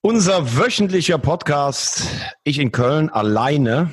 Unser 0.00 0.58
wöchentlicher 0.58 1.18
Podcast, 1.18 2.06
ich 2.44 2.58
in 2.58 2.72
Köln 2.72 3.08
alleine, 3.08 3.90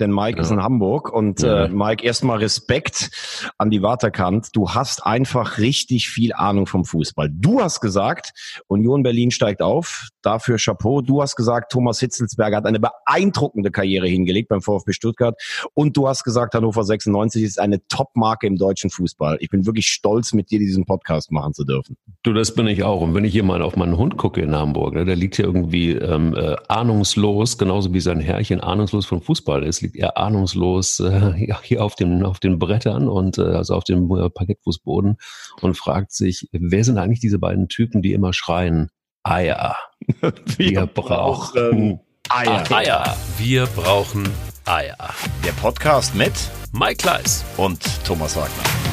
denn 0.00 0.12
Mike 0.12 0.38
ja. 0.38 0.42
ist 0.42 0.50
in 0.50 0.62
Hamburg. 0.62 1.12
Und 1.12 1.42
ja. 1.42 1.64
äh, 1.64 1.68
Mike, 1.68 2.04
erstmal 2.04 2.38
Respekt 2.38 3.10
an 3.58 3.70
die 3.70 3.82
Waterkant. 3.82 4.54
Du 4.54 4.70
hast 4.70 5.04
einfach 5.06 5.58
richtig 5.58 6.08
viel 6.08 6.32
Ahnung 6.32 6.66
vom 6.66 6.84
Fußball. 6.84 7.30
Du 7.32 7.60
hast 7.60 7.80
gesagt, 7.80 8.32
Union 8.66 9.02
Berlin 9.02 9.30
steigt 9.30 9.62
auf. 9.62 10.08
Dafür 10.22 10.56
Chapeau. 10.58 11.02
Du 11.02 11.22
hast 11.22 11.36
gesagt, 11.36 11.72
Thomas 11.72 12.00
Hitzelsberger 12.00 12.58
hat 12.58 12.66
eine 12.66 12.80
beeindruckende 12.80 13.70
Karriere 13.70 14.06
hingelegt 14.06 14.48
beim 14.48 14.60
VfB 14.60 14.92
Stuttgart. 14.92 15.40
Und 15.74 15.96
du 15.96 16.08
hast 16.08 16.24
gesagt, 16.24 16.54
Hannover 16.54 16.84
96 16.84 17.42
ist 17.42 17.60
eine 17.60 17.86
Top-Marke 17.88 18.46
im 18.46 18.56
deutschen 18.56 18.90
Fußball. 18.90 19.38
Ich 19.40 19.48
bin 19.48 19.66
wirklich 19.66 19.86
stolz, 19.86 20.32
mit 20.32 20.50
dir 20.50 20.58
diesen 20.58 20.84
Podcast 20.84 21.32
machen 21.32 21.54
zu 21.54 21.64
dürfen. 21.64 21.96
Du, 22.22 22.32
das 22.32 22.54
bin 22.54 22.66
ich 22.66 22.82
auch. 22.82 23.00
Und 23.00 23.14
wenn 23.14 23.24
ich 23.24 23.32
hier 23.32 23.44
mal 23.44 23.62
auf 23.62 23.76
meinen 23.76 23.96
Hund 23.96 24.16
gucke 24.16 24.40
in 24.40 24.54
Hamburg, 24.54 24.94
ne, 24.94 25.04
der 25.04 25.16
liegt 25.16 25.36
hier 25.36 25.44
irgendwie 25.44 25.92
ähm, 25.92 26.34
äh, 26.34 26.56
ahnungslos, 26.68 27.58
genauso 27.58 27.92
wie 27.94 28.00
sein 28.00 28.20
Herrchen 28.20 28.60
ahnungslos 28.60 29.06
vom 29.06 29.22
Fußball 29.22 29.62
ist 29.62 29.82
liegt 29.86 29.96
er 29.96 30.16
ahnungslos 30.16 31.00
äh, 31.00 31.32
hier 31.62 31.82
auf 31.82 31.94
den, 31.94 32.24
auf 32.24 32.40
den 32.40 32.58
Brettern 32.58 33.08
und 33.08 33.38
äh, 33.38 33.42
also 33.42 33.74
auf 33.74 33.84
dem 33.84 34.10
äh, 34.10 34.28
Parkettfußboden 34.28 35.16
und 35.60 35.76
fragt 35.76 36.12
sich, 36.12 36.48
wer 36.52 36.84
sind 36.84 36.98
eigentlich 36.98 37.20
diese 37.20 37.38
beiden 37.38 37.68
Typen, 37.68 38.02
die 38.02 38.12
immer 38.12 38.32
schreien, 38.32 38.90
Eier. 39.22 39.76
Wir, 40.20 40.32
Wir 40.58 40.86
brauchen 40.86 42.00
Eier. 42.28 42.70
Eier. 42.70 43.16
Wir 43.38 43.66
brauchen 43.66 44.28
Eier. 44.64 44.96
Der 45.44 45.52
Podcast 45.52 46.14
mit 46.14 46.32
Mike 46.72 46.96
Kleiss 46.96 47.44
und 47.56 47.80
Thomas 48.04 48.36
Wagner. 48.36 48.85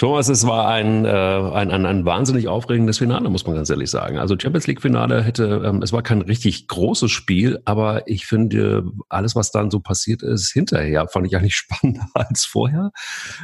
Thomas, 0.00 0.30
es 0.30 0.46
war 0.46 0.66
ein, 0.66 1.04
äh, 1.04 1.10
ein, 1.10 1.70
ein, 1.70 1.84
ein 1.84 2.06
wahnsinnig 2.06 2.48
aufregendes 2.48 2.96
Finale, 2.96 3.28
muss 3.28 3.44
man 3.44 3.54
ganz 3.54 3.68
ehrlich 3.68 3.90
sagen. 3.90 4.16
Also 4.16 4.34
Champions 4.34 4.66
League 4.66 4.80
Finale 4.80 5.22
hätte, 5.22 5.60
ähm, 5.62 5.82
es 5.82 5.92
war 5.92 6.02
kein 6.02 6.22
richtig 6.22 6.68
großes 6.68 7.10
Spiel, 7.10 7.60
aber 7.66 8.08
ich 8.08 8.24
finde, 8.24 8.90
alles, 9.10 9.36
was 9.36 9.50
dann 9.50 9.70
so 9.70 9.80
passiert 9.80 10.22
ist, 10.22 10.52
hinterher 10.52 11.06
fand 11.06 11.26
ich 11.26 11.36
eigentlich 11.36 11.54
spannender 11.56 12.06
als 12.14 12.46
vorher. 12.46 12.92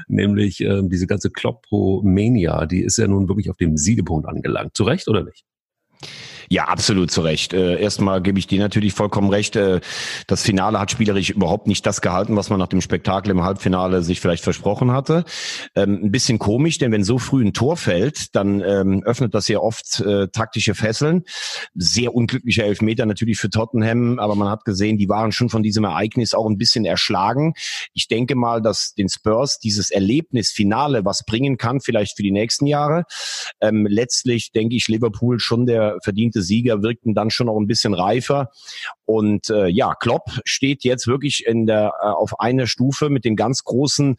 Nämlich 0.08 0.62
äh, 0.62 0.80
diese 0.84 1.06
ganze 1.06 1.28
Kloppo-Mania, 1.28 2.64
die 2.64 2.80
ist 2.80 2.96
ja 2.96 3.06
nun 3.06 3.28
wirklich 3.28 3.50
auf 3.50 3.58
dem 3.58 3.76
Siedepunkt 3.76 4.26
angelangt. 4.26 4.74
Zu 4.74 4.84
Recht 4.84 5.08
oder 5.08 5.24
nicht? 5.24 5.44
Ja, 6.48 6.64
absolut 6.64 7.10
zu 7.10 7.22
Recht. 7.22 7.52
Äh, 7.52 7.80
erstmal 7.80 8.22
gebe 8.22 8.38
ich 8.38 8.46
dir 8.46 8.60
natürlich 8.60 8.92
vollkommen 8.92 9.30
recht. 9.30 9.56
Äh, 9.56 9.80
das 10.26 10.42
Finale 10.42 10.78
hat 10.78 10.90
spielerisch 10.90 11.30
überhaupt 11.30 11.66
nicht 11.66 11.84
das 11.86 12.00
gehalten, 12.00 12.36
was 12.36 12.50
man 12.50 12.58
nach 12.58 12.68
dem 12.68 12.80
Spektakel 12.80 13.30
im 13.30 13.42
Halbfinale 13.42 14.02
sich 14.02 14.20
vielleicht 14.20 14.44
versprochen 14.44 14.92
hatte. 14.92 15.24
Ähm, 15.74 16.00
ein 16.04 16.10
bisschen 16.12 16.38
komisch, 16.38 16.78
denn 16.78 16.92
wenn 16.92 17.04
so 17.04 17.18
früh 17.18 17.44
ein 17.44 17.52
Tor 17.52 17.76
fällt, 17.76 18.34
dann 18.36 18.60
ähm, 18.60 19.02
öffnet 19.04 19.34
das 19.34 19.48
ja 19.48 19.58
oft 19.58 20.00
äh, 20.00 20.28
taktische 20.28 20.74
Fesseln. 20.74 21.24
Sehr 21.74 22.14
unglücklicher 22.14 22.64
Elfmeter 22.64 23.06
natürlich 23.06 23.38
für 23.38 23.50
Tottenham, 23.50 24.18
aber 24.18 24.34
man 24.36 24.48
hat 24.48 24.64
gesehen, 24.64 24.98
die 24.98 25.08
waren 25.08 25.32
schon 25.32 25.48
von 25.48 25.62
diesem 25.62 25.84
Ereignis 25.84 26.34
auch 26.34 26.46
ein 26.46 26.58
bisschen 26.58 26.84
erschlagen. 26.84 27.54
Ich 27.92 28.08
denke 28.08 28.36
mal, 28.36 28.62
dass 28.62 28.94
den 28.94 29.08
Spurs 29.08 29.58
dieses 29.58 29.90
Erlebnis 29.90 30.52
Finale 30.52 31.04
was 31.04 31.24
bringen 31.24 31.56
kann, 31.56 31.80
vielleicht 31.80 32.16
für 32.16 32.22
die 32.22 32.30
nächsten 32.30 32.66
Jahre. 32.66 33.04
Ähm, 33.60 33.86
letztlich 33.88 34.52
denke 34.52 34.76
ich, 34.76 34.88
Liverpool 34.88 35.40
schon 35.40 35.66
der 35.66 35.98
verdiente 36.02 36.35
Sieger 36.42 36.82
wirkten 36.82 37.14
dann 37.14 37.30
schon 37.30 37.46
noch 37.46 37.58
ein 37.58 37.66
bisschen 37.66 37.94
reifer. 37.94 38.50
Und 39.06 39.50
äh, 39.50 39.68
ja, 39.68 39.94
Klopp 39.94 40.30
steht 40.44 40.84
jetzt 40.84 41.06
wirklich 41.06 41.46
in 41.46 41.66
der 41.66 41.94
äh, 42.02 42.06
auf 42.06 42.40
einer 42.40 42.66
Stufe 42.66 43.08
mit 43.08 43.24
den 43.24 43.36
ganz 43.36 43.64
großen 43.64 44.16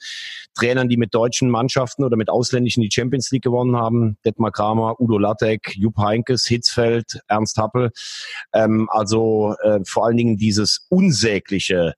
Trainern, 0.55 0.89
die 0.89 0.97
mit 0.97 1.13
deutschen 1.13 1.49
Mannschaften 1.49 2.03
oder 2.03 2.15
mit 2.17 2.29
ausländischen 2.29 2.81
die 2.81 2.89
Champions 2.91 3.29
League 3.31 3.43
gewonnen 3.43 3.75
haben. 3.75 4.17
Detmar 4.25 4.51
Kramer, 4.51 4.99
Udo 4.99 5.17
Lattek, 5.17 5.75
Jupp 5.75 5.97
Heinkes, 5.97 6.45
Hitzfeld, 6.45 7.19
Ernst 7.27 7.57
Happel. 7.57 7.91
Ähm, 8.53 8.89
also 8.89 9.55
äh, 9.61 9.81
vor 9.85 10.05
allen 10.05 10.17
Dingen 10.17 10.37
dieses 10.37 10.87
unsägliche 10.89 11.93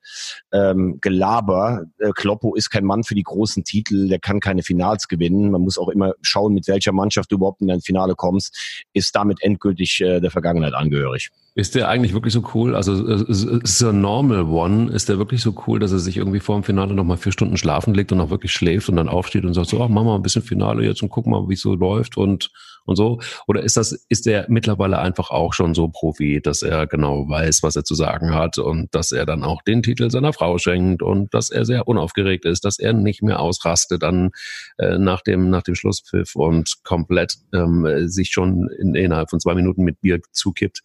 ähm, 0.51 0.97
Gelaber. 0.99 1.85
Äh, 1.99 2.11
Kloppo 2.11 2.55
ist 2.55 2.69
kein 2.69 2.85
Mann 2.85 3.03
für 3.03 3.15
die 3.15 3.23
großen 3.23 3.63
Titel, 3.63 4.07
der 4.07 4.19
kann 4.19 4.39
keine 4.39 4.63
Finals 4.63 5.07
gewinnen. 5.07 5.51
Man 5.51 5.61
muss 5.61 5.77
auch 5.77 5.89
immer 5.89 6.13
schauen, 6.21 6.53
mit 6.53 6.67
welcher 6.67 6.91
Mannschaft 6.91 7.31
du 7.31 7.35
überhaupt 7.35 7.61
in 7.61 7.69
ein 7.69 7.81
Finale 7.81 8.15
kommst, 8.15 8.83
ist 8.93 9.15
damit 9.15 9.43
endgültig 9.43 10.01
äh, 10.01 10.19
der 10.19 10.31
Vergangenheit 10.31 10.73
angehörig. 10.73 11.29
Ist 11.55 11.75
der 11.75 11.89
eigentlich 11.89 12.13
wirklich 12.13 12.33
so 12.33 12.43
cool? 12.53 12.75
Also 12.75 13.05
ist 13.05 13.81
der 13.81 13.91
Normal 13.91 14.43
One, 14.43 14.91
ist 14.91 15.09
der 15.09 15.17
wirklich 15.17 15.41
so 15.41 15.55
cool, 15.67 15.79
dass 15.79 15.91
er 15.91 15.99
sich 15.99 16.17
irgendwie 16.17 16.39
vor 16.39 16.55
dem 16.55 16.63
Finale 16.63 16.93
nochmal 16.93 17.17
vier 17.17 17.31
Stunden 17.31 17.57
schlafen 17.57 17.93
legt 17.93 18.11
und 18.11 18.21
auch 18.21 18.29
wirklich 18.29 18.51
schläft 18.51 18.87
und 18.87 18.95
dann 18.95 19.09
aufsteht 19.09 19.45
und 19.45 19.53
sagt 19.53 19.69
so, 19.69 19.81
ach, 19.81 19.89
mach 19.89 20.03
mal 20.03 20.15
ein 20.15 20.21
bisschen 20.21 20.41
Finale 20.41 20.85
jetzt 20.85 21.01
und 21.01 21.09
guck 21.09 21.25
mal, 21.25 21.49
wie 21.49 21.55
es 21.55 21.61
so 21.61 21.73
läuft 21.73 22.17
und 22.17 22.51
und 22.85 22.95
so? 22.95 23.19
Oder 23.47 23.63
ist 23.63 23.77
das, 23.77 23.91
ist 24.09 24.27
er 24.27 24.45
mittlerweile 24.49 24.99
einfach 24.99 25.29
auch 25.29 25.53
schon 25.53 25.73
so 25.73 25.87
Profi, 25.87 26.41
dass 26.41 26.61
er 26.61 26.87
genau 26.87 27.27
weiß, 27.29 27.63
was 27.63 27.75
er 27.75 27.83
zu 27.83 27.95
sagen 27.95 28.33
hat 28.33 28.57
und 28.57 28.93
dass 28.93 29.11
er 29.11 29.25
dann 29.25 29.43
auch 29.43 29.61
den 29.61 29.83
Titel 29.83 30.09
seiner 30.09 30.33
Frau 30.33 30.57
schenkt 30.57 31.01
und 31.01 31.33
dass 31.33 31.49
er 31.49 31.65
sehr 31.65 31.87
unaufgeregt 31.87 32.45
ist, 32.45 32.65
dass 32.65 32.79
er 32.79 32.93
nicht 32.93 33.21
mehr 33.21 33.39
ausrastet 33.39 34.03
dann 34.03 34.31
äh, 34.77 34.97
nach 34.97 35.21
dem, 35.21 35.49
nach 35.49 35.63
dem 35.63 35.75
Schlusspfiff 35.75 36.35
und 36.35 36.83
komplett 36.83 37.35
ähm, 37.53 38.07
sich 38.07 38.31
schon 38.31 38.69
in, 38.79 38.95
innerhalb 38.95 39.29
von 39.29 39.39
zwei 39.39 39.55
Minuten 39.55 39.83
mit 39.83 40.01
Bier 40.01 40.19
zukippt. 40.31 40.81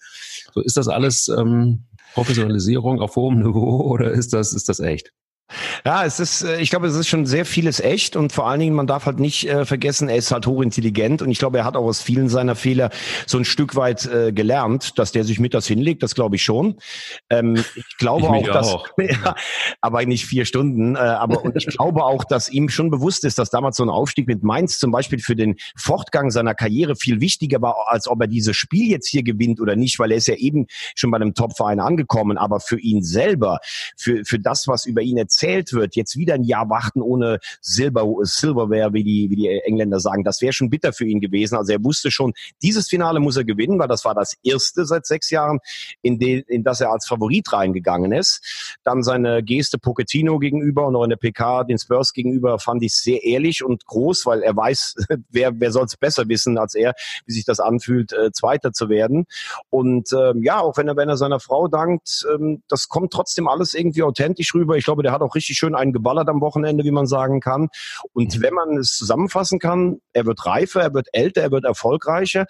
So 0.53 0.61
ist 0.61 0.77
das 0.77 0.89
alles 0.89 1.29
ähm, 1.29 1.85
Professionalisierung 2.15 3.01
auf 3.01 3.17
hohem 3.17 3.39
Niveau 3.39 3.81
oder 3.91 4.11
ist 4.11 4.33
das, 4.33 4.53
ist 4.53 4.69
das 4.69 4.81
echt? 4.81 5.13
Ja, 5.85 6.07
es 6.07 6.21
ist, 6.21 6.43
äh, 6.43 6.61
ich 6.61 6.71
glaube, 6.71 6.87
es 6.87 6.95
ist 6.95 7.07
schon 7.07 7.27
sehr 7.27 7.45
vieles 7.45 7.79
echt 7.79 8.17
und 8.17 8.33
vor 8.33 8.49
allen 8.49 8.61
Dingen, 8.61 8.75
man 8.75 8.87
darf 8.87 9.05
halt 9.05 9.21
nicht 9.21 9.47
äh, 9.47 9.67
vergessen, 9.67 10.09
er 10.09 10.17
ist 10.17 10.33
halt 10.33 10.47
hochintelligent 10.47 11.21
und 11.21 11.31
ich 11.31 11.39
glaube, 11.39 11.59
er 11.59 11.65
hat 11.67 11.77
auch 11.77 11.85
aus 11.85 12.01
vielen 12.01 12.31
seiner 12.31 12.55
Fehler 12.55 12.91
so 13.27 13.37
ein 13.37 13.45
Stück 13.45 13.77
weit 13.77 14.07
äh, 14.07 14.33
gelernt, 14.33 14.99
dass 14.99 15.13
der 15.13 15.23
sich 15.25 15.39
mit 15.39 15.53
das 15.53 15.67
hinlegt, 15.67 16.03
das 16.03 16.15
glaube 16.15 16.37
ich 16.37 16.43
schon. 16.43 16.77
Ähm, 17.29 17.63
ich 17.75 17.85
glaube 17.99 18.23
ich 18.23 18.49
auch, 18.49 18.53
dass, 18.55 18.69
auch. 18.69 18.89
ja, 18.99 19.35
aber 19.83 20.05
nicht 20.07 20.25
vier 20.25 20.47
Stunden, 20.47 20.97
äh, 20.97 20.99
aber 20.99 21.45
und 21.45 21.57
ich 21.57 21.67
glaube 21.67 22.05
auch, 22.05 22.25
dass 22.25 22.49
ihm 22.49 22.71
schon 22.71 22.91
bewusst 22.91 23.25
ist, 23.25 23.39
dass 23.39 23.51
damals 23.51 23.77
so 23.77 23.85
ein 23.85 23.91
Aufstieg 23.91 24.27
mit 24.27 24.43
Mainz 24.43 24.79
zum 24.79 24.91
Beispiel 24.91 25.19
für 25.19 25.37
den 25.37 25.57
Fortgang 25.77 26.31
seiner 26.31 26.55
Karriere 26.55 26.97
viel 26.97 27.21
wichtiger 27.21 27.61
war, 27.61 27.77
als 27.89 28.09
ob 28.09 28.21
er 28.23 28.29
dieses 28.29 28.57
Spiel 28.57 28.91
jetzt 28.91 29.09
hier 29.09 29.23
gewinnt 29.23 29.61
oder 29.61 29.77
nicht, 29.77 29.99
weil 29.99 30.11
er 30.11 30.17
ist 30.17 30.29
ja 30.29 30.37
eben 30.37 30.67
schon 30.95 31.11
bei 31.11 31.17
einem 31.17 31.35
Top-Verein 31.35 31.81
angekommen, 31.81 32.39
aber 32.39 32.61
für 32.61 32.81
ihn 32.81 33.03
selber, 33.03 33.59
für, 33.97 34.25
für 34.25 34.39
das, 34.39 34.67
was 34.69 34.87
über 34.87 35.03
ihn 35.03 35.19
erzählt, 35.19 35.34
erzählt 35.35 35.73
wird, 35.73 35.97
jetzt 35.97 36.17
wieder 36.17 36.35
ein 36.35 36.45
Jahr 36.45 36.69
warten 36.71 37.03
ohne 37.03 37.39
Silber, 37.61 38.07
Silverware, 38.23 38.93
wie 38.93 39.05
die, 39.05 39.31
wie 39.31 39.37
die 39.37 39.49
Engländer 39.49 40.01
sagen, 40.01 40.25
das 40.25 40.41
wäre 40.41 40.53
schon 40.53 40.71
bitter 40.71 40.93
für 40.93 41.07
ihn 41.07 41.21
gewesen. 41.21 41.57
Also 41.57 41.73
er 41.73 41.83
wusste 41.83 42.11
schon, 42.11 42.33
dieses 42.63 42.89
Finale 42.89 43.21
muss 43.21 43.37
er 43.37 43.45
gewinnen, 43.45 43.79
weil 43.79 43.89
das 43.89 44.05
war 44.05 44.15
das 44.15 44.35
erste 44.43 44.85
seit 44.85 45.07
sechs 45.07 45.31
Jahren, 45.31 45.59
in, 46.03 46.19
den, 46.19 46.43
in 46.47 46.63
das 46.63 46.81
er 46.81 46.91
als 46.91 47.07
Favorit 47.07 47.53
reingegangen 47.53 48.13
ist. 48.13 48.79
Dann 48.85 49.03
seine 49.03 49.43
Geste 49.43 49.79
Pochettino 49.79 50.39
gegenüber 50.39 50.87
und 50.87 50.97
auch 50.97 51.05
in 51.05 51.11
der 51.11 51.17
PK 51.17 51.65
den 51.65 51.79
Spurs 51.79 52.13
gegenüber 52.13 52.59
fand 52.59 52.83
ich 52.83 52.95
sehr 52.95 53.25
ehrlich 53.25 53.65
und 53.65 53.87
groß, 53.87 54.27
weil 54.27 54.43
er 54.43 54.57
weiß, 54.57 54.95
wer, 55.31 55.53
wer 55.59 55.73
soll 55.73 55.85
es 55.85 55.97
besser 55.97 56.29
wissen 56.29 56.59
als 56.59 56.75
er, 56.75 56.95
wie 57.27 57.33
sich 57.33 57.45
das 57.45 57.61
anfühlt, 57.61 58.13
äh, 58.13 58.31
Zweiter 58.33 58.73
zu 58.73 58.89
werden. 58.89 59.27
Und 59.71 60.13
ähm, 60.13 60.43
ja, 60.43 60.61
auch 60.61 60.77
wenn 60.77 60.89
er, 60.89 60.97
wenn 60.97 61.09
er 61.09 61.17
seiner 61.17 61.41
Frau 61.41 61.69
dankt, 61.69 62.27
ähm, 62.33 62.63
das 62.69 62.89
kommt 62.89 63.13
trotzdem 63.13 63.49
alles 63.49 63.75
irgendwie 63.75 64.03
authentisch 64.03 64.55
rüber. 64.55 64.77
Ich 64.77 64.85
glaube, 64.85 65.03
der 65.03 65.13
hat 65.13 65.23
auch 65.25 65.35
richtig 65.35 65.57
schön 65.57 65.75
einen 65.75 65.93
geballert 65.93 66.29
am 66.29 66.41
Wochenende, 66.41 66.85
wie 66.85 66.91
man 66.91 67.07
sagen 67.07 67.41
kann. 67.41 67.69
Und 68.13 68.37
mhm. 68.37 68.43
wenn 68.43 68.55
man 68.55 68.77
es 68.79 68.97
zusammenfassen 68.97 69.59
kann, 69.59 69.99
er 70.13 70.27
wird 70.27 70.45
reifer, 70.47 70.83
er 70.83 70.95
wird 70.95 71.09
älter, 71.13 71.43
er 71.43 71.51
wird 71.51 71.65
erfolgreicher 71.65 72.47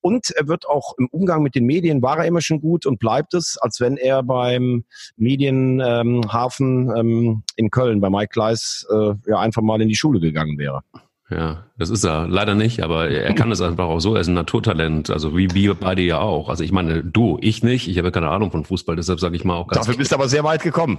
und 0.00 0.30
er 0.30 0.48
wird 0.48 0.66
auch 0.68 0.94
im 0.98 1.08
Umgang 1.08 1.42
mit 1.42 1.54
den 1.54 1.64
Medien, 1.64 2.02
war 2.02 2.18
er 2.18 2.26
immer 2.26 2.40
schon 2.40 2.60
gut 2.60 2.86
und 2.86 2.98
bleibt 2.98 3.34
es, 3.34 3.56
als 3.58 3.80
wenn 3.80 3.96
er 3.96 4.22
beim 4.22 4.84
Medienhafen 5.16 6.90
ähm, 6.90 6.96
ähm, 6.96 7.42
in 7.56 7.70
Köln 7.70 8.00
bei 8.00 8.10
Mike 8.10 8.28
Kleiss 8.28 8.86
äh, 8.90 9.14
ja 9.26 9.38
einfach 9.38 9.62
mal 9.62 9.80
in 9.80 9.88
die 9.88 9.96
Schule 9.96 10.20
gegangen 10.20 10.58
wäre. 10.58 10.82
Ja, 11.30 11.64
das 11.78 11.88
ist 11.88 12.04
er. 12.04 12.28
Leider 12.28 12.54
nicht, 12.54 12.82
aber 12.82 13.08
er 13.08 13.34
kann 13.34 13.50
es 13.50 13.62
einfach 13.62 13.86
auch 13.86 14.00
so. 14.00 14.14
Er 14.14 14.20
ist 14.20 14.28
ein 14.28 14.34
Naturtalent, 14.34 15.10
also 15.10 15.36
wie 15.36 15.54
wir 15.54 15.74
beide 15.74 16.02
ja 16.02 16.18
auch. 16.18 16.50
Also 16.50 16.62
ich 16.62 16.70
meine, 16.70 17.02
du, 17.02 17.38
ich 17.40 17.62
nicht. 17.62 17.88
Ich 17.88 17.96
habe 17.96 18.12
keine 18.12 18.28
Ahnung 18.28 18.50
von 18.50 18.64
Fußball, 18.64 18.94
deshalb 18.94 19.20
sage 19.20 19.34
ich 19.34 19.44
mal 19.44 19.56
auch 19.56 19.68
ganz 19.68 19.86
Dafür 19.86 19.96
bist 19.96 20.12
du 20.12 20.16
aber 20.16 20.28
sehr 20.28 20.44
weit 20.44 20.62
gekommen. 20.62 20.98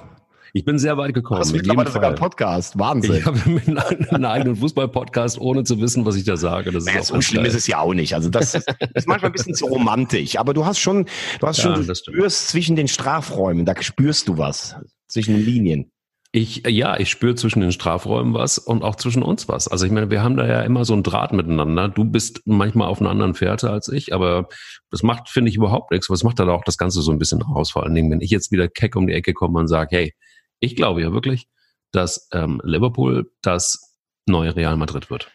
Ich 0.56 0.64
bin 0.64 0.80
sehr 0.80 0.98
weit 0.98 1.14
gekommen. 1.14 1.42
Hast 1.42 1.52
mittlerweile 1.52 1.92
sogar 1.92 2.12
einen 2.12 2.18
Podcast. 2.18 2.80
Wahnsinn. 2.80 3.16
Ich 3.16 3.26
habe 3.26 3.38
einen 4.10 4.24
eigenen 4.24 4.56
Fußball-Podcast, 4.56 5.38
ohne 5.38 5.66
zu 5.66 5.82
wissen, 5.82 6.06
was 6.06 6.16
ich 6.16 6.24
da 6.24 6.38
sage. 6.38 6.72
Das 6.72 6.86
naja, 6.86 7.00
ist 7.02 7.08
so 7.08 7.20
schlimm 7.20 7.44
ist 7.44 7.56
es 7.56 7.68
ja 7.68 7.80
auch 7.80 7.94
nicht. 7.94 8.16
Also 8.16 8.30
das, 8.30 8.54
das 8.54 8.64
ist 8.94 9.06
manchmal 9.06 9.32
ein 9.32 9.34
bisschen 9.34 9.54
zu 9.54 9.66
romantisch. 9.66 10.40
Aber 10.40 10.54
du 10.54 10.66
hast 10.66 10.80
schon, 10.80 11.08
du 11.42 11.48
hast 11.48 11.58
ja, 11.58 11.76
schon, 11.76 11.86
du 11.86 11.94
spürst 11.94 12.48
zwischen 12.48 12.78
den 12.78 12.88
Strafräumen, 12.88 13.66
da 13.66 13.74
spürst 13.82 14.30
du 14.30 14.38
was. 14.38 14.78
Zwischen 15.10 15.34
den 15.36 15.44
Linien. 15.44 15.92
Ich, 16.32 16.64
ja, 16.66 16.98
ich 16.98 17.10
spüre 17.10 17.36
zwischen 17.36 17.60
den 17.60 17.74
Strafräumen 17.74 18.34
was 18.34 18.58
und 18.58 18.82
auch 18.82 18.96
zwischen 18.96 19.24
uns 19.24 19.50
was. 19.50 19.68
Also 19.68 19.86
ich 19.86 19.92
meine, 19.92 20.10
wir 20.10 20.24
haben 20.24 20.38
da 20.38 20.48
ja 20.48 20.62
immer 20.62 20.86
so 20.86 20.94
ein 20.94 21.04
Draht 21.04 21.34
miteinander. 21.34 21.90
Du 21.90 22.06
bist 22.06 22.40
manchmal 22.46 22.88
auf 22.88 23.02
einer 23.02 23.10
anderen 23.10 23.34
Fährte 23.34 23.72
als 23.72 23.90
ich, 23.90 24.14
aber 24.14 24.48
das 24.90 25.04
macht, 25.04 25.28
finde 25.28 25.50
ich, 25.50 25.58
überhaupt 25.58 25.92
nichts. 25.92 26.10
Was 26.10 26.24
macht 26.24 26.40
da 26.40 26.48
auch 26.48 26.64
das 26.64 26.78
Ganze 26.78 27.02
so 27.02 27.12
ein 27.12 27.20
bisschen 27.20 27.44
aus? 27.44 27.72
Vor 27.72 27.84
allen 27.84 27.94
Dingen, 27.94 28.10
wenn 28.10 28.22
ich 28.22 28.32
jetzt 28.32 28.54
wieder 28.54 28.70
keck 28.70 28.96
um 28.96 29.06
die 29.06 29.14
Ecke 29.14 29.34
komme 29.34 29.60
und 29.60 29.68
sage, 29.68 29.98
hey, 29.98 30.14
ich 30.60 30.76
glaube 30.76 31.02
ja 31.02 31.12
wirklich, 31.12 31.48
dass 31.92 32.28
ähm, 32.34 32.62
Liverpool 32.64 33.32
das 33.42 33.96
neue 34.26 34.56
Real 34.56 34.78
Madrid 34.78 35.10
wird. 35.10 35.32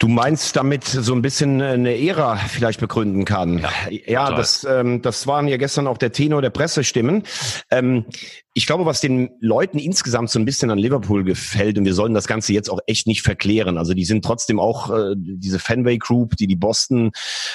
Du 0.00 0.08
meinst 0.08 0.56
damit 0.56 0.84
so 0.84 1.14
ein 1.14 1.20
bisschen 1.20 1.60
eine 1.60 2.00
Ära 2.00 2.36
vielleicht 2.36 2.80
begründen 2.80 3.26
kann? 3.26 3.58
Ja, 3.58 3.70
ja 4.06 4.34
das, 4.34 4.64
ähm, 4.64 5.02
das 5.02 5.26
waren 5.26 5.46
ja 5.46 5.58
gestern 5.58 5.86
auch 5.86 5.98
der 5.98 6.10
Tenor 6.10 6.40
der 6.40 6.48
Pressestimmen. 6.48 7.24
Ähm, 7.70 8.06
ich 8.52 8.66
glaube, 8.66 8.84
was 8.84 9.00
den 9.00 9.30
Leuten 9.40 9.78
insgesamt 9.78 10.28
so 10.28 10.40
ein 10.40 10.44
bisschen 10.44 10.70
an 10.70 10.78
Liverpool 10.78 11.22
gefällt, 11.22 11.78
und 11.78 11.84
wir 11.84 11.94
sollen 11.94 12.14
das 12.14 12.26
Ganze 12.26 12.52
jetzt 12.52 12.68
auch 12.68 12.80
echt 12.86 13.06
nicht 13.06 13.22
verklären. 13.22 13.78
Also 13.78 13.94
die 13.94 14.04
sind 14.04 14.24
trotzdem 14.24 14.58
auch 14.58 14.90
äh, 14.90 15.14
diese 15.16 15.60
Fenway 15.60 15.98
Group, 15.98 16.36
die 16.36 16.48
die 16.48 16.56
Boston, 16.56 17.12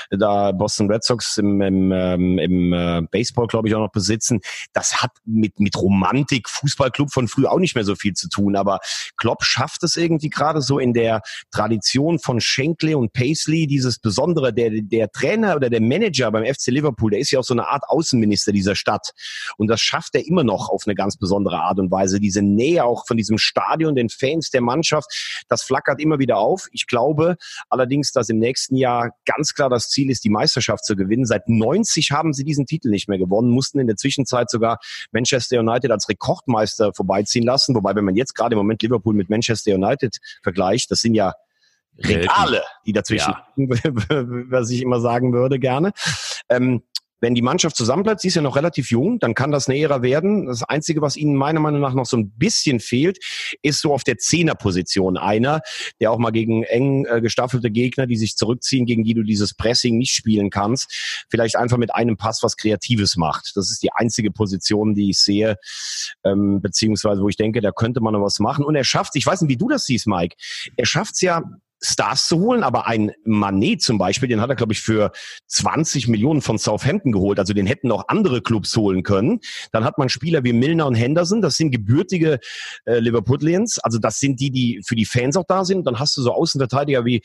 da 0.09 0.53
Boston 0.53 0.89
Red 0.89 1.03
Sox 1.03 1.37
im, 1.37 1.61
im, 1.61 1.91
ähm, 1.91 2.39
im 2.39 2.71
äh, 2.71 3.01
Baseball, 3.11 3.47
glaube 3.47 3.67
ich, 3.67 3.75
auch 3.75 3.81
noch 3.81 3.91
besitzen. 3.91 4.39
Das 4.71 5.01
hat 5.01 5.11
mit, 5.25 5.59
mit 5.59 5.75
Romantik, 5.75 6.47
Fußballclub 6.47 7.11
von 7.11 7.27
früh 7.27 7.45
auch 7.45 7.59
nicht 7.59 7.75
mehr 7.75 7.83
so 7.83 7.95
viel 7.95 8.13
zu 8.13 8.29
tun. 8.29 8.55
Aber 8.55 8.79
Klopp 9.17 9.43
schafft 9.43 9.83
es 9.83 9.97
irgendwie 9.97 10.29
gerade 10.29 10.61
so 10.61 10.79
in 10.79 10.93
der 10.93 11.21
Tradition 11.51 12.19
von 12.19 12.39
Shankly 12.39 12.95
und 12.95 13.11
Paisley, 13.11 13.67
dieses 13.67 13.99
Besondere, 13.99 14.53
der, 14.53 14.69
der 14.71 15.11
Trainer 15.11 15.57
oder 15.57 15.69
der 15.69 15.81
Manager 15.81 16.31
beim 16.31 16.45
FC 16.45 16.67
Liverpool, 16.67 17.11
der 17.11 17.19
ist 17.19 17.31
ja 17.31 17.39
auch 17.39 17.43
so 17.43 17.53
eine 17.53 17.67
Art 17.67 17.83
Außenminister 17.85 18.53
dieser 18.53 18.75
Stadt. 18.75 19.11
Und 19.57 19.67
das 19.67 19.81
schafft 19.81 20.15
er 20.15 20.25
immer 20.25 20.45
noch 20.45 20.69
auf 20.69 20.84
eine 20.87 20.95
ganz 20.95 21.17
besondere 21.17 21.59
Art 21.59 21.79
und 21.79 21.91
Weise. 21.91 22.19
Diese 22.19 22.41
Nähe 22.41 22.83
auch 22.83 23.05
von 23.07 23.17
diesem 23.17 23.37
Stadion, 23.37 23.95
den 23.95 24.09
Fans, 24.09 24.49
der 24.49 24.61
Mannschaft, 24.61 25.45
das 25.47 25.63
flackert 25.63 25.99
immer 25.99 26.19
wieder 26.19 26.37
auf. 26.37 26.67
Ich 26.71 26.87
glaube 26.87 27.37
allerdings, 27.69 28.11
dass 28.11 28.29
im 28.29 28.39
nächsten 28.39 28.75
Jahr 28.75 29.11
ganz 29.25 29.53
klar 29.53 29.69
das 29.69 29.89
Ziel 29.89 30.09
ist, 30.09 30.23
die 30.23 30.29
Meisterschaft 30.29 30.85
zu 30.85 30.95
gewinnen. 30.95 31.25
Seit 31.25 31.47
90 31.49 32.11
haben 32.11 32.33
sie 32.33 32.43
diesen 32.43 32.65
Titel 32.65 32.89
nicht 32.89 33.07
mehr 33.07 33.17
gewonnen, 33.17 33.49
mussten 33.49 33.79
in 33.79 33.87
der 33.87 33.95
Zwischenzeit 33.95 34.49
sogar 34.49 34.79
Manchester 35.11 35.59
United 35.59 35.91
als 35.91 36.09
Rekordmeister 36.09 36.93
vorbeiziehen 36.93 37.45
lassen. 37.45 37.75
Wobei, 37.75 37.95
wenn 37.95 38.05
man 38.05 38.15
jetzt 38.15 38.35
gerade 38.35 38.53
im 38.53 38.57
Moment 38.57 38.81
Liverpool 38.81 39.13
mit 39.13 39.29
Manchester 39.29 39.75
United 39.75 40.17
vergleicht, 40.41 40.91
das 40.91 40.99
sind 40.99 41.15
ja 41.15 41.33
Regale, 41.97 42.61
die 42.85 42.93
dazwischen, 42.93 43.33
ja. 43.33 43.47
was 44.49 44.69
ich 44.69 44.81
immer 44.81 44.99
sagen 44.99 45.33
würde 45.33 45.59
gerne. 45.59 45.93
Ähm, 46.49 46.83
wenn 47.25 47.33
die 47.33 47.41
Mannschaft 47.41 47.75
zusammenbleibt, 47.75 48.21
sie 48.21 48.27
ist 48.27 48.35
ja 48.35 48.43
noch 48.43 48.55
relativ 48.55 48.91
jung, 48.91 49.17
dann 49.17 49.33
kann 49.33 49.49
das 49.49 49.67
näherer 49.67 50.03
werden. 50.03 50.45
Das 50.45 50.61
Einzige, 50.61 51.01
was 51.01 51.17
ihnen 51.17 51.35
meiner 51.35 51.59
Meinung 51.59 51.81
nach 51.81 51.95
noch 51.95 52.05
so 52.05 52.17
ein 52.17 52.29
bisschen 52.29 52.79
fehlt, 52.79 53.17
ist 53.63 53.81
so 53.81 53.95
auf 53.95 54.03
der 54.03 54.19
Zehnerposition 54.19 55.17
einer, 55.17 55.61
der 55.99 56.11
auch 56.11 56.19
mal 56.19 56.29
gegen 56.29 56.61
eng 56.61 57.05
äh, 57.05 57.21
gestaffelte 57.21 57.71
Gegner, 57.71 58.05
die 58.05 58.15
sich 58.15 58.35
zurückziehen, 58.35 58.85
gegen 58.85 59.03
die 59.03 59.15
du 59.15 59.23
dieses 59.23 59.55
Pressing 59.55 59.97
nicht 59.97 60.11
spielen 60.11 60.51
kannst, 60.51 61.25
vielleicht 61.27 61.55
einfach 61.55 61.77
mit 61.77 61.95
einem 61.95 62.15
Pass 62.15 62.43
was 62.43 62.57
Kreatives 62.57 63.17
macht. 63.17 63.53
Das 63.55 63.71
ist 63.71 63.81
die 63.81 63.91
einzige 63.91 64.29
Position, 64.29 64.93
die 64.93 65.09
ich 65.09 65.19
sehe, 65.19 65.57
ähm, 66.23 66.61
beziehungsweise 66.61 67.23
wo 67.23 67.29
ich 67.29 67.37
denke, 67.37 67.59
da 67.59 67.71
könnte 67.71 68.01
man 68.01 68.13
noch 68.13 68.21
was 68.21 68.37
machen. 68.39 68.63
Und 68.63 68.75
er 68.75 68.83
schafft, 68.83 69.15
ich 69.15 69.25
weiß 69.25 69.41
nicht, 69.41 69.49
wie 69.49 69.57
du 69.57 69.67
das 69.67 69.87
siehst, 69.87 70.05
Mike, 70.05 70.35
er 70.77 70.85
schafft 70.85 71.15
es 71.15 71.21
ja 71.21 71.41
Stars 71.85 72.27
zu 72.27 72.39
holen, 72.39 72.63
aber 72.63 72.87
ein 72.87 73.11
Manet 73.23 73.81
zum 73.81 73.97
Beispiel, 73.97 74.27
den 74.27 74.41
hat 74.41 74.49
er, 74.49 74.55
glaube 74.55 74.73
ich, 74.73 74.81
für 74.81 75.11
20 75.47 76.07
Millionen 76.07 76.41
von 76.41 76.57
Southampton 76.57 77.11
geholt. 77.11 77.39
Also 77.39 77.53
den 77.53 77.65
hätten 77.65 77.91
auch 77.91 78.07
andere 78.07 78.41
Clubs 78.41 78.75
holen 78.75 79.03
können. 79.03 79.39
Dann 79.71 79.83
hat 79.83 79.97
man 79.97 80.09
Spieler 80.09 80.43
wie 80.43 80.53
Milner 80.53 80.87
und 80.87 80.95
Henderson, 80.95 81.41
das 81.41 81.57
sind 81.57 81.71
gebürtige 81.71 82.39
äh, 82.85 82.99
Liverpoolians. 82.99 83.79
Also 83.79 83.99
das 83.99 84.19
sind 84.19 84.39
die, 84.39 84.51
die 84.51 84.81
für 84.85 84.95
die 84.95 85.05
Fans 85.05 85.37
auch 85.37 85.45
da 85.47 85.65
sind. 85.65 85.85
Dann 85.87 85.99
hast 85.99 86.17
du 86.17 86.21
so 86.21 86.33
Außenverteidiger 86.33 87.05
wie 87.05 87.21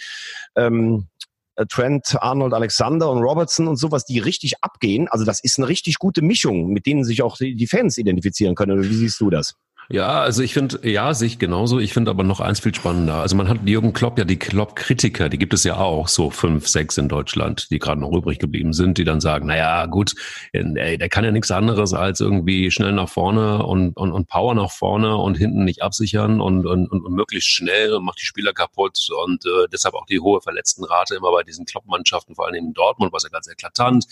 ähm, 0.57 1.09
äh, 1.57 1.67
Trent, 1.67 2.17
Arnold, 2.21 2.55
Alexander 2.55 3.11
und 3.11 3.19
Robertson 3.19 3.69
und 3.69 3.77
sowas, 3.77 4.05
die 4.05 4.19
richtig 4.19 4.63
abgehen. 4.63 5.09
Also 5.09 5.25
das 5.25 5.41
ist 5.43 5.59
eine 5.59 5.69
richtig 5.69 5.99
gute 5.99 6.23
Mischung, 6.23 6.69
mit 6.69 6.87
denen 6.87 7.05
sich 7.05 7.23
auch 7.23 7.37
die 7.39 7.67
Fans 7.67 7.99
identifizieren 7.99 8.55
können. 8.55 8.83
Wie 8.83 8.95
siehst 8.95 9.21
du 9.21 9.31
das? 9.31 9.55
Ja, 9.93 10.21
also 10.21 10.45
ich 10.45 10.55
finde, 10.55 10.89
ja, 10.89 11.13
sehe 11.15 11.27
ich 11.27 11.41
genauso. 11.41 11.81
Ich 11.81 11.93
finde 11.93 12.13
aber 12.13 12.23
noch 12.23 12.39
eins 12.39 12.61
viel 12.61 12.73
spannender. 12.73 13.15
Also 13.15 13.35
man 13.35 13.49
hat 13.49 13.67
Jürgen 13.67 13.93
Klopp 13.93 14.21
ja 14.21 14.25
die 14.25 14.39
Klopp-Kritiker, 14.39 15.29
die 15.29 15.37
gibt 15.37 15.53
es 15.53 15.65
ja 15.65 15.79
auch, 15.79 16.07
so 16.07 16.31
fünf, 16.31 16.69
sechs 16.69 16.97
in 16.97 17.09
Deutschland, 17.09 17.69
die 17.73 17.81
gerade 17.81 18.01
noch 18.01 18.13
übrig 18.13 18.39
geblieben 18.39 18.73
sind, 18.73 18.99
die 18.99 19.05
dann 19.05 19.21
sagen, 19.21 19.49
naja, 19.49 19.87
gut, 19.87 20.15
ey, 20.53 20.97
der 20.97 21.09
kann 21.09 21.25
ja 21.25 21.33
nichts 21.33 21.51
anderes 21.51 21.93
als 21.93 22.21
irgendwie 22.21 22.71
schnell 22.71 22.93
nach 22.93 23.09
vorne 23.09 23.67
und, 23.67 23.97
und, 23.97 24.13
und 24.13 24.29
Power 24.29 24.55
nach 24.55 24.71
vorne 24.71 25.17
und 25.17 25.37
hinten 25.37 25.65
nicht 25.65 25.83
absichern 25.83 26.41
und, 26.41 26.67
und, 26.67 26.87
und, 26.87 27.05
und 27.05 27.13
möglichst 27.13 27.49
schnell 27.49 27.95
und 27.95 28.05
macht 28.05 28.21
die 28.21 28.27
Spieler 28.27 28.53
kaputt 28.53 29.09
und 29.25 29.45
äh, 29.45 29.67
deshalb 29.73 29.97
auch 29.97 30.07
die 30.07 30.21
hohe 30.21 30.41
Verletztenrate 30.41 31.17
immer 31.17 31.33
bei 31.33 31.43
diesen 31.43 31.65
Klopp-Mannschaften, 31.65 32.37
vor 32.37 32.47
allem 32.47 32.55
in 32.55 32.75
Dortmund, 32.75 33.13
was 33.13 33.25
ja 33.25 33.29
ganz 33.29 33.49
eklatant. 33.49 34.07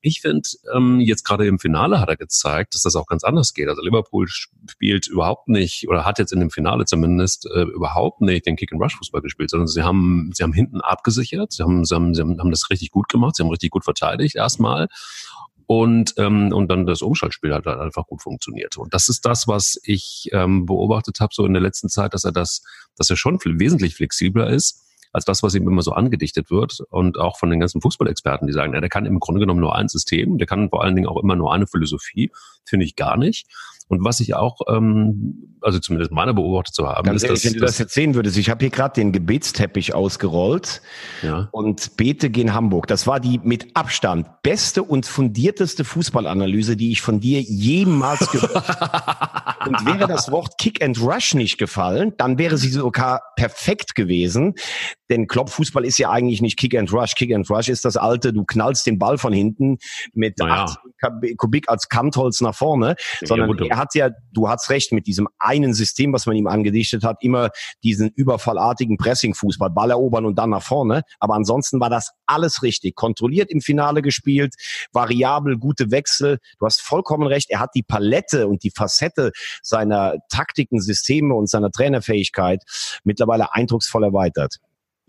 Ich 0.00 0.20
finde, 0.20 0.48
ähm, 0.74 1.00
jetzt 1.00 1.24
gerade 1.24 1.46
im 1.46 1.58
Finale 1.58 2.00
hat 2.00 2.08
er 2.08 2.16
gezeigt, 2.16 2.74
dass 2.74 2.82
das 2.82 2.94
auch 2.94 3.06
ganz 3.06 3.24
anders 3.24 3.52
geht. 3.52 3.68
Also 3.68 3.82
Liverpool 3.82 4.28
spielt 4.28 5.08
überhaupt 5.08 5.48
nicht 5.48 5.88
oder 5.88 6.04
hat 6.04 6.20
jetzt 6.20 6.32
in 6.32 6.38
dem 6.40 6.50
Finale 6.50 6.84
zumindest 6.84 7.46
äh, 7.52 7.62
überhaupt 7.62 8.20
nicht 8.20 8.46
den 8.46 8.56
Kick-and-Rush-Fußball 8.56 9.22
gespielt, 9.22 9.50
sondern 9.50 9.66
sie 9.66 9.82
haben, 9.82 10.30
sie 10.34 10.44
haben 10.44 10.52
hinten 10.52 10.80
abgesichert, 10.80 11.52
sie 11.52 11.64
haben, 11.64 11.84
sie 11.84 11.94
haben, 11.94 12.14
sie 12.14 12.22
haben 12.22 12.50
das 12.50 12.70
richtig 12.70 12.90
gut 12.90 13.08
gemacht, 13.08 13.36
sie 13.36 13.42
haben 13.42 13.50
richtig 13.50 13.70
gut 13.70 13.84
verteidigt 13.84 14.36
erstmal. 14.36 14.88
Und 15.66 16.14
ähm, 16.16 16.52
und 16.52 16.68
dann 16.68 16.86
das 16.86 17.02
Umschaltspiel 17.02 17.52
hat 17.52 17.66
halt 17.66 17.80
einfach 17.80 18.06
gut 18.06 18.22
funktioniert. 18.22 18.78
Und 18.78 18.94
das 18.94 19.08
ist 19.08 19.26
das 19.26 19.48
was 19.48 19.78
ich 19.82 20.30
ähm, 20.32 20.64
beobachtet 20.64 21.20
habe 21.20 21.34
so 21.34 21.44
in 21.44 21.52
der 21.52 21.60
letzten 21.60 21.88
Zeit 21.90 22.14
dass 22.14 22.24
er 22.24 22.32
das 22.32 22.62
dass 22.96 23.10
er 23.10 23.16
schon 23.16 23.38
wesentlich 23.44 23.94
flexibler 23.94 24.48
ist 24.48 24.87
als 25.18 25.24
das, 25.24 25.42
was 25.42 25.54
ihm 25.54 25.66
immer 25.66 25.82
so 25.82 25.92
angedichtet 25.92 26.50
wird. 26.50 26.80
Und 26.90 27.18
auch 27.18 27.36
von 27.36 27.50
den 27.50 27.58
ganzen 27.58 27.80
Fußballexperten, 27.80 28.46
die 28.46 28.52
sagen, 28.52 28.72
ja, 28.72 28.80
der 28.80 28.88
kann 28.88 29.04
im 29.04 29.18
Grunde 29.18 29.40
genommen 29.40 29.60
nur 29.60 29.74
ein 29.74 29.88
System, 29.88 30.38
der 30.38 30.46
kann 30.46 30.70
vor 30.70 30.84
allen 30.84 30.94
Dingen 30.94 31.08
auch 31.08 31.20
immer 31.20 31.34
nur 31.34 31.52
eine 31.52 31.66
Philosophie, 31.66 32.30
finde 32.68 32.86
ich 32.86 32.96
gar 32.96 33.16
nicht. 33.16 33.46
Und 33.88 34.04
was 34.04 34.20
ich 34.20 34.34
auch, 34.34 34.60
ähm, 34.68 35.56
also 35.62 35.78
zumindest 35.78 36.12
meiner 36.12 36.34
beobachtet 36.34 36.74
zu 36.74 36.86
haben, 36.86 37.04
Ganz 37.04 37.22
ist, 37.22 37.24
ehrlich, 37.24 37.42
dass, 37.42 37.52
wenn 37.52 37.58
du 37.58 37.64
das 37.64 37.78
jetzt 37.78 37.94
sehen 37.94 38.14
würdest, 38.14 38.36
ich 38.36 38.50
habe 38.50 38.60
hier 38.60 38.70
gerade 38.70 38.94
den 38.94 39.12
Gebetsteppich 39.12 39.94
ausgerollt 39.94 40.82
ja. 41.22 41.48
und 41.52 41.96
bete 41.96 42.28
gegen 42.28 42.52
Hamburg. 42.52 42.86
Das 42.86 43.06
war 43.06 43.18
die 43.18 43.40
mit 43.42 43.74
Abstand 43.74 44.42
beste 44.42 44.82
und 44.82 45.06
fundierteste 45.06 45.84
Fußballanalyse, 45.84 46.76
die 46.76 46.92
ich 46.92 47.00
von 47.00 47.18
dir 47.18 47.40
jemals 47.40 48.30
gehört 48.30 48.68
habe. 48.80 49.70
und 49.70 49.86
wäre 49.86 50.06
das 50.06 50.30
Wort 50.30 50.58
Kick 50.58 50.84
and 50.84 51.00
Rush 51.00 51.34
nicht 51.34 51.56
gefallen, 51.56 52.12
dann 52.18 52.36
wäre 52.36 52.58
sie 52.58 52.68
sogar 52.68 53.22
perfekt 53.36 53.94
gewesen. 53.94 54.54
Denn 55.08 55.26
Klopp-Fußball 55.26 55.86
ist 55.86 55.98
ja 55.98 56.10
eigentlich 56.10 56.42
nicht 56.42 56.58
Kick 56.58 56.76
and 56.76 56.92
Rush. 56.92 57.14
Kick 57.14 57.34
and 57.34 57.48
Rush 57.48 57.70
ist 57.70 57.86
das 57.86 57.96
alte, 57.96 58.34
du 58.34 58.44
knallst 58.44 58.86
den 58.86 58.98
Ball 58.98 59.16
von 59.16 59.32
hinten 59.32 59.78
mit 60.12 60.38
naja. 60.38 60.66
8 61.00 61.36
Kubik 61.38 61.70
als 61.70 61.88
Kantholz 61.88 62.42
nach 62.42 62.54
vorne, 62.58 62.96
sondern 63.24 63.56
ja, 63.58 63.66
er 63.70 63.76
hat 63.78 63.94
ja, 63.94 64.10
du 64.32 64.48
hast 64.48 64.70
recht, 64.70 64.92
mit 64.92 65.06
diesem 65.06 65.28
einen 65.38 65.74
System, 65.74 66.12
was 66.12 66.26
man 66.26 66.36
ihm 66.36 66.46
angedichtet 66.46 67.04
hat, 67.04 67.18
immer 67.20 67.50
diesen 67.82 68.10
überfallartigen 68.10 68.96
Pressing-Fußball, 68.96 69.70
Ball 69.70 69.90
erobern 69.90 70.26
und 70.26 70.38
dann 70.38 70.50
nach 70.50 70.62
vorne. 70.62 71.02
Aber 71.20 71.34
ansonsten 71.34 71.80
war 71.80 71.90
das 71.90 72.10
alles 72.26 72.62
richtig. 72.62 72.94
Kontrolliert 72.96 73.50
im 73.50 73.60
Finale 73.60 74.02
gespielt, 74.02 74.54
variabel, 74.92 75.56
gute 75.56 75.90
Wechsel. 75.90 76.38
Du 76.58 76.66
hast 76.66 76.82
vollkommen 76.82 77.26
recht. 77.26 77.50
Er 77.50 77.60
hat 77.60 77.70
die 77.74 77.82
Palette 77.82 78.48
und 78.48 78.62
die 78.64 78.70
Facette 78.70 79.32
seiner 79.62 80.16
Taktiken, 80.28 80.80
Systeme 80.80 81.34
und 81.34 81.48
seiner 81.48 81.70
Trainerfähigkeit 81.70 82.62
mittlerweile 83.04 83.54
eindrucksvoll 83.54 84.04
erweitert. 84.04 84.58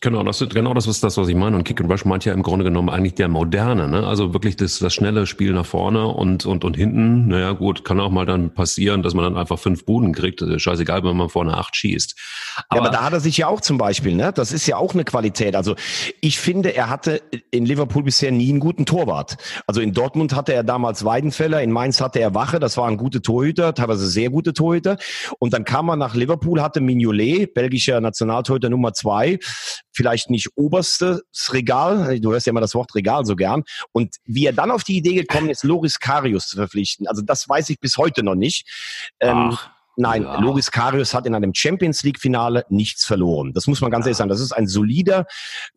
Genau, 0.02 0.24
das 0.24 0.40
ist 0.40 0.54
genau 0.54 0.74
das 0.74 0.88
ist 0.88 1.04
das, 1.04 1.18
was 1.18 1.28
ich 1.28 1.36
meine. 1.36 1.58
Und 1.58 1.66
Kick 1.66 1.82
and 1.82 1.92
Rush 1.92 2.06
meint 2.06 2.24
ja 2.24 2.34
im 2.34 2.42
Grunde 2.42 2.64
genommen 2.64 2.90
eigentlich 2.90 3.16
der 3.16 3.28
moderne, 3.28 3.88
ne? 3.90 4.08
Also 4.08 4.34
wirklich 4.34 4.56
das, 4.56 4.80
das 4.80 4.94
schnelle 4.94 5.26
Spiel 5.26 5.52
nach 5.52 5.66
vorne 5.66 6.08
und, 6.08 6.46
und, 6.46 6.64
und 6.64 6.78
hinten, 6.78 7.28
naja 7.28 7.52
gut, 7.52 7.84
kann 7.84 8.00
auch 8.00 8.10
mal 8.10 8.26
dann 8.26 8.54
passieren, 8.54 9.04
dass 9.04 9.14
man 9.14 9.26
dann 9.26 9.38
einfach 9.38 9.60
fünf 9.60 9.86
Buden 9.86 10.14
kriegt. 10.14 10.42
Scheißegal, 10.56 11.04
wenn 11.04 11.18
man 11.18 11.28
vorne 11.28 11.58
acht 11.58 11.76
schießt. 11.76 12.16
Aber, 12.70 12.82
ja, 12.82 12.88
aber 12.88 12.96
da 12.96 13.04
hat 13.04 13.14
er 13.14 13.20
sich 13.20 13.38
ja 13.38 13.48
auch 13.48 13.60
zum 13.60 13.78
Beispiel, 13.78 14.16
ne? 14.16 14.32
Das 14.34 14.54
ist 14.54 14.68
ja 14.68 14.78
auch 14.78 14.94
eine 14.94 15.04
Qualität. 15.04 15.56
Also 15.56 15.76
ich 16.22 16.40
finde, 16.40 16.76
er 16.76 16.90
hatte 16.90 17.22
in 17.52 17.66
Liverpool 17.66 18.04
bisher 18.04 18.32
nie 18.32 18.50
einen 18.50 18.62
guten 18.62 18.86
Torwart. 18.86 19.36
Also 19.68 19.82
in 19.82 19.94
Dortmund 19.94 20.34
hatte 20.34 20.54
er 20.54 20.64
damals 20.64 21.04
Weidenfeller, 21.04 21.62
in 21.62 21.72
Mainz 21.72 22.00
hatte 22.00 22.20
er 22.20 22.34
Wache, 22.34 22.60
das 22.60 22.78
waren 22.78 22.96
gute 22.96 23.22
Torhüter, 23.22 23.74
teilweise 23.74 24.08
sehr 24.08 24.30
gute 24.30 24.54
Torhüter. 24.54 24.98
Und 25.40 25.54
dann 25.54 25.66
kam 25.66 25.90
er 25.90 25.98
nach 25.98 26.16
Liverpool, 26.16 26.62
hatte 26.62 26.80
Mignolet, 26.80 27.54
belgischer 27.54 28.00
Nationaltorhüter 28.00 28.70
Nummer 28.70 28.94
zwei, 28.94 29.40
vielleicht 30.00 30.30
nicht 30.30 30.48
oberstes 30.56 31.22
Regal, 31.52 32.22
du 32.22 32.32
hörst 32.32 32.46
ja 32.46 32.52
immer 32.52 32.62
das 32.62 32.74
Wort 32.74 32.96
Regal 32.96 33.26
so 33.26 33.36
gern, 33.36 33.64
und 33.92 34.16
wie 34.24 34.46
er 34.46 34.54
dann 34.54 34.72
auf 34.72 34.86
die 34.86 34.96
Idee 34.96 35.14
gekommen 35.14 35.50
ist, 35.50 35.66
Loris 35.66 36.00
Karius 36.00 36.48
zu 36.48 36.56
verpflichten, 36.56 37.06
also 37.06 37.22
das 37.22 37.50
weiß 37.50 37.70
ich 37.70 37.82
bis 37.82 37.98
heute 37.98 38.24
noch 38.24 38.36
nicht. 38.36 38.66
Ähm, 39.20 39.50
Ach. 39.52 39.70
Nein, 40.00 40.24
ja. 40.24 40.40
Loris 40.40 40.72
Karius 40.72 41.14
hat 41.14 41.26
in 41.26 41.36
einem 41.36 41.54
Champions 41.54 42.04
League 42.04 42.22
Finale 42.22 42.64
nichts 42.70 43.04
verloren. 43.04 43.52
Das 43.54 43.68
muss 43.68 43.82
man 43.82 43.92
ganz 43.92 44.06
ja. 44.06 44.10
ehrlich 44.10 44.18
sagen. 44.18 44.30
Das 44.30 44.40
ist 44.40 44.54
ein 44.54 44.66
solider 44.66 45.26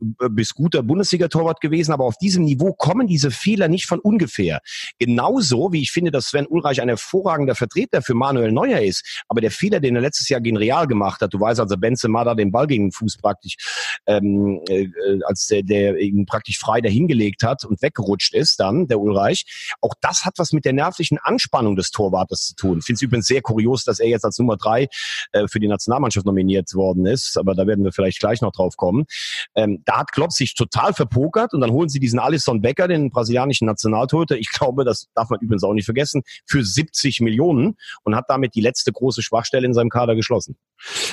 äh, 0.00 0.28
bis 0.30 0.54
guter 0.54 0.84
Bundesliga-Torwart 0.84 1.60
gewesen, 1.60 1.90
aber 1.90 2.04
auf 2.04 2.16
diesem 2.18 2.44
Niveau 2.44 2.72
kommen 2.72 3.08
diese 3.08 3.32
Fehler 3.32 3.66
nicht 3.66 3.86
von 3.86 3.98
ungefähr. 3.98 4.60
Genauso 5.00 5.72
wie 5.72 5.82
ich 5.82 5.90
finde, 5.90 6.12
dass 6.12 6.26
Sven 6.26 6.46
Ulreich 6.46 6.80
ein 6.80 6.86
hervorragender 6.86 7.56
Vertreter 7.56 8.00
für 8.00 8.14
Manuel 8.14 8.52
Neuer 8.52 8.78
ist. 8.78 9.24
Aber 9.26 9.40
der 9.40 9.50
Fehler, 9.50 9.80
den 9.80 9.96
er 9.96 10.02
letztes 10.02 10.28
Jahr 10.28 10.40
gegen 10.40 10.56
Real 10.56 10.86
gemacht 10.86 11.20
hat, 11.20 11.34
du 11.34 11.40
weißt 11.40 11.58
also, 11.58 11.76
Benzema 11.76 12.22
da 12.22 12.36
den 12.36 12.52
Ball 12.52 12.68
gegen 12.68 12.86
den 12.86 12.92
Fuß 12.92 13.16
praktisch, 13.16 13.56
ähm, 14.06 14.60
äh, 14.68 14.86
als 15.26 15.48
der, 15.48 15.64
der 15.64 15.98
ihn 15.98 16.26
praktisch 16.26 16.60
frei 16.60 16.80
dahingelegt 16.80 17.42
hat 17.42 17.64
und 17.64 17.82
weggerutscht 17.82 18.34
ist 18.34 18.60
dann, 18.60 18.86
der 18.86 19.00
Ulreich. 19.00 19.74
Auch 19.80 19.94
das 20.00 20.24
hat 20.24 20.34
was 20.36 20.52
mit 20.52 20.64
der 20.64 20.74
nervlichen 20.74 21.18
Anspannung 21.18 21.74
des 21.74 21.90
Torwartes 21.90 22.46
zu 22.46 22.54
tun. 22.54 22.78
Ich 22.78 22.84
finde 22.84 22.98
es 22.98 23.02
übrigens 23.02 23.26
sehr 23.26 23.42
kurios, 23.42 23.82
dass 23.82 23.98
er 23.98 24.11
jetzt 24.12 24.24
als 24.24 24.38
Nummer 24.38 24.56
drei 24.56 24.88
äh, 25.32 25.48
für 25.48 25.60
die 25.60 25.68
Nationalmannschaft 25.68 26.26
nominiert 26.26 26.72
worden 26.74 27.06
ist, 27.06 27.36
aber 27.36 27.54
da 27.54 27.66
werden 27.66 27.84
wir 27.84 27.92
vielleicht 27.92 28.20
gleich 28.20 28.40
noch 28.40 28.52
drauf 28.52 28.76
kommen. 28.76 29.04
Ähm, 29.54 29.82
da 29.84 29.98
hat 29.98 30.12
Klopp 30.12 30.32
sich 30.32 30.54
total 30.54 30.92
verpokert 30.94 31.52
und 31.54 31.60
dann 31.60 31.70
holen 31.70 31.88
sie 31.88 32.00
diesen 32.00 32.18
Alisson 32.18 32.60
Becker, 32.62 32.88
den 32.88 33.10
brasilianischen 33.10 33.66
Nationaltorhüter, 33.66 34.36
ich 34.36 34.50
glaube, 34.50 34.84
das 34.84 35.08
darf 35.14 35.30
man 35.30 35.40
übrigens 35.40 35.64
auch 35.64 35.74
nicht 35.74 35.86
vergessen, 35.86 36.22
für 36.46 36.64
70 36.64 37.20
Millionen 37.20 37.76
und 38.04 38.14
hat 38.14 38.26
damit 38.28 38.54
die 38.54 38.60
letzte 38.60 38.92
große 38.92 39.22
Schwachstelle 39.22 39.66
in 39.66 39.74
seinem 39.74 39.90
Kader 39.90 40.14
geschlossen. 40.14 40.56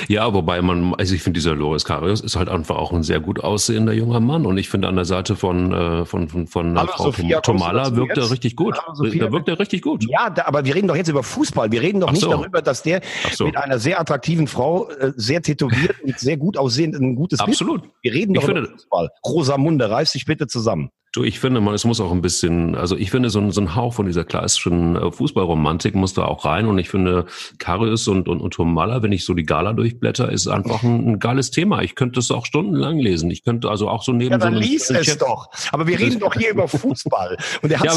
Ja, 0.08 0.34
wobei 0.34 0.62
man, 0.62 0.96
also 0.96 1.14
ich 1.14 1.22
finde, 1.22 1.38
dieser 1.38 1.56
Loris 1.56 1.86
Karius 1.86 2.22
ist 2.22 2.36
halt 2.36 2.50
einfach 2.50 2.76
auch 2.76 2.92
ein 2.92 3.04
sehr 3.04 3.20
gut 3.20 3.40
aussehender 3.40 3.94
junger 3.94 4.20
Mann 4.20 4.46
und 4.46 4.58
ich 4.58 4.70
finde 4.70 4.88
an 4.88 4.96
der 4.96 5.06
Seite 5.06 5.36
von, 5.36 5.72
äh, 5.72 6.06
von, 6.06 6.28
von, 6.28 6.48
von 6.48 6.78
Hallo, 6.78 6.92
Frau 6.92 7.04
Sophia, 7.06 7.42
Tomala 7.42 7.96
wirkt 7.96 8.18
er 8.18 8.32
richtig 8.32 8.56
gut. 8.56 8.78
Hallo, 8.78 9.10
da 9.10 9.32
wirkt 9.32 9.48
er 9.48 9.60
richtig 9.60 9.82
gut. 9.82 10.06
Ja, 10.10 10.30
da, 10.30 10.46
aber 10.46 10.66
wir 10.66 10.76
reden 10.76 10.88
doch 10.88 10.96
jetzt 10.96 11.10
über 11.10 11.24
Fußball. 11.24 11.72
Wir 11.72 11.82
reden 11.82 12.00
doch 12.00 12.08
Ach 12.08 12.14
nicht 12.14 12.24
so. 12.24 12.30
darüber, 12.32 12.62
dass 12.62 12.82
der 12.84 13.02
so. 13.32 13.46
mit 13.46 13.58
einer 13.58 13.80
sehr 13.80 14.00
attraktiven 14.00 14.48
Frau, 14.48 14.90
äh, 14.90 15.14
sehr 15.16 15.42
tätowiert 15.42 15.96
und 16.04 16.18
sehr 16.20 16.38
gut 16.38 16.58
aussehend 16.58 16.96
ein 16.96 17.16
gutes 17.16 17.40
Absolut. 17.40 17.82
Bild. 17.82 17.94
Wir 18.02 18.14
reden 18.14 18.34
doch 18.34 18.44
ich 18.44 18.50
über 18.50 18.62
finde, 18.62 18.72
Fußball. 18.72 19.10
Rosamunde, 19.26 19.90
reiß 19.90 20.14
dich 20.14 20.26
bitte 20.26 20.48
zusammen. 20.48 20.90
Du, 21.12 21.24
ich 21.24 21.39
finde, 21.39 21.60
man, 21.60 21.74
es 21.74 21.86
muss 21.86 22.00
auch 22.00 22.12
ein 22.12 22.22
bisschen, 22.22 22.75
also 22.75 22.96
ich 22.96 23.10
finde, 23.10 23.32
so 23.32 23.39
ein, 23.39 23.51
so 23.51 23.62
ein 23.62 23.74
Hauch 23.75 23.96
von 23.96 24.06
dieser 24.06 24.24
klassischen 24.24 24.96
äh, 24.96 25.12
Fußballromantik 25.12 25.96
muss 25.96 26.13
da 26.13 26.25
auch 26.25 26.46
rein. 26.46 26.68
Und 26.68 26.78
ich 26.78 26.89
finde, 26.89 27.25
Karius 27.58 28.08
und, 28.08 28.28
und, 28.28 28.42
und 28.42 28.54
Tomala, 28.54 29.01
wenn 29.01 29.12
ich 29.12 29.25
so 29.25 29.34
die 29.34 29.44
Gala 29.44 29.74
durchblätter, 29.74 30.32
ist 30.32 30.48
einfach 30.48 30.84
ein, 30.84 31.13
ein 31.13 31.20
geiles 31.20 31.50
Thema. 31.50 31.82
Ich 31.82 31.96
könnte 31.96 32.20
es 32.20 32.30
auch 32.30 32.46
stundenlang 32.46 33.00
lesen. 33.00 33.32
Ich 33.32 33.44
könnte 33.44 33.72
also 33.72 33.89
auch 33.89 34.04
so 34.04 34.12
neben 34.12 34.34
ja, 34.34 34.38
dann 34.38 34.54
so 34.54 34.60
lies 34.60 34.92
es 34.92 35.08
Chat 35.08 35.22
doch. 35.24 35.50
Aber 35.72 35.88
wir 35.88 35.98
reden 35.98 36.20
doch 36.20 36.36
hier 36.36 36.51
über 36.51 36.68
Fußball. 36.68 37.38
Und 37.63 37.72
er 37.72 37.80
hat 37.80 37.86
ja, 37.88 37.94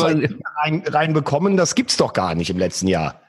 rein, 0.62 0.82
reinbekommen, 0.86 1.58
das 1.58 1.74
gibt's 1.74 1.98
doch 1.98 2.14
gar 2.14 2.34
nicht 2.34 2.48
im 2.48 2.58
letzten 2.58 2.88
Jahr. 2.88 3.21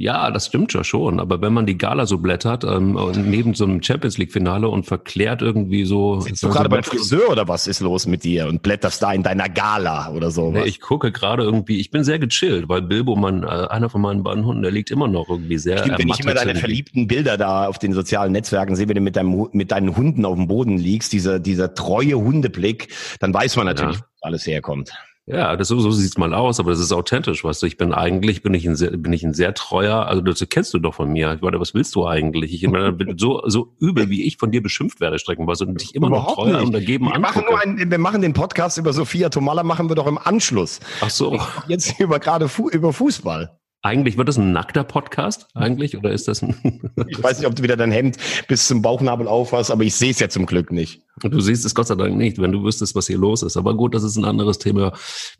Ja, 0.00 0.30
das 0.30 0.46
stimmt 0.46 0.72
ja 0.72 0.82
schon. 0.82 1.20
Aber 1.20 1.42
wenn 1.42 1.52
man 1.52 1.66
die 1.66 1.76
Gala 1.76 2.06
so 2.06 2.16
blättert, 2.16 2.64
ähm, 2.64 2.98
neben 3.26 3.52
so 3.52 3.64
einem 3.64 3.82
Champions 3.82 4.16
League-Finale 4.16 4.66
und 4.66 4.86
verklärt 4.86 5.42
irgendwie 5.42 5.84
so. 5.84 6.20
Sitzt 6.20 6.42
du 6.42 6.48
gerade 6.48 6.70
beim 6.70 6.82
Friseur 6.82 7.28
oder 7.28 7.48
was 7.48 7.66
ist 7.66 7.80
los 7.80 8.06
mit 8.06 8.24
dir 8.24 8.48
und 8.48 8.62
blätterst 8.62 9.02
da 9.02 9.12
in 9.12 9.22
deiner 9.22 9.50
Gala 9.50 10.10
oder 10.12 10.30
so? 10.30 10.52
Nee, 10.52 10.64
ich 10.64 10.80
gucke 10.80 11.12
gerade 11.12 11.42
irgendwie, 11.42 11.80
ich 11.80 11.90
bin 11.90 12.02
sehr 12.02 12.18
gechillt, 12.18 12.70
weil 12.70 12.80
Bilbo, 12.80 13.14
mein, 13.14 13.42
äh, 13.42 13.46
einer 13.46 13.90
von 13.90 14.00
meinen 14.00 14.22
beiden 14.22 14.46
Hunden, 14.46 14.62
der 14.62 14.70
liegt 14.70 14.90
immer 14.90 15.06
noch 15.06 15.28
irgendwie 15.28 15.58
sehr. 15.58 15.80
Stimmt, 15.80 15.98
wenn 15.98 16.08
ich 16.08 16.20
immer 16.20 16.32
deine 16.32 16.54
verliebten 16.54 17.06
Bilder 17.06 17.36
da 17.36 17.66
auf 17.66 17.78
den 17.78 17.92
sozialen 17.92 18.32
Netzwerken 18.32 18.76
sehe, 18.76 18.88
wenn 18.88 18.94
du 18.94 19.02
mit, 19.02 19.16
deinem, 19.16 19.48
mit 19.52 19.70
deinen 19.70 19.94
Hunden 19.98 20.24
auf 20.24 20.34
dem 20.34 20.48
Boden 20.48 20.78
liegst, 20.78 21.12
dieser, 21.12 21.40
dieser 21.40 21.74
treue 21.74 22.14
Hundeblick, 22.14 22.88
dann 23.18 23.34
weiß 23.34 23.56
man 23.56 23.66
natürlich, 23.66 23.96
ja. 23.96 24.02
wo 24.22 24.28
alles 24.28 24.46
herkommt. 24.46 24.94
Ja, 25.32 25.56
das, 25.56 25.68
so, 25.68 25.78
so 25.80 25.90
sieht's 25.90 26.18
mal 26.18 26.34
aus, 26.34 26.58
aber 26.60 26.70
das 26.70 26.80
ist 26.80 26.92
authentisch, 26.92 27.44
weißt 27.44 27.62
du. 27.62 27.66
Ich 27.66 27.76
bin 27.76 27.92
eigentlich, 27.92 28.42
bin 28.42 28.54
ich 28.54 28.66
ein 28.66 28.76
sehr, 28.76 28.90
bin 28.96 29.12
ich 29.12 29.22
ein 29.22 29.34
sehr 29.34 29.54
treuer, 29.54 30.06
also 30.06 30.22
das 30.22 30.44
kennst 30.48 30.74
du 30.74 30.78
doch 30.78 30.94
von 30.94 31.10
mir. 31.10 31.34
Ich 31.34 31.40
meine, 31.40 31.60
was 31.60 31.74
willst 31.74 31.94
du 31.94 32.06
eigentlich? 32.06 32.52
Ich 32.52 32.68
meine, 32.68 32.96
so, 33.16 33.42
so 33.46 33.72
übel, 33.78 34.10
wie 34.10 34.24
ich 34.24 34.36
von 34.38 34.50
dir 34.50 34.62
beschimpft 34.62 35.00
werde, 35.00 35.18
streckenweise, 35.18 35.66
und 35.66 35.80
dich 35.80 35.94
immer 35.94 36.08
Überhaupt 36.08 36.28
noch 36.38 36.44
treuer 36.44 36.56
nicht. 36.58 36.66
und 36.66 36.72
dagegen 36.72 37.04
wir 37.06 37.18
machen 37.18 37.44
nur 37.48 37.60
ein, 37.60 37.90
Wir 37.90 37.98
machen 37.98 38.22
den 38.22 38.32
Podcast 38.32 38.78
über 38.78 38.92
Sophia 38.92 39.28
Tomala, 39.28 39.62
machen 39.62 39.88
wir 39.88 39.94
doch 39.96 40.06
im 40.06 40.18
Anschluss. 40.18 40.80
Ach 41.00 41.10
so. 41.10 41.38
Jetzt 41.68 42.00
über 42.00 42.18
gerade 42.18 42.48
Fu 42.48 42.68
über 42.68 42.92
Fußball. 42.92 43.59
Eigentlich 43.82 44.18
wird 44.18 44.28
das 44.28 44.36
ein 44.36 44.52
nackter 44.52 44.84
Podcast 44.84 45.48
eigentlich 45.54 45.96
oder 45.96 46.12
ist 46.12 46.28
das 46.28 46.42
ein 46.42 46.54
Ich 47.08 47.22
weiß 47.22 47.38
nicht, 47.38 47.48
ob 47.48 47.56
du 47.56 47.62
wieder 47.62 47.78
dein 47.78 47.90
Hemd 47.90 48.18
bis 48.46 48.66
zum 48.66 48.82
Bauchnabel 48.82 49.26
aufhast, 49.26 49.70
aber 49.70 49.84
ich 49.84 49.94
sehe 49.94 50.10
es 50.10 50.18
ja 50.18 50.28
zum 50.28 50.44
Glück 50.44 50.70
nicht. 50.70 51.02
Du 51.22 51.40
siehst 51.40 51.64
es 51.64 51.74
Gott 51.74 51.86
sei 51.86 51.94
Dank 51.94 52.16
nicht, 52.16 52.38
wenn 52.38 52.52
du 52.52 52.62
wüsstest, 52.62 52.94
was 52.94 53.06
hier 53.06 53.16
los 53.16 53.42
ist. 53.42 53.56
Aber 53.56 53.74
gut, 53.74 53.94
das 53.94 54.02
ist 54.02 54.16
ein 54.16 54.26
anderes 54.26 54.58
Thema. 54.58 54.92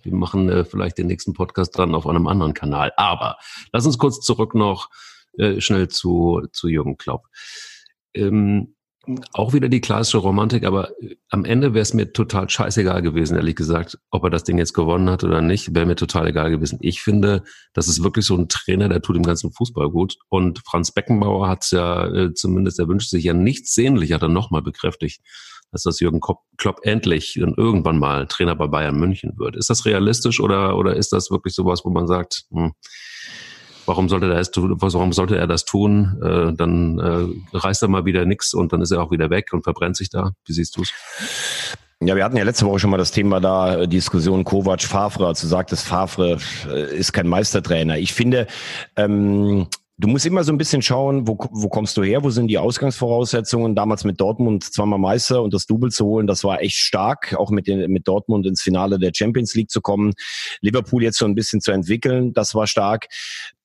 Wir 0.03 0.15
machen 0.15 0.49
äh, 0.49 0.65
vielleicht 0.65 0.97
den 0.97 1.07
nächsten 1.07 1.35
Podcast 1.35 1.77
dran 1.77 1.95
auf 1.95 2.07
einem 2.07 2.27
anderen 2.27 2.55
Kanal. 2.55 2.93
Aber 2.97 3.37
lass 3.73 3.85
uns 3.85 3.99
kurz 3.99 4.21
zurück 4.21 4.55
noch 4.55 4.89
äh, 5.37 5.61
schnell 5.61 5.89
zu, 5.89 6.47
zu 6.53 6.69
Jürgen 6.69 6.97
Klopp. 6.97 7.27
Ähm, 8.15 8.75
auch 9.33 9.53
wieder 9.53 9.69
die 9.69 9.81
klassische 9.81 10.19
Romantik, 10.19 10.65
aber 10.65 10.91
äh, 11.01 11.17
am 11.31 11.45
Ende 11.45 11.75
wäre 11.75 11.83
es 11.83 11.95
mir 11.95 12.13
total 12.13 12.49
scheißegal 12.49 13.03
gewesen, 13.03 13.37
ehrlich 13.37 13.57
gesagt, 13.57 13.99
ob 14.11 14.25
er 14.25 14.31
das 14.31 14.45
Ding 14.45 14.59
jetzt 14.59 14.75
gewonnen 14.75 15.11
hat 15.11 15.25
oder 15.25 15.41
nicht, 15.41 15.75
wäre 15.75 15.87
mir 15.87 15.97
total 15.97 16.29
egal 16.29 16.51
gewesen. 16.51 16.79
Ich 16.81 17.03
finde, 17.03 17.43
das 17.73 17.89
ist 17.89 18.03
wirklich 18.03 18.27
so 18.27 18.37
ein 18.37 18.49
Trainer, 18.49 18.89
der 18.89 19.03
tut 19.03 19.17
dem 19.17 19.23
ganzen 19.23 19.53
Fußball 19.53 19.91
gut. 19.91 20.17
Und 20.29 20.61
Franz 20.65 20.93
Beckenbauer 20.93 21.49
hat 21.49 21.65
es 21.65 21.71
ja 21.71 22.07
äh, 22.07 22.35
zumindest, 22.35 22.79
er 22.79 22.89
wünscht 22.89 23.11
sich 23.11 23.25
ja 23.25 23.35
nichts 23.35 23.75
sehnlich, 23.75 24.13
hat 24.13 24.23
er 24.23 24.29
nochmal 24.29 24.63
bekräftigt, 24.63 25.21
dass 25.73 25.83
das 25.83 26.01
Jürgen 26.01 26.21
Klopp 26.21 26.81
endlich 26.83 27.37
irgendwann 27.37 27.99
mal 27.99 28.27
Trainer 28.27 28.57
bei 28.57 28.67
Bayern 28.67 28.99
München 28.99 29.35
wird. 29.37 29.57
Ist 29.57 29.71
das 29.71 29.85
realistisch 29.87 30.41
oder, 30.41 30.77
oder 30.77 30.97
ist 30.97 31.13
das 31.13 31.31
wirklich 31.31 31.55
sowas, 31.55 31.83
wo 31.85 31.91
man 31.91 32.07
sagt, 32.07 32.45
hm, 32.51 32.73
warum 33.91 34.09
sollte 34.09 34.27
er 34.27 34.37
das 34.37 34.53
tun? 34.53 34.77
Warum 34.79 35.13
sollte 35.13 35.37
er 35.37 35.49
das 35.49 35.65
tun? 35.65 36.17
Äh, 36.23 36.55
dann 36.55 36.99
äh, 37.01 37.57
reißt 37.57 37.83
er 37.83 37.89
mal 37.89 38.05
wieder 38.05 38.25
nichts 38.25 38.55
und 38.55 38.73
dann 38.73 38.81
ist 38.83 38.93
er 38.93 39.03
auch 39.03 39.11
wieder 39.11 39.31
weg 39.31 39.53
und 39.53 39.63
verbrennt 39.65 39.97
sich 39.97 40.11
da. 40.11 40.31
Wie 40.47 40.53
siehst 40.53 40.77
du 40.77 40.83
es? 40.83 40.93
Ja, 42.01 42.15
wir 42.15 42.25
hatten 42.25 42.37
ja 42.37 42.45
letzte 42.45 42.67
Woche 42.67 42.79
schon 42.79 42.91
mal 42.91 42.99
das 42.99 43.11
Thema 43.11 43.41
da, 43.41 43.81
äh, 43.81 43.89
Diskussion 43.89 44.45
Kovac, 44.45 44.83
Favre. 44.83 45.27
Also 45.27 45.49
sagt 45.49 45.73
es, 45.73 45.83
Favre 45.83 46.39
äh, 46.69 46.97
ist 46.97 47.13
kein 47.13 47.27
Meistertrainer. 47.27 47.99
Ich 47.99 48.15
finde, 48.15 48.47
ähm, 48.95 49.67
Du 50.01 50.09
musst 50.09 50.25
immer 50.25 50.45
so 50.45 50.51
ein 50.51 50.57
bisschen 50.57 50.81
schauen, 50.81 51.29
wo, 51.29 51.37
wo 51.51 51.69
kommst 51.69 51.95
du 51.99 52.03
her, 52.03 52.25
wo 52.25 52.31
sind 52.31 52.47
die 52.49 52.57
Ausgangsvoraussetzungen. 52.57 53.75
Damals 53.75 54.05
mit 54.05 54.19
Dortmund 54.19 54.65
zweimal 54.65 54.99
Meister 54.99 55.43
und 55.43 55.53
das 55.53 55.67
Double 55.67 55.91
zu 55.91 56.07
holen, 56.07 56.27
das 56.27 56.43
war 56.43 56.63
echt 56.63 56.77
stark, 56.77 57.35
auch 57.37 57.51
mit, 57.51 57.67
den, 57.67 57.91
mit 57.91 58.09
Dortmund 58.09 58.47
ins 58.47 58.63
Finale 58.63 58.99
der 58.99 59.13
Champions 59.15 59.55
League 59.55 59.71
zu 59.71 59.83
kommen. 59.83 60.15
Liverpool 60.63 61.03
jetzt 61.03 61.19
so 61.19 61.27
ein 61.27 61.35
bisschen 61.35 61.61
zu 61.61 61.71
entwickeln, 61.71 62.33
das 62.33 62.55
war 62.55 62.67
stark. 62.67 63.09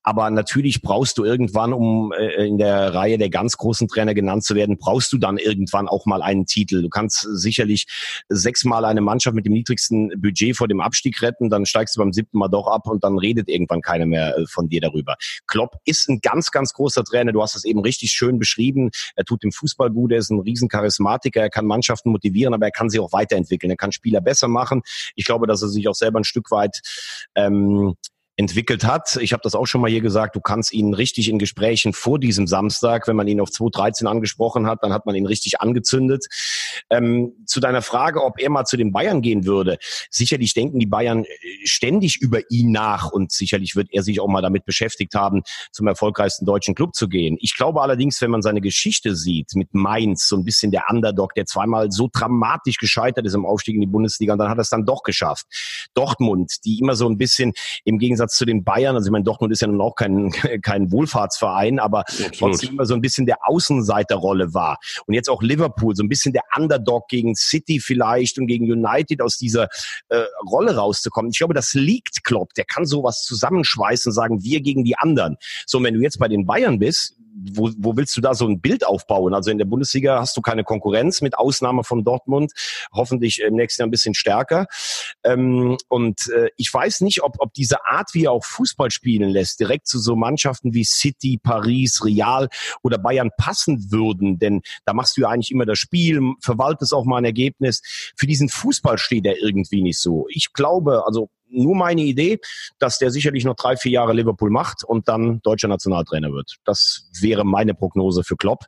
Aber 0.07 0.29
natürlich 0.29 0.83
brauchst 0.83 1.17
du 1.17 1.23
irgendwann, 1.23 1.73
um 1.73 2.13
äh, 2.13 2.45
in 2.45 2.59
der 2.59 2.93
Reihe 2.93 3.17
der 3.17 3.31
ganz 3.31 3.57
großen 3.57 3.87
Trainer 3.87 4.13
genannt 4.13 4.43
zu 4.43 4.53
werden, 4.53 4.77
brauchst 4.77 5.11
du 5.11 5.17
dann 5.17 5.37
irgendwann 5.37 5.87
auch 5.87 6.05
mal 6.05 6.21
einen 6.21 6.45
Titel. 6.45 6.83
Du 6.83 6.89
kannst 6.89 7.27
sicherlich 7.31 7.87
sechsmal 8.29 8.85
eine 8.85 9.01
Mannschaft 9.01 9.35
mit 9.35 9.47
dem 9.47 9.53
niedrigsten 9.53 10.11
Budget 10.21 10.55
vor 10.55 10.67
dem 10.67 10.79
Abstieg 10.79 11.19
retten, 11.23 11.49
dann 11.49 11.65
steigst 11.65 11.95
du 11.95 12.01
beim 12.01 12.13
siebten 12.13 12.37
Mal 12.37 12.49
doch 12.49 12.67
ab 12.67 12.87
und 12.87 13.03
dann 13.03 13.17
redet 13.17 13.49
irgendwann 13.49 13.81
keiner 13.81 14.05
mehr 14.05 14.37
äh, 14.37 14.45
von 14.45 14.69
dir 14.69 14.79
darüber. 14.79 15.15
Klopp 15.47 15.77
ist 15.85 16.07
ein 16.07 16.19
ganz, 16.21 16.51
ganz 16.51 16.73
großer 16.73 17.03
Trainer. 17.03 17.31
Du 17.31 17.41
hast 17.41 17.55
es 17.55 17.65
eben 17.65 17.79
richtig 17.79 18.11
schön 18.11 18.37
beschrieben. 18.37 18.91
Er 19.15 19.25
tut 19.25 19.41
dem 19.41 19.51
Fußball 19.51 19.89
gut, 19.89 20.11
er 20.11 20.19
ist 20.19 20.29
ein 20.29 20.39
Riesencharismatiker, 20.39 21.41
er 21.41 21.49
kann 21.49 21.65
Mannschaften 21.65 22.11
motivieren, 22.11 22.53
aber 22.53 22.67
er 22.67 22.71
kann 22.71 22.91
sie 22.91 22.99
auch 22.99 23.11
weiterentwickeln. 23.11 23.71
Er 23.71 23.77
kann 23.77 23.91
Spieler 23.91 24.21
besser 24.21 24.47
machen. 24.47 24.83
Ich 25.15 25.25
glaube, 25.25 25.47
dass 25.47 25.63
er 25.63 25.69
sich 25.69 25.87
auch 25.87 25.95
selber 25.95 26.19
ein 26.19 26.25
Stück 26.25 26.51
weit 26.51 26.81
ähm, 27.33 27.95
entwickelt 28.37 28.83
hat. 28.83 29.17
Ich 29.21 29.31
habe 29.31 29.41
das 29.43 29.55
auch 29.55 29.65
schon 29.65 29.81
mal 29.81 29.89
hier 29.89 30.01
gesagt, 30.01 30.35
du 30.35 30.41
kannst 30.41 30.73
ihn 30.73 30.93
richtig 30.93 31.29
in 31.29 31.39
Gesprächen 31.39 31.93
vor 31.93 32.19
diesem 32.19 32.47
Samstag, 32.47 33.07
wenn 33.07 33.15
man 33.15 33.27
ihn 33.27 33.39
auf 33.39 33.49
2013 33.49 34.07
angesprochen 34.07 34.67
hat, 34.67 34.83
dann 34.83 34.91
hat 34.91 35.05
man 35.05 35.15
ihn 35.15 35.25
richtig 35.25 35.61
angezündet. 35.61 36.25
Ähm, 36.89 37.33
zu 37.45 37.59
deiner 37.59 37.81
Frage, 37.81 38.23
ob 38.23 38.39
er 38.39 38.49
mal 38.49 38.65
zu 38.65 38.75
den 38.75 38.91
Bayern 38.91 39.21
gehen 39.21 39.45
würde. 39.45 39.77
Sicherlich 40.09 40.53
denken 40.53 40.79
die 40.79 40.85
Bayern 40.85 41.23
äh, 41.23 41.27
ständig 41.63 42.17
über 42.21 42.39
ihn 42.49 42.71
nach 42.71 43.09
und 43.11 43.31
sicherlich 43.31 43.75
wird 43.75 43.87
er 43.91 44.03
sich 44.03 44.19
auch 44.19 44.27
mal 44.27 44.41
damit 44.41 44.65
beschäftigt 44.65 45.15
haben, 45.15 45.43
zum 45.71 45.87
erfolgreichsten 45.87 46.45
deutschen 46.45 46.75
Club 46.75 46.93
zu 46.93 47.07
gehen. 47.07 47.37
Ich 47.39 47.55
glaube 47.55 47.81
allerdings, 47.81 48.19
wenn 48.21 48.31
man 48.31 48.41
seine 48.41 48.59
Geschichte 48.59 49.15
sieht 49.15 49.55
mit 49.55 49.73
Mainz, 49.73 50.27
so 50.27 50.35
ein 50.35 50.43
bisschen 50.43 50.71
der 50.71 50.85
Underdog, 50.89 51.35
der 51.35 51.45
zweimal 51.45 51.91
so 51.91 52.09
dramatisch 52.11 52.77
gescheitert 52.77 53.25
ist 53.25 53.33
im 53.33 53.45
Aufstieg 53.45 53.75
in 53.75 53.81
die 53.81 53.87
Bundesliga 53.87 54.33
und 54.33 54.39
dann 54.39 54.49
hat 54.49 54.57
er 54.57 54.61
es 54.61 54.69
dann 54.69 54.85
doch 54.85 55.03
geschafft. 55.03 55.45
Dortmund, 55.93 56.65
die 56.65 56.79
immer 56.79 56.95
so 56.95 57.07
ein 57.07 57.17
bisschen 57.17 57.53
im 57.85 57.97
Gegensatz 57.97 58.24
Gegensatz 58.25 58.37
zu 58.37 58.45
den 58.45 58.63
Bayern, 58.63 58.95
also 58.95 59.07
ich 59.07 59.11
meine, 59.11 59.23
Dortmund 59.23 59.51
ist 59.53 59.61
ja 59.61 59.67
nun 59.67 59.81
auch 59.81 59.95
kein, 59.95 60.31
kein 60.61 60.91
Wohlfahrtsverein, 60.91 61.79
aber 61.79 62.01
Absolut. 62.01 62.37
trotzdem 62.37 62.69
immer 62.71 62.85
so 62.85 62.93
ein 62.93 63.01
bisschen 63.01 63.25
der 63.25 63.37
Außenseiterrolle 63.47 64.53
war. 64.53 64.77
Und 65.05 65.13
jetzt 65.13 65.29
auch 65.29 65.41
Liverpool, 65.41 65.95
so 65.95 66.03
ein 66.03 66.09
bisschen 66.09 66.33
der 66.33 66.43
Underdog 66.55 67.07
gegen 67.07 67.35
City 67.35 67.79
vielleicht 67.79 68.39
und 68.39 68.47
gegen 68.47 68.71
United 68.71 69.21
aus 69.21 69.37
dieser 69.37 69.67
äh, 70.09 70.23
Rolle 70.49 70.75
rauszukommen. 70.75 71.31
Ich 71.31 71.37
glaube, 71.37 71.53
das 71.53 71.73
liegt 71.73 72.23
Klopp. 72.23 72.53
Der 72.55 72.65
kann 72.65 72.85
sowas 72.85 73.23
zusammenschweißen 73.23 74.09
und 74.09 74.13
sagen, 74.13 74.43
wir 74.43 74.61
gegen 74.61 74.83
die 74.83 74.97
anderen. 74.97 75.37
So, 75.65 75.81
wenn 75.83 75.93
du 75.93 76.01
jetzt 76.01 76.19
bei 76.19 76.27
den 76.27 76.45
Bayern 76.45 76.79
bist, 76.79 77.15
wo, 77.35 77.69
wo 77.77 77.97
willst 77.97 78.15
du 78.15 78.21
da 78.21 78.33
so 78.33 78.47
ein 78.47 78.61
Bild 78.61 78.85
aufbauen? 78.85 79.33
Also 79.33 79.51
in 79.51 79.57
der 79.57 79.65
Bundesliga 79.65 80.19
hast 80.19 80.37
du 80.37 80.41
keine 80.41 80.63
Konkurrenz, 80.63 81.21
mit 81.21 81.37
Ausnahme 81.37 81.83
von 81.83 82.03
Dortmund, 82.03 82.53
hoffentlich 82.93 83.41
im 83.41 83.55
nächsten 83.55 83.81
Jahr 83.81 83.87
ein 83.87 83.91
bisschen 83.91 84.13
stärker. 84.13 84.67
Ähm, 85.23 85.77
und 85.89 86.29
äh, 86.29 86.49
ich 86.57 86.73
weiß 86.73 87.01
nicht, 87.01 87.23
ob, 87.23 87.35
ob 87.39 87.53
diese 87.53 87.85
Art, 87.85 88.13
wie 88.13 88.25
er 88.25 88.31
auch 88.31 88.45
Fußball 88.45 88.91
spielen 88.91 89.29
lässt, 89.29 89.59
direkt 89.59 89.87
zu 89.87 89.99
so 89.99 90.15
Mannschaften 90.15 90.73
wie 90.73 90.85
City, 90.85 91.39
Paris, 91.41 92.03
Real 92.05 92.49
oder 92.83 92.97
Bayern 92.97 93.31
passen 93.37 93.91
würden. 93.91 94.39
Denn 94.39 94.61
da 94.85 94.93
machst 94.93 95.17
du 95.17 95.21
ja 95.21 95.29
eigentlich 95.29 95.51
immer 95.51 95.65
das 95.65 95.79
Spiel, 95.79 96.21
verwaltest 96.41 96.93
auch 96.93 97.05
mal 97.05 97.17
ein 97.17 97.25
Ergebnis. 97.25 97.81
Für 98.15 98.27
diesen 98.27 98.49
Fußball 98.49 98.97
steht 98.97 99.25
er 99.25 99.37
irgendwie 99.41 99.81
nicht 99.81 99.99
so. 99.99 100.27
Ich 100.29 100.53
glaube, 100.53 101.05
also 101.05 101.29
nur 101.55 101.75
meine 101.75 102.01
Idee, 102.01 102.39
dass 102.79 102.97
der 102.97 103.11
sicherlich 103.11 103.45
noch 103.45 103.55
drei, 103.55 103.77
vier 103.77 103.91
Jahre 103.91 104.13
Liverpool 104.13 104.49
macht 104.49 104.83
und 104.83 105.07
dann 105.07 105.41
deutscher 105.41 105.67
Nationaltrainer 105.67 106.31
wird. 106.31 106.57
Das 106.65 107.09
wäre 107.19 107.45
meine 107.45 107.73
Prognose 107.73 108.23
für 108.23 108.35
Klopp. 108.35 108.65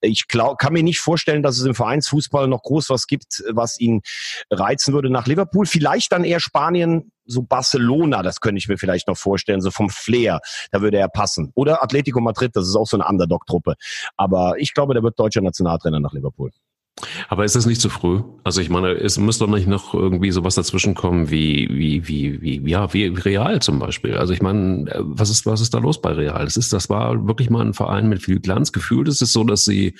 Ich 0.00 0.28
glaub, 0.28 0.58
kann 0.58 0.72
mir 0.72 0.82
nicht 0.82 1.00
vorstellen, 1.00 1.42
dass 1.42 1.58
es 1.58 1.64
im 1.64 1.74
Vereinsfußball 1.74 2.48
noch 2.48 2.62
groß 2.62 2.90
was 2.90 3.06
gibt, 3.06 3.42
was 3.52 3.78
ihn 3.80 4.02
reizen 4.50 4.94
würde 4.94 5.10
nach 5.10 5.26
Liverpool. 5.26 5.66
Vielleicht 5.66 6.12
dann 6.12 6.24
eher 6.24 6.40
Spanien, 6.40 7.12
so 7.26 7.42
Barcelona, 7.42 8.22
das 8.22 8.40
könnte 8.40 8.58
ich 8.58 8.68
mir 8.68 8.78
vielleicht 8.78 9.08
noch 9.08 9.16
vorstellen, 9.16 9.60
so 9.60 9.70
vom 9.70 9.88
Flair, 9.88 10.40
da 10.70 10.82
würde 10.82 10.98
er 10.98 11.08
passen. 11.08 11.52
Oder 11.54 11.82
Atletico 11.82 12.20
Madrid, 12.20 12.54
das 12.54 12.68
ist 12.68 12.76
auch 12.76 12.86
so 12.86 12.96
eine 12.96 13.06
Underdog-Truppe. 13.06 13.74
Aber 14.16 14.54
ich 14.58 14.74
glaube, 14.74 14.94
der 14.94 15.02
wird 15.02 15.18
deutscher 15.18 15.40
Nationaltrainer 15.40 16.00
nach 16.00 16.12
Liverpool. 16.12 16.50
Aber 17.28 17.44
ist 17.44 17.56
das 17.56 17.66
nicht 17.66 17.80
zu 17.80 17.88
früh? 17.88 18.22
Also 18.44 18.60
ich 18.60 18.70
meine, 18.70 18.92
es 18.92 19.18
müsste 19.18 19.44
doch 19.44 19.52
nicht 19.52 19.66
noch 19.66 19.94
irgendwie 19.94 20.30
sowas 20.30 20.54
dazwischen 20.54 20.94
kommen 20.94 21.30
wie, 21.30 21.68
wie, 21.70 22.06
wie, 22.06 22.40
wie, 22.40 22.70
ja, 22.70 22.92
wie 22.94 23.06
Real 23.06 23.60
zum 23.60 23.78
Beispiel. 23.80 24.16
Also 24.16 24.32
ich 24.32 24.42
meine, 24.42 24.86
was 24.98 25.30
ist, 25.30 25.44
was 25.44 25.60
ist 25.60 25.74
da 25.74 25.78
los 25.78 26.00
bei 26.00 26.12
Real? 26.12 26.44
Das 26.44 26.56
ist, 26.56 26.72
das 26.72 26.88
war 26.88 27.26
wirklich 27.26 27.50
mal 27.50 27.66
ein 27.66 27.74
Verein 27.74 28.08
mit 28.08 28.22
viel 28.22 28.38
Glanz. 28.38 28.72
Gefühlt 28.72 29.08
ist 29.08 29.22
es 29.22 29.32
so, 29.32 29.42
dass 29.42 29.64
sie 29.64 29.94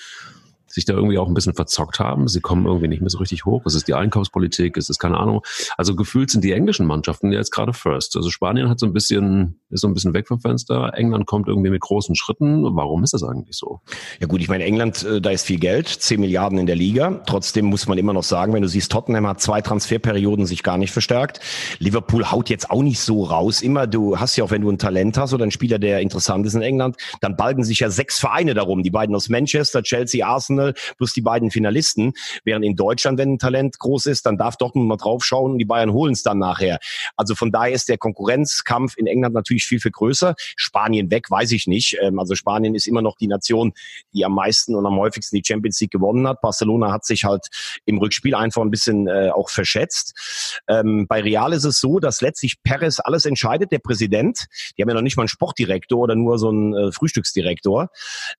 sich 0.74 0.84
da 0.84 0.92
irgendwie 0.92 1.18
auch 1.18 1.28
ein 1.28 1.34
bisschen 1.34 1.54
verzockt 1.54 2.00
haben. 2.00 2.26
Sie 2.26 2.40
kommen 2.40 2.66
irgendwie 2.66 2.88
nicht 2.88 3.00
mehr 3.00 3.08
so 3.08 3.18
richtig 3.18 3.44
hoch. 3.44 3.62
Es 3.64 3.76
ist 3.76 3.86
die 3.86 3.94
Einkaufspolitik, 3.94 4.76
es 4.76 4.90
ist 4.90 4.98
keine 4.98 5.18
Ahnung. 5.18 5.42
Also 5.76 5.94
gefühlt 5.94 6.30
sind 6.30 6.42
die 6.42 6.50
englischen 6.50 6.84
Mannschaften 6.84 7.30
jetzt 7.30 7.52
gerade 7.52 7.72
first. 7.72 8.16
Also 8.16 8.28
Spanien 8.30 8.68
hat 8.68 8.80
so 8.80 8.86
ein 8.86 8.92
bisschen, 8.92 9.60
ist 9.70 9.82
so 9.82 9.86
ein 9.88 9.94
bisschen 9.94 10.14
weg 10.14 10.26
vom 10.26 10.40
Fenster. 10.40 10.92
England 10.94 11.26
kommt 11.26 11.46
irgendwie 11.46 11.70
mit 11.70 11.80
großen 11.80 12.16
Schritten. 12.16 12.64
Warum 12.74 13.04
ist 13.04 13.14
das 13.14 13.22
eigentlich 13.22 13.56
so? 13.56 13.80
Ja 14.18 14.26
gut, 14.26 14.40
ich 14.40 14.48
meine, 14.48 14.64
England, 14.64 15.04
äh, 15.04 15.20
da 15.20 15.30
ist 15.30 15.46
viel 15.46 15.60
Geld, 15.60 15.86
10 15.86 16.20
Milliarden 16.20 16.58
in 16.58 16.66
der 16.66 16.74
Liga. 16.74 17.22
Trotzdem 17.26 17.66
muss 17.66 17.86
man 17.86 17.96
immer 17.96 18.12
noch 18.12 18.24
sagen, 18.24 18.52
wenn 18.52 18.62
du 18.62 18.68
siehst, 18.68 18.90
Tottenham 18.90 19.28
hat 19.28 19.40
zwei 19.40 19.60
Transferperioden 19.60 20.44
sich 20.44 20.64
gar 20.64 20.76
nicht 20.76 20.90
verstärkt. 20.90 21.38
Liverpool 21.78 22.32
haut 22.32 22.50
jetzt 22.50 22.70
auch 22.70 22.82
nicht 22.82 22.98
so 22.98 23.22
raus. 23.22 23.62
Immer, 23.62 23.86
du 23.86 24.18
hast 24.18 24.34
ja 24.36 24.42
auch, 24.42 24.50
wenn 24.50 24.62
du 24.62 24.70
ein 24.70 24.78
Talent 24.78 25.18
hast 25.18 25.32
oder 25.34 25.44
ein 25.44 25.52
Spieler, 25.52 25.78
der 25.78 26.00
interessant 26.00 26.44
ist 26.46 26.54
in 26.54 26.62
England, 26.62 26.96
dann 27.20 27.36
balgen 27.36 27.62
sich 27.62 27.78
ja 27.78 27.90
sechs 27.90 28.18
Vereine 28.18 28.54
darum. 28.54 28.82
Die 28.82 28.90
beiden 28.90 29.14
aus 29.14 29.28
Manchester, 29.28 29.84
Chelsea, 29.84 30.26
Arsenal, 30.26 30.63
Arsenal 30.64 30.74
plus 30.96 31.12
die 31.12 31.20
beiden 31.20 31.50
Finalisten. 31.50 32.12
Während 32.44 32.64
in 32.64 32.76
Deutschland, 32.76 33.18
wenn 33.18 33.34
ein 33.34 33.38
Talent 33.38 33.78
groß 33.78 34.06
ist, 34.06 34.26
dann 34.26 34.36
darf 34.36 34.56
Dortmund 34.56 34.88
mal 34.88 34.96
draufschauen 34.96 35.52
und 35.52 35.58
die 35.58 35.64
Bayern 35.64 35.92
holen 35.92 36.12
es 36.12 36.22
dann 36.22 36.38
nachher. 36.38 36.78
Also 37.16 37.34
von 37.34 37.50
daher 37.50 37.74
ist 37.74 37.88
der 37.88 37.98
Konkurrenzkampf 37.98 38.96
in 38.96 39.06
England 39.06 39.34
natürlich 39.34 39.64
viel, 39.64 39.80
viel 39.80 39.90
größer. 39.90 40.34
Spanien 40.56 41.10
weg, 41.10 41.30
weiß 41.30 41.52
ich 41.52 41.66
nicht. 41.66 41.96
Ähm, 42.00 42.18
also 42.18 42.34
Spanien 42.34 42.74
ist 42.74 42.86
immer 42.86 43.02
noch 43.02 43.16
die 43.16 43.26
Nation, 43.26 43.72
die 44.12 44.24
am 44.24 44.34
meisten 44.34 44.74
und 44.74 44.86
am 44.86 44.96
häufigsten 44.96 45.36
die 45.36 45.42
Champions 45.44 45.80
League 45.80 45.90
gewonnen 45.90 46.26
hat. 46.26 46.40
Barcelona 46.40 46.92
hat 46.92 47.04
sich 47.04 47.24
halt 47.24 47.46
im 47.84 47.98
Rückspiel 47.98 48.34
einfach 48.34 48.62
ein 48.62 48.70
bisschen 48.70 49.06
äh, 49.06 49.30
auch 49.30 49.50
verschätzt. 49.50 50.60
Ähm, 50.68 51.06
bei 51.08 51.20
Real 51.20 51.52
ist 51.52 51.64
es 51.64 51.80
so, 51.80 51.98
dass 51.98 52.20
letztlich 52.20 52.62
Perez 52.62 53.00
alles 53.00 53.26
entscheidet, 53.26 53.72
der 53.72 53.78
Präsident. 53.78 54.46
Die 54.76 54.82
haben 54.82 54.88
ja 54.88 54.94
noch 54.94 55.02
nicht 55.02 55.16
mal 55.16 55.22
einen 55.22 55.28
Sportdirektor 55.28 55.98
oder 55.98 56.14
nur 56.14 56.38
so 56.38 56.48
einen 56.48 56.74
äh, 56.74 56.92
Frühstücksdirektor. 56.92 57.90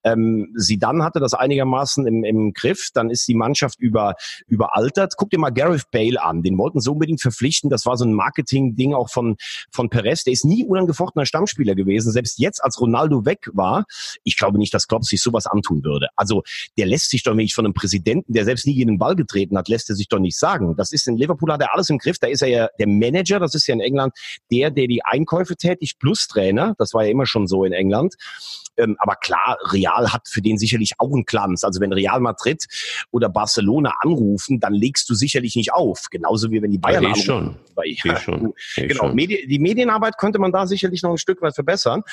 Ähm, 0.03 0.53
dann 0.77 1.03
hatte 1.03 1.19
das 1.19 1.33
einigermaßen 1.33 2.05
im 2.05 2.14
im, 2.23 2.23
im 2.23 2.53
Griff, 2.53 2.89
dann 2.93 3.09
ist 3.09 3.27
die 3.27 3.35
Mannschaft 3.35 3.79
über, 3.79 4.15
überaltert. 4.47 5.13
Guck 5.17 5.29
dir 5.29 5.39
mal 5.39 5.51
Gareth 5.51 5.89
Bale 5.91 6.21
an, 6.21 6.43
den 6.43 6.57
wollten 6.57 6.79
sie 6.79 6.91
unbedingt 6.91 7.21
verpflichten. 7.21 7.69
Das 7.69 7.85
war 7.85 7.97
so 7.97 8.05
ein 8.05 8.13
Marketing-Ding 8.13 8.93
auch 8.93 9.09
von, 9.09 9.37
von 9.71 9.89
Perez. 9.89 10.23
Der 10.23 10.33
ist 10.33 10.45
nie 10.45 10.63
unangefochtener 10.63 11.25
Stammspieler 11.25 11.75
gewesen. 11.75 12.11
Selbst 12.11 12.39
jetzt, 12.39 12.63
als 12.63 12.79
Ronaldo 12.79 13.25
weg 13.25 13.49
war, 13.53 13.85
ich 14.23 14.37
glaube 14.37 14.57
nicht, 14.57 14.73
dass 14.73 14.87
Klopp 14.87 15.03
sich 15.05 15.21
sowas 15.21 15.47
antun 15.47 15.83
würde. 15.83 16.07
Also 16.15 16.43
der 16.77 16.85
lässt 16.85 17.09
sich 17.09 17.23
doch 17.23 17.33
nicht 17.33 17.53
von 17.53 17.65
einem 17.65 17.73
Präsidenten, 17.73 18.33
der 18.33 18.45
selbst 18.45 18.65
nie 18.67 18.75
gegen 18.75 18.89
den 18.89 18.97
Ball 18.97 19.15
getreten 19.15 19.57
hat, 19.57 19.67
lässt 19.67 19.89
er 19.89 19.95
sich 19.95 20.07
doch 20.07 20.19
nicht 20.19 20.37
sagen. 20.37 20.75
Das 20.77 20.91
ist 20.91 21.07
in 21.07 21.17
Liverpool 21.17 21.51
hat 21.51 21.61
er 21.61 21.73
alles 21.73 21.89
im 21.89 21.97
Griff. 21.97 22.19
Da 22.19 22.27
ist 22.27 22.41
er 22.41 22.49
ja 22.49 22.69
der 22.79 22.87
Manager, 22.87 23.39
das 23.39 23.55
ist 23.55 23.67
ja 23.67 23.73
in 23.73 23.81
England 23.81 24.13
der, 24.51 24.71
der 24.71 24.87
die 24.87 25.03
Einkäufe 25.03 25.55
tätigt, 25.55 25.99
plus 25.99 26.27
Trainer. 26.27 26.75
Das 26.77 26.93
war 26.93 27.03
ja 27.03 27.11
immer 27.11 27.25
schon 27.25 27.47
so 27.47 27.63
in 27.63 27.73
England. 27.73 28.15
Ähm, 28.77 28.95
aber 28.99 29.15
klar, 29.15 29.57
Real 29.71 30.11
hat 30.11 30.27
für 30.27 30.41
den 30.41 30.57
sicherlich 30.57 30.93
auch 30.97 31.11
einen 31.11 31.25
Glanz. 31.25 31.63
Also 31.63 31.79
wenn 31.79 31.93
Real 31.93 32.04
Madrid 32.19 32.65
oder 33.11 33.29
Barcelona 33.29 33.95
anrufen, 34.01 34.59
dann 34.59 34.73
legst 34.73 35.09
du 35.09 35.13
sicherlich 35.13 35.55
nicht 35.55 35.73
auf. 35.73 36.07
Genauso 36.11 36.51
wie 36.51 36.61
wenn 36.61 36.71
die 36.71 36.77
Bayern 36.77 37.03
ja, 37.03 37.09
anrufen. 37.09 37.25
Schon. 37.25 37.55
Weil, 37.75 37.95
ja, 38.03 38.19
schon. 38.19 38.53
genau. 38.75 39.07
Schon. 39.07 39.15
Medi 39.15 39.47
die 39.47 39.59
Medienarbeit 39.59 40.17
könnte 40.17 40.39
man 40.39 40.51
da 40.51 40.67
sicherlich 40.67 41.03
noch 41.03 41.11
ein 41.11 41.17
Stück 41.17 41.41
weit 41.41 41.55
verbessern. 41.55 42.03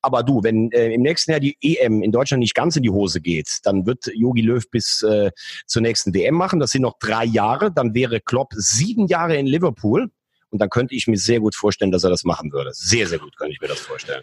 Aber 0.00 0.22
du, 0.22 0.42
wenn 0.42 0.70
äh, 0.72 0.92
im 0.92 1.02
nächsten 1.02 1.30
Jahr 1.30 1.40
die 1.40 1.56
EM 1.60 2.02
in 2.02 2.12
Deutschland 2.12 2.40
nicht 2.40 2.54
ganz 2.54 2.76
in 2.76 2.82
die 2.82 2.90
Hose 2.90 3.20
geht, 3.20 3.58
dann 3.64 3.86
wird 3.86 4.10
Jogi 4.14 4.42
Löw 4.42 4.68
bis 4.70 5.02
äh, 5.02 5.30
zur 5.66 5.82
nächsten 5.82 6.14
WM 6.14 6.34
machen. 6.34 6.60
Das 6.60 6.70
sind 6.70 6.82
noch 6.82 6.98
drei 6.98 7.24
Jahre. 7.24 7.72
Dann 7.72 7.94
wäre 7.94 8.20
Klopp 8.20 8.52
sieben 8.54 9.06
Jahre 9.06 9.36
in 9.36 9.46
Liverpool. 9.46 10.10
Und 10.52 10.60
dann 10.60 10.68
könnte 10.68 10.94
ich 10.94 11.06
mir 11.06 11.16
sehr 11.16 11.40
gut 11.40 11.54
vorstellen, 11.54 11.90
dass 11.90 12.04
er 12.04 12.10
das 12.10 12.24
machen 12.24 12.52
würde. 12.52 12.70
Sehr, 12.74 13.06
sehr 13.08 13.18
gut 13.18 13.36
könnte 13.36 13.54
ich 13.54 13.60
mir 13.60 13.68
das 13.68 13.80
vorstellen. 13.80 14.22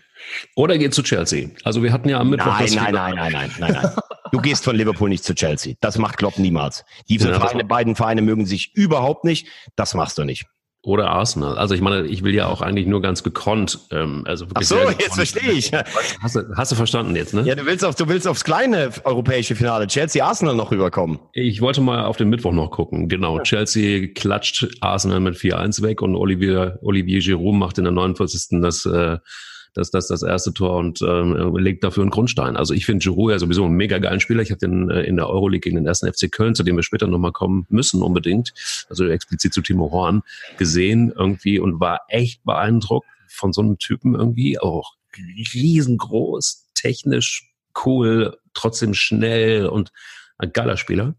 Oder 0.56 0.77
geht 0.77 0.93
zu 0.93 1.01
Chelsea. 1.01 1.49
Also 1.63 1.82
wir 1.82 1.91
hatten 1.91 2.08
ja 2.08 2.19
am 2.19 2.30
Mittwoch. 2.30 2.60
Nein, 2.60 2.69
nein, 2.73 2.93
nein, 2.93 3.15
nein, 3.15 3.32
nein, 3.32 3.51
nein, 3.60 3.73
nein. 3.73 3.95
Du 4.32 4.39
gehst 4.39 4.63
von 4.63 4.75
Liverpool 4.75 5.10
nicht 5.10 5.23
zu 5.23 5.34
Chelsea. 5.34 5.73
Das 5.82 5.97
macht 5.97 6.17
Klopp 6.17 6.38
niemals. 6.38 6.86
Diese 7.10 7.30
ja, 7.32 7.39
Vereine, 7.39 7.65
beiden 7.65 7.95
Vereine 7.95 8.21
mögen 8.21 8.45
sich 8.45 8.75
überhaupt 8.75 9.25
nicht. 9.25 9.47
Das 9.75 9.95
machst 9.95 10.19
du 10.19 10.23
nicht. 10.23 10.45
Oder 10.81 11.09
Arsenal. 11.09 11.57
Also 11.57 11.75
ich 11.75 11.81
meine, 11.81 12.07
ich 12.07 12.23
will 12.23 12.33
ja 12.33 12.47
auch 12.47 12.61
eigentlich 12.61 12.87
nur 12.87 13.01
ganz 13.01 13.21
gekonnt. 13.21 13.79
Ähm, 13.91 14.23
also 14.25 14.45
Ach 14.53 14.63
so, 14.63 14.77
jetzt 14.89 15.15
verstehe 15.15 15.51
ich. 15.51 15.71
Hast 16.21 16.37
du, 16.37 16.43
hast 16.55 16.71
du 16.71 16.75
verstanden 16.75 17.17
jetzt, 17.17 17.33
ne? 17.33 17.41
Ja, 17.41 17.55
du 17.55 17.65
willst, 17.65 17.83
auf, 17.83 17.95
du 17.95 18.07
willst 18.07 18.25
aufs 18.27 18.45
kleine 18.45 18.89
europäische 19.03 19.55
Finale, 19.55 19.87
Chelsea 19.87 20.25
Arsenal 20.25 20.55
noch 20.55 20.71
rüberkommen. 20.71 21.19
Ich 21.33 21.59
wollte 21.59 21.81
mal 21.81 22.05
auf 22.05 22.15
den 22.15 22.29
Mittwoch 22.29 22.53
noch 22.53 22.71
gucken. 22.71 23.09
Genau, 23.09 23.37
ja. 23.37 23.43
Chelsea 23.43 24.07
klatscht 24.15 24.67
Arsenal 24.79 25.19
mit 25.19 25.35
4-1 25.35 25.81
weg 25.81 26.01
und 26.01 26.15
Olivier, 26.15 26.79
Olivier 26.81 27.19
Giroud 27.19 27.55
macht 27.55 27.77
in 27.77 27.83
der 27.83 27.91
49. 27.91 28.61
das 28.61 28.85
äh, 28.85 29.17
das, 29.73 29.91
das, 29.91 30.08
das 30.08 30.23
erste 30.23 30.53
Tor 30.53 30.77
und 30.77 31.01
ähm, 31.01 31.55
legt 31.58 31.84
dafür 31.84 32.03
einen 32.03 32.10
Grundstein. 32.10 32.58
Also 32.58 32.73
ich 32.73 32.86
finde 32.86 33.03
Giroud 33.03 33.32
ja 33.32 33.39
sowieso 33.39 33.65
einen 33.65 33.75
mega 33.75 33.97
geilen 33.99 34.19
Spieler. 34.19 34.41
Ich 34.41 34.51
habe 34.51 34.60
den 34.60 34.89
äh, 34.89 35.01
in 35.01 35.15
der 35.15 35.29
Euroleague 35.29 35.62
gegen 35.62 35.75
den 35.75 35.86
ersten 35.86 36.12
FC 36.12 36.32
Köln, 36.32 36.55
zu 36.55 36.63
dem 36.63 36.75
wir 36.75 36.84
später 36.84 37.08
nochmal 37.08 37.32
kommen 37.32 37.65
müssen 37.69 38.01
unbedingt, 38.01 38.53
also 38.89 39.05
explizit 39.08 39.53
zu 39.53 39.62
Timo 39.62 39.91
Horn, 39.91 40.21
gesehen 40.58 41.13
irgendwie 41.15 41.60
und 41.60 41.79
war 41.79 42.01
echt 42.08 42.43
beeindruckt 42.43 43.08
von 43.27 43.53
so 43.53 43.62
einem 43.62 43.77
Typen 43.77 44.15
irgendwie, 44.15 44.60
auch 44.60 44.95
riesengroß, 45.53 46.67
technisch 46.73 47.51
cool, 47.86 48.38
trotzdem 48.53 48.93
schnell 48.93 49.67
und 49.67 49.91
ein 50.41 50.54
geiler 50.54 50.78
Spieler. 50.78 51.15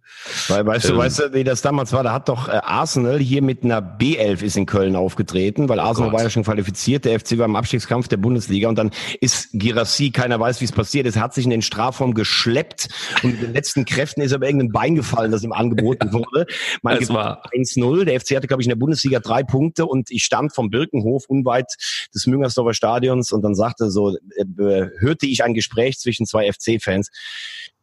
Weil, 0.48 0.64
weißt 0.64 0.86
ähm, 0.86 0.92
du, 0.92 0.98
weißt 0.98 1.18
du, 1.18 1.32
wie 1.34 1.44
das 1.44 1.60
damals 1.60 1.92
war? 1.92 2.02
Da 2.02 2.12
hat 2.12 2.30
doch 2.30 2.48
äh, 2.48 2.52
Arsenal 2.52 3.18
hier 3.18 3.42
mit 3.42 3.62
einer 3.62 3.80
B11 3.80 4.42
ist 4.42 4.56
in 4.56 4.64
Köln 4.64 4.96
aufgetreten, 4.96 5.68
weil 5.68 5.78
Arsenal 5.78 6.08
Gott. 6.08 6.18
war 6.18 6.24
ja 6.24 6.30
schon 6.30 6.42
qualifiziert. 6.42 7.04
Der 7.04 7.20
FC 7.20 7.36
war 7.36 7.44
im 7.44 7.54
Abstiegskampf 7.54 8.08
der 8.08 8.16
Bundesliga 8.16 8.70
und 8.70 8.76
dann 8.76 8.90
ist 9.20 9.50
Girassi, 9.52 10.10
keiner 10.10 10.40
weiß, 10.40 10.62
wie 10.62 10.64
es 10.64 10.72
passiert 10.72 11.06
ist, 11.06 11.18
hat 11.18 11.34
sich 11.34 11.44
in 11.44 11.50
den 11.50 11.60
Strafraum 11.60 12.14
geschleppt 12.14 12.88
und 13.22 13.32
mit 13.32 13.42
den 13.42 13.52
letzten 13.52 13.84
Kräften 13.84 14.22
ist 14.22 14.32
aber 14.32 14.46
irgendein 14.46 14.72
Bein 14.72 14.94
gefallen, 14.94 15.30
das 15.30 15.44
ihm 15.44 15.52
angeboten 15.52 16.14
wurde. 16.14 16.46
Man 16.80 16.96
es 16.96 17.10
war 17.10 17.44
1-0. 17.52 18.04
Der 18.04 18.18
FC 18.18 18.36
hatte, 18.36 18.46
glaube 18.46 18.62
ich, 18.62 18.66
in 18.66 18.70
der 18.70 18.76
Bundesliga 18.76 19.20
drei 19.20 19.42
Punkte 19.42 19.84
und 19.84 20.10
ich 20.10 20.24
stand 20.24 20.54
vom 20.54 20.70
Birkenhof 20.70 21.26
unweit 21.28 21.66
des 22.14 22.26
Müngersdorfer 22.26 22.72
Stadions 22.72 23.32
und 23.32 23.42
dann 23.42 23.54
sagte 23.54 23.90
so, 23.90 24.16
äh, 24.16 24.86
hörte 24.98 25.26
ich 25.26 25.44
ein 25.44 25.52
Gespräch 25.52 25.98
zwischen 25.98 26.24
zwei 26.24 26.50
FC-Fans 26.50 27.10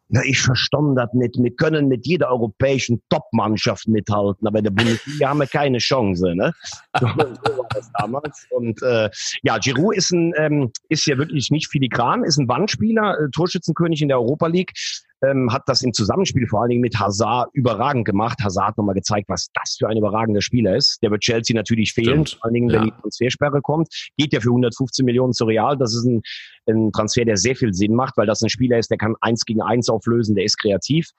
na, 0.09 0.21
ich 0.23 0.39
verstand 0.39 0.97
das 0.97 1.13
nicht. 1.13 1.35
Wir 1.37 1.51
können 1.55 1.87
mit 1.87 2.05
jeder 2.05 2.29
europäischen 2.29 3.01
Top-Mannschaft 3.09 3.87
mithalten, 3.87 4.47
aber 4.47 4.59
in 4.59 4.63
der 4.63 4.71
Bundesliga 4.71 5.29
haben 5.29 5.39
wir 5.39 5.47
keine 5.47 5.79
Chance. 5.79 6.33
Ne? 6.35 6.53
So, 6.99 7.07
so 7.07 7.57
war 7.57 7.67
das 7.73 7.91
damals. 7.97 8.47
Und 8.51 8.81
äh, 8.81 9.09
ja, 9.43 9.57
Giroud 9.57 9.95
ist 9.95 10.11
ein 10.11 10.33
ähm, 10.37 10.71
ist 10.89 11.05
ja 11.05 11.17
wirklich 11.17 11.51
nicht 11.51 11.69
filigran, 11.69 12.23
ist 12.23 12.37
ein 12.37 12.47
Wandspieler, 12.47 13.19
äh, 13.19 13.29
Torschützenkönig 13.31 14.01
in 14.01 14.07
der 14.07 14.19
Europa 14.19 14.47
League 14.47 14.73
ähm, 15.23 15.51
hat 15.51 15.63
das 15.65 15.81
im 15.81 15.93
Zusammenspiel 15.93 16.47
vor 16.47 16.61
allen 16.61 16.69
Dingen 16.69 16.81
mit 16.81 16.99
Hazard 16.99 17.49
überragend 17.53 18.05
gemacht. 18.05 18.39
Hazard 18.43 18.69
hat 18.69 18.77
nochmal 18.77 18.95
gezeigt, 18.95 19.29
was 19.29 19.47
das 19.53 19.77
für 19.77 19.87
ein 19.87 19.97
überragender 19.97 20.41
Spieler 20.41 20.75
ist. 20.75 20.99
Der 21.01 21.11
wird 21.11 21.21
Chelsea 21.21 21.55
natürlich 21.55 21.93
fehlen, 21.93 22.25
Stimmt. 22.25 22.39
vor 22.39 22.45
allen 22.45 22.53
Dingen, 22.53 22.69
wenn 22.69 22.83
ja. 22.83 22.85
die 22.85 23.01
Transfersperre 23.01 23.61
kommt. 23.61 23.87
Geht 24.17 24.33
ja 24.33 24.39
für 24.39 24.49
115 24.49 25.05
Millionen 25.05 25.33
zu 25.33 25.45
Real. 25.45 25.77
Das 25.77 25.95
ist 25.95 26.05
ein, 26.05 26.21
ein 26.67 26.91
Transfer, 26.91 27.25
der 27.25 27.37
sehr 27.37 27.55
viel 27.55 27.73
Sinn 27.73 27.93
macht, 27.93 28.17
weil 28.17 28.27
das 28.27 28.41
ein 28.41 28.49
Spieler 28.49 28.77
ist, 28.77 28.89
der 28.89 28.97
kann 28.97 29.15
eins 29.21 29.45
gegen 29.45 29.61
eins 29.61 29.89
auflösen, 29.89 30.35
der 30.35 30.45
ist 30.45 30.57
kreativ. 30.57 31.09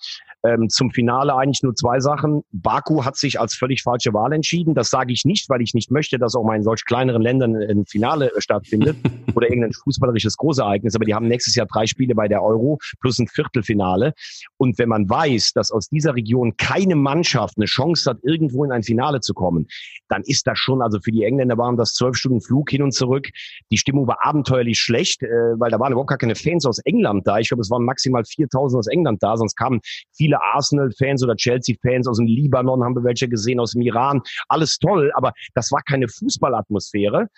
Ähm, 0.44 0.68
zum 0.68 0.90
Finale 0.90 1.34
eigentlich 1.34 1.62
nur 1.62 1.74
zwei 1.74 1.98
Sachen. 1.98 2.42
Baku 2.52 3.04
hat 3.04 3.16
sich 3.16 3.40
als 3.40 3.54
völlig 3.54 3.82
falsche 3.82 4.12
Wahl 4.14 4.32
entschieden. 4.32 4.74
Das 4.74 4.90
sage 4.90 5.12
ich 5.12 5.24
nicht, 5.24 5.48
weil 5.48 5.62
ich 5.62 5.74
nicht 5.74 5.90
möchte, 5.90 6.18
dass 6.18 6.34
auch 6.36 6.44
mal 6.44 6.56
in 6.56 6.62
solch 6.62 6.84
kleineren 6.84 7.22
Ländern 7.22 7.56
ein 7.56 7.86
Finale 7.86 8.30
stattfindet 8.38 8.96
oder 9.34 9.48
irgendein 9.48 9.72
fußballerisches 9.72 10.36
Großereignis. 10.36 10.94
Aber 10.94 11.04
die 11.04 11.14
haben 11.14 11.26
nächstes 11.26 11.54
Jahr 11.56 11.66
drei 11.66 11.86
Spiele 11.86 12.14
bei 12.14 12.28
der 12.28 12.42
Euro 12.42 12.78
plus 13.00 13.18
ein 13.18 13.26
Viertelfinale. 13.26 13.78
Finale. 13.78 14.14
Und 14.56 14.78
wenn 14.78 14.88
man 14.88 15.08
weiß, 15.08 15.52
dass 15.52 15.70
aus 15.70 15.88
dieser 15.88 16.14
Region 16.14 16.56
keine 16.56 16.96
Mannschaft 16.96 17.56
eine 17.56 17.66
Chance 17.66 18.10
hat, 18.10 18.18
irgendwo 18.22 18.64
in 18.64 18.72
ein 18.72 18.82
Finale 18.82 19.20
zu 19.20 19.34
kommen, 19.34 19.66
dann 20.08 20.22
ist 20.24 20.46
das 20.46 20.58
schon, 20.58 20.82
also 20.82 21.00
für 21.00 21.12
die 21.12 21.24
Engländer 21.24 21.58
waren 21.58 21.76
das 21.76 21.94
zwölf 21.94 22.16
Stunden 22.16 22.40
Flug 22.40 22.70
hin 22.70 22.82
und 22.82 22.92
zurück. 22.92 23.28
Die 23.70 23.78
Stimmung 23.78 24.06
war 24.06 24.18
abenteuerlich 24.22 24.78
schlecht. 24.78 25.22
Äh, 25.38 25.60
weil 25.60 25.70
da 25.70 25.78
waren 25.78 25.92
überhaupt 25.92 26.08
gar 26.08 26.18
keine 26.18 26.34
Fans 26.34 26.66
aus 26.66 26.78
England 26.80 27.26
da. 27.26 27.38
Ich 27.38 27.48
glaube, 27.48 27.60
es 27.60 27.70
waren 27.70 27.84
maximal 27.84 28.24
4000 28.24 28.78
aus 28.78 28.86
England 28.88 29.22
da, 29.22 29.36
sonst 29.36 29.56
kamen 29.56 29.80
viele 30.16 30.42
Arsenal-Fans 30.54 31.22
oder 31.22 31.36
Chelsea-Fans 31.36 32.08
aus 32.08 32.18
dem 32.18 32.26
Libanon, 32.26 32.82
haben 32.84 32.94
wir 32.94 33.04
welche 33.04 33.28
gesehen, 33.28 33.60
aus 33.60 33.72
dem 33.72 33.82
Iran. 33.82 34.22
Alles 34.48 34.78
toll, 34.78 35.12
aber 35.14 35.32
das 35.54 35.70
war 35.70 35.82
keine 35.82 36.08
Fußballatmosphäre. 36.08 37.28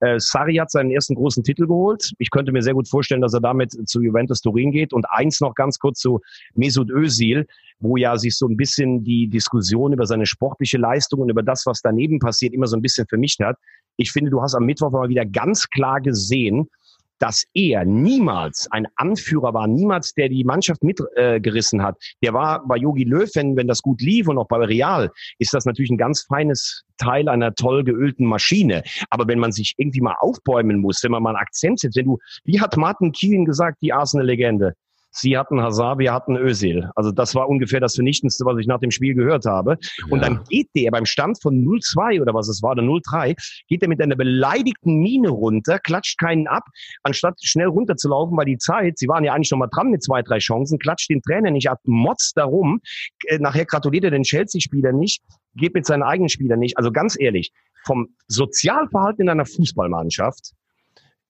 Äh, 0.00 0.18
Sarri 0.18 0.56
hat 0.56 0.70
seinen 0.70 0.90
ersten 0.90 1.14
großen 1.14 1.42
Titel 1.44 1.66
geholt. 1.66 2.12
Ich 2.18 2.30
könnte 2.30 2.52
mir 2.52 2.62
sehr 2.62 2.74
gut 2.74 2.88
vorstellen, 2.88 3.20
dass 3.20 3.34
er 3.34 3.40
damit 3.40 3.72
zu 3.88 4.00
Juventus 4.00 4.40
Turin 4.40 4.72
geht. 4.72 4.92
Und 4.92 5.06
eins 5.10 5.40
noch 5.40 5.54
ganz 5.54 5.78
kurz 5.78 6.00
zu 6.00 6.20
Mesut 6.54 6.90
Özil, 6.90 7.46
wo 7.78 7.96
ja 7.96 8.16
sich 8.16 8.36
so 8.36 8.46
ein 8.46 8.56
bisschen 8.56 9.04
die 9.04 9.28
Diskussion 9.28 9.92
über 9.92 10.06
seine 10.06 10.26
sportliche 10.26 10.78
Leistung 10.78 11.20
und 11.20 11.28
über 11.30 11.42
das, 11.42 11.66
was 11.66 11.80
daneben 11.80 12.18
passiert, 12.18 12.54
immer 12.54 12.66
so 12.66 12.76
ein 12.76 12.82
bisschen 12.82 13.06
vermischt 13.06 13.40
hat. 13.40 13.56
Ich 13.96 14.10
finde, 14.10 14.30
du 14.30 14.42
hast 14.42 14.54
am 14.54 14.64
Mittwoch 14.64 14.90
mal 14.90 15.08
wieder 15.08 15.24
ganz 15.24 15.68
klar 15.68 16.00
gesehen, 16.00 16.68
dass 17.18 17.44
er 17.54 17.84
niemals 17.84 18.68
ein 18.70 18.86
Anführer 18.96 19.54
war, 19.54 19.66
niemals 19.66 20.14
der 20.14 20.28
die 20.28 20.44
Mannschaft 20.44 20.82
mitgerissen 20.82 21.80
äh, 21.80 21.82
hat. 21.82 21.96
Der 22.22 22.34
war 22.34 22.66
bei 22.66 22.76
Yogi 22.76 23.04
Löw, 23.04 23.30
wenn, 23.34 23.56
wenn 23.56 23.68
das 23.68 23.82
gut 23.82 24.00
lief 24.00 24.28
und 24.28 24.38
auch 24.38 24.48
bei 24.48 24.58
Real, 24.58 25.10
ist 25.38 25.54
das 25.54 25.64
natürlich 25.64 25.90
ein 25.90 25.98
ganz 25.98 26.22
feines 26.22 26.84
Teil 26.96 27.28
einer 27.28 27.54
toll 27.54 27.84
geölten 27.84 28.26
Maschine. 28.26 28.82
Aber 29.10 29.26
wenn 29.28 29.38
man 29.38 29.52
sich 29.52 29.74
irgendwie 29.76 30.00
mal 30.00 30.16
aufbäumen 30.18 30.80
muss, 30.80 31.02
wenn 31.02 31.10
man 31.10 31.22
mal 31.22 31.30
einen 31.30 31.38
Akzent 31.38 31.80
setzt, 31.80 31.96
wenn 31.96 32.06
du, 32.06 32.18
wie 32.44 32.60
hat 32.60 32.76
Martin 32.76 33.12
Keane 33.12 33.44
gesagt, 33.44 33.78
die 33.82 33.92
Arsenal-Legende? 33.92 34.74
Sie 35.16 35.38
hatten 35.38 35.62
Hazard, 35.62 36.00
wir 36.00 36.12
hatten 36.12 36.36
Özil. 36.36 36.90
Also 36.96 37.12
das 37.12 37.36
war 37.36 37.48
ungefähr 37.48 37.78
das 37.78 37.94
Vernichtendste, 37.94 38.44
was 38.44 38.58
ich 38.58 38.66
nach 38.66 38.80
dem 38.80 38.90
Spiel 38.90 39.14
gehört 39.14 39.46
habe. 39.46 39.78
Ja. 39.80 40.06
Und 40.10 40.20
dann 40.22 40.42
geht 40.48 40.68
der 40.74 40.90
beim 40.90 41.06
Stand 41.06 41.40
von 41.40 41.64
0-2 41.64 42.20
oder 42.20 42.34
was 42.34 42.48
es 42.48 42.62
war, 42.62 42.72
oder 42.72 42.82
0-3, 42.82 43.36
geht 43.68 43.82
er 43.82 43.88
mit 43.88 44.02
einer 44.02 44.16
beleidigten 44.16 44.98
Miene 44.98 45.28
runter, 45.28 45.78
klatscht 45.78 46.18
keinen 46.18 46.48
ab, 46.48 46.64
anstatt 47.04 47.38
schnell 47.40 47.68
runterzulaufen, 47.68 48.36
weil 48.36 48.46
die 48.46 48.58
Zeit, 48.58 48.98
sie 48.98 49.06
waren 49.06 49.22
ja 49.22 49.32
eigentlich 49.32 49.52
noch 49.52 49.58
mal 49.58 49.68
dran 49.68 49.90
mit 49.90 50.02
zwei, 50.02 50.22
drei 50.22 50.38
Chancen, 50.38 50.80
klatscht 50.80 51.08
den 51.10 51.22
Trainer 51.22 51.52
nicht 51.52 51.70
ab, 51.70 51.78
motzt 51.84 52.36
darum. 52.36 52.80
Äh, 53.26 53.38
nachher 53.38 53.66
gratuliert 53.66 54.02
er 54.04 54.10
den 54.10 54.24
Chelsea-Spieler 54.24 54.92
nicht, 54.92 55.22
geht 55.54 55.74
mit 55.74 55.86
seinen 55.86 56.02
eigenen 56.02 56.28
Spielern 56.28 56.58
nicht. 56.58 56.76
Also 56.76 56.90
ganz 56.90 57.16
ehrlich, 57.18 57.52
vom 57.86 58.08
Sozialverhalten 58.26 59.22
in 59.22 59.28
einer 59.28 59.46
Fußballmannschaft 59.46 60.54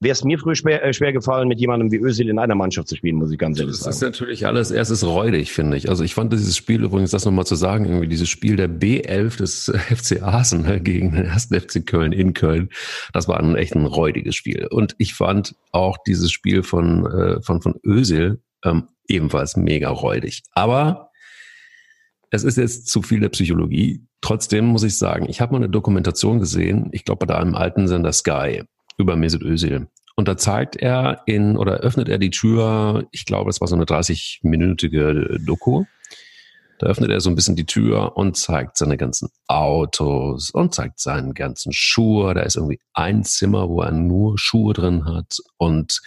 wäre 0.04 0.12
es 0.12 0.22
mir 0.22 0.38
früher 0.38 0.54
schwer, 0.54 0.84
äh, 0.84 0.92
schwer 0.92 1.12
gefallen, 1.12 1.48
mit 1.48 1.58
jemandem 1.58 1.90
wie 1.90 1.96
Özil 1.96 2.28
in 2.28 2.38
einer 2.38 2.54
Mannschaft 2.54 2.86
zu 2.88 2.96
spielen, 2.96 3.16
muss 3.16 3.32
ich 3.32 3.38
ganz 3.38 3.58
ehrlich 3.58 3.76
sagen. 3.76 3.88
Das 3.88 3.96
ist 3.96 4.02
natürlich 4.02 4.46
alles 4.46 4.70
erstes 4.70 5.04
räudig, 5.04 5.52
finde 5.52 5.76
ich. 5.76 5.88
Also 5.88 6.04
ich 6.04 6.14
fand 6.14 6.32
dieses 6.32 6.56
Spiel, 6.56 6.84
übrigens 6.84 7.10
das 7.10 7.24
nochmal 7.24 7.46
zu 7.46 7.56
sagen, 7.56 7.86
irgendwie 7.86 8.06
dieses 8.06 8.28
Spiel 8.28 8.56
der 8.56 8.68
B11 8.68 9.38
des 9.38 9.72
FC 9.88 10.22
Arsenal 10.22 10.78
gegen 10.80 11.12
den 11.12 11.24
ersten 11.24 11.58
FC 11.58 11.84
Köln 11.84 12.12
in 12.12 12.34
Köln, 12.34 12.68
das 13.12 13.26
war 13.26 13.40
ein 13.40 13.56
echt 13.56 13.74
ein 13.74 13.86
räudiges 13.86 14.36
Spiel. 14.36 14.68
Und 14.70 14.94
ich 14.98 15.14
fand 15.14 15.56
auch 15.72 15.96
dieses 16.06 16.30
Spiel 16.30 16.62
von, 16.62 17.06
äh, 17.06 17.42
von, 17.42 17.60
von 17.60 17.74
Özil 17.84 18.40
ähm, 18.64 18.88
ebenfalls 19.08 19.56
mega 19.56 19.88
räudig. 19.88 20.42
Aber 20.52 21.10
es 22.30 22.44
ist 22.44 22.58
jetzt 22.58 22.88
zu 22.88 23.02
viel 23.02 23.20
der 23.20 23.28
Psychologie. 23.30 24.06
Trotzdem 24.20 24.66
muss 24.66 24.82
ich 24.82 24.96
sagen, 24.98 25.26
ich 25.28 25.40
habe 25.40 25.52
mal 25.52 25.58
eine 25.58 25.68
Dokumentation 25.68 26.40
gesehen, 26.40 26.88
ich 26.92 27.04
glaube 27.04 27.26
bei 27.26 27.36
einem 27.36 27.54
alten 27.54 27.88
Sender 27.88 28.12
Sky 28.12 28.62
über 28.96 29.16
Mesut 29.16 29.42
Özil. 29.42 29.88
Und 30.16 30.28
da 30.28 30.36
zeigt 30.36 30.76
er 30.76 31.22
in 31.26 31.56
oder 31.56 31.78
öffnet 31.78 32.08
er 32.08 32.18
die 32.18 32.30
Tür, 32.30 33.06
ich 33.10 33.24
glaube, 33.24 33.50
es 33.50 33.60
war 33.60 33.68
so 33.68 33.74
eine 33.74 33.84
30-minütige 33.84 35.44
Doku. 35.44 35.84
Da 36.78 36.86
öffnet 36.86 37.10
er 37.10 37.20
so 37.20 37.30
ein 37.30 37.34
bisschen 37.34 37.56
die 37.56 37.66
Tür 37.66 38.16
und 38.16 38.36
zeigt 38.36 38.76
seine 38.76 38.96
ganzen 38.96 39.28
Autos 39.46 40.50
und 40.50 40.74
zeigt 40.74 41.00
seinen 41.00 41.34
ganzen 41.34 41.72
Schuhe. 41.72 42.34
Da 42.34 42.42
ist 42.42 42.56
irgendwie 42.56 42.80
ein 42.92 43.24
Zimmer, 43.24 43.68
wo 43.68 43.80
er 43.80 43.92
nur 43.92 44.38
Schuhe 44.38 44.72
drin 44.74 45.04
hat 45.04 45.38
und 45.56 46.00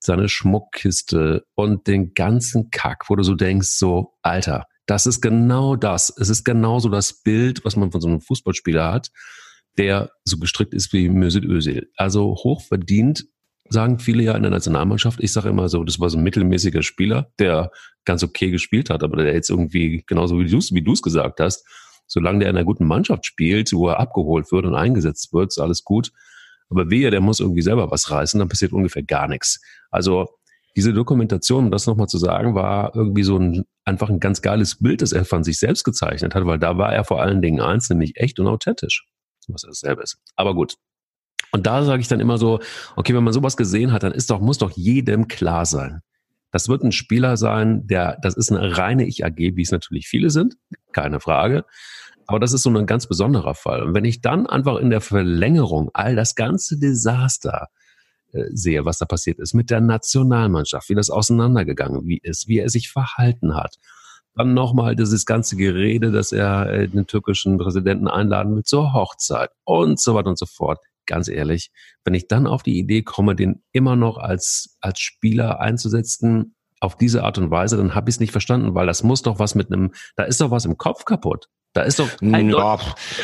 seine 0.00 0.28
Schmuckkiste 0.28 1.44
und 1.54 1.86
den 1.88 2.14
ganzen 2.14 2.70
Kack, 2.70 3.04
wo 3.08 3.16
du 3.16 3.24
so 3.24 3.34
denkst, 3.34 3.68
so, 3.68 4.14
Alter, 4.22 4.66
das 4.86 5.06
ist 5.06 5.20
genau 5.20 5.76
das. 5.76 6.12
Es 6.16 6.28
ist 6.28 6.44
genauso 6.44 6.88
das 6.88 7.22
Bild, 7.22 7.64
was 7.64 7.76
man 7.76 7.90
von 7.90 8.00
so 8.00 8.08
einem 8.08 8.20
Fußballspieler 8.20 8.92
hat 8.92 9.10
der 9.78 10.10
so 10.24 10.38
gestrickt 10.38 10.74
ist 10.74 10.92
wie 10.92 11.08
Mesut 11.08 11.44
Özil. 11.44 11.88
Also 11.96 12.34
hochverdient, 12.34 13.24
sagen 13.70 13.98
viele 13.98 14.22
ja 14.22 14.34
in 14.34 14.42
der 14.42 14.50
Nationalmannschaft. 14.50 15.22
Ich 15.22 15.32
sage 15.32 15.48
immer 15.48 15.68
so, 15.68 15.84
das 15.84 16.00
war 16.00 16.10
so 16.10 16.18
ein 16.18 16.24
mittelmäßiger 16.24 16.82
Spieler, 16.82 17.32
der 17.38 17.70
ganz 18.04 18.22
okay 18.22 18.50
gespielt 18.50 18.90
hat, 18.90 19.02
aber 19.02 19.22
der 19.22 19.32
jetzt 19.32 19.50
irgendwie, 19.50 20.04
genauso 20.06 20.38
wie 20.38 20.48
du 20.48 20.58
es 20.58 20.72
wie 20.72 20.82
gesagt 20.82 21.40
hast, 21.40 21.66
solange 22.06 22.40
der 22.40 22.50
in 22.50 22.56
einer 22.56 22.64
guten 22.64 22.86
Mannschaft 22.86 23.26
spielt, 23.26 23.72
wo 23.72 23.88
er 23.88 24.00
abgeholt 24.00 24.50
wird 24.50 24.64
und 24.64 24.74
eingesetzt 24.74 25.32
wird, 25.32 25.48
ist 25.48 25.58
alles 25.58 25.84
gut. 25.84 26.10
Aber 26.70 26.90
wehe, 26.90 27.10
der 27.10 27.20
muss 27.20 27.40
irgendwie 27.40 27.62
selber 27.62 27.90
was 27.90 28.10
reißen, 28.10 28.38
dann 28.38 28.48
passiert 28.48 28.72
ungefähr 28.72 29.02
gar 29.02 29.28
nichts. 29.28 29.60
Also 29.90 30.28
diese 30.76 30.92
Dokumentation, 30.92 31.66
um 31.66 31.70
das 31.70 31.86
nochmal 31.86 32.08
zu 32.08 32.18
sagen, 32.18 32.54
war 32.54 32.94
irgendwie 32.94 33.22
so 33.22 33.38
ein, 33.38 33.64
einfach 33.84 34.10
ein 34.10 34.20
ganz 34.20 34.42
geiles 34.42 34.78
Bild, 34.78 35.02
das 35.02 35.12
er 35.12 35.24
von 35.24 35.44
sich 35.44 35.58
selbst 35.58 35.84
gezeichnet 35.84 36.34
hat, 36.34 36.46
weil 36.46 36.58
da 36.58 36.78
war 36.78 36.92
er 36.92 37.04
vor 37.04 37.20
allen 37.22 37.42
Dingen 37.42 37.60
eins, 37.60 37.90
nämlich 37.90 38.16
echt 38.16 38.38
und 38.38 38.46
authentisch 38.46 39.04
was 39.48 39.62
dasselbe 39.62 40.02
ist. 40.02 40.18
Aber 40.36 40.54
gut. 40.54 40.74
Und 41.50 41.66
da 41.66 41.82
sage 41.84 42.00
ich 42.00 42.08
dann 42.08 42.20
immer 42.20 42.38
so, 42.38 42.60
okay, 42.96 43.14
wenn 43.14 43.24
man 43.24 43.32
sowas 43.32 43.56
gesehen 43.56 43.92
hat, 43.92 44.02
dann 44.02 44.12
ist 44.12 44.30
doch, 44.30 44.40
muss 44.40 44.58
doch 44.58 44.70
jedem 44.72 45.28
klar 45.28 45.64
sein. 45.66 46.02
Das 46.50 46.68
wird 46.68 46.82
ein 46.82 46.92
Spieler 46.92 47.36
sein, 47.36 47.86
der, 47.86 48.18
das 48.22 48.34
ist 48.34 48.50
eine 48.50 48.76
reine 48.76 49.06
Ich-AG, 49.06 49.36
wie 49.36 49.62
es 49.62 49.70
natürlich 49.70 50.08
viele 50.08 50.30
sind, 50.30 50.56
keine 50.92 51.20
Frage. 51.20 51.64
Aber 52.26 52.38
das 52.38 52.52
ist 52.52 52.62
so 52.62 52.70
ein 52.70 52.86
ganz 52.86 53.06
besonderer 53.06 53.54
Fall. 53.54 53.82
Und 53.82 53.94
wenn 53.94 54.04
ich 54.04 54.20
dann 54.20 54.46
einfach 54.46 54.76
in 54.76 54.90
der 54.90 55.00
Verlängerung 55.00 55.90
all 55.94 56.14
das 56.14 56.34
ganze 56.34 56.78
Desaster 56.78 57.68
äh, 58.32 58.44
sehe, 58.50 58.84
was 58.84 58.98
da 58.98 59.06
passiert 59.06 59.38
ist 59.38 59.54
mit 59.54 59.70
der 59.70 59.80
Nationalmannschaft, 59.80 60.90
wie 60.90 60.94
das 60.94 61.08
auseinandergegangen 61.08 62.06
wie 62.06 62.18
ist, 62.22 62.46
wie 62.46 62.58
er 62.58 62.68
sich 62.68 62.90
verhalten 62.90 63.56
hat, 63.56 63.76
dann 64.38 64.54
nochmal 64.54 64.94
dieses 64.96 65.26
ganze 65.26 65.56
Gerede, 65.56 66.12
dass 66.12 66.32
er 66.32 66.70
äh, 66.70 66.88
den 66.88 67.06
türkischen 67.06 67.58
Präsidenten 67.58 68.08
einladen 68.08 68.54
will 68.54 68.62
zur 68.62 68.92
Hochzeit 68.92 69.50
und 69.64 70.00
so 70.00 70.14
weiter 70.14 70.28
und 70.28 70.38
so 70.38 70.46
fort. 70.46 70.78
Ganz 71.06 71.28
ehrlich, 71.28 71.70
wenn 72.04 72.14
ich 72.14 72.28
dann 72.28 72.46
auf 72.46 72.62
die 72.62 72.78
Idee 72.78 73.02
komme, 73.02 73.34
den 73.34 73.62
immer 73.72 73.96
noch 73.96 74.18
als, 74.18 74.76
als 74.80 75.00
Spieler 75.00 75.60
einzusetzen, 75.60 76.54
auf 76.80 76.96
diese 76.96 77.24
Art 77.24 77.38
und 77.38 77.50
Weise, 77.50 77.76
dann 77.76 77.94
habe 77.94 78.08
ich 78.08 78.16
es 78.16 78.20
nicht 78.20 78.30
verstanden, 78.30 78.74
weil 78.74 78.86
das 78.86 79.02
muss 79.02 79.22
doch 79.22 79.38
was 79.40 79.56
mit 79.56 79.72
einem, 79.72 79.92
da 80.16 80.24
ist 80.24 80.40
doch 80.40 80.52
was 80.52 80.64
im 80.64 80.78
Kopf 80.78 81.04
kaputt. 81.04 81.48
Da 81.72 81.82
ist 81.82 81.98
doch 81.98 82.08
ein 82.22 82.50
ja, 82.50 82.78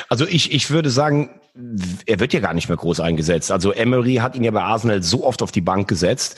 also 0.08 0.26
ich, 0.26 0.52
ich 0.52 0.70
würde 0.70 0.90
sagen, 0.90 1.30
er 2.06 2.18
wird 2.18 2.32
ja 2.32 2.40
gar 2.40 2.52
nicht 2.52 2.68
mehr 2.68 2.76
groß 2.76 2.98
eingesetzt. 2.98 3.52
Also 3.52 3.72
Emery 3.72 4.16
hat 4.16 4.34
ihn 4.34 4.42
ja 4.42 4.50
bei 4.50 4.62
Arsenal 4.62 5.04
so 5.04 5.24
oft 5.24 5.40
auf 5.40 5.52
die 5.52 5.60
Bank 5.60 5.86
gesetzt. 5.86 6.36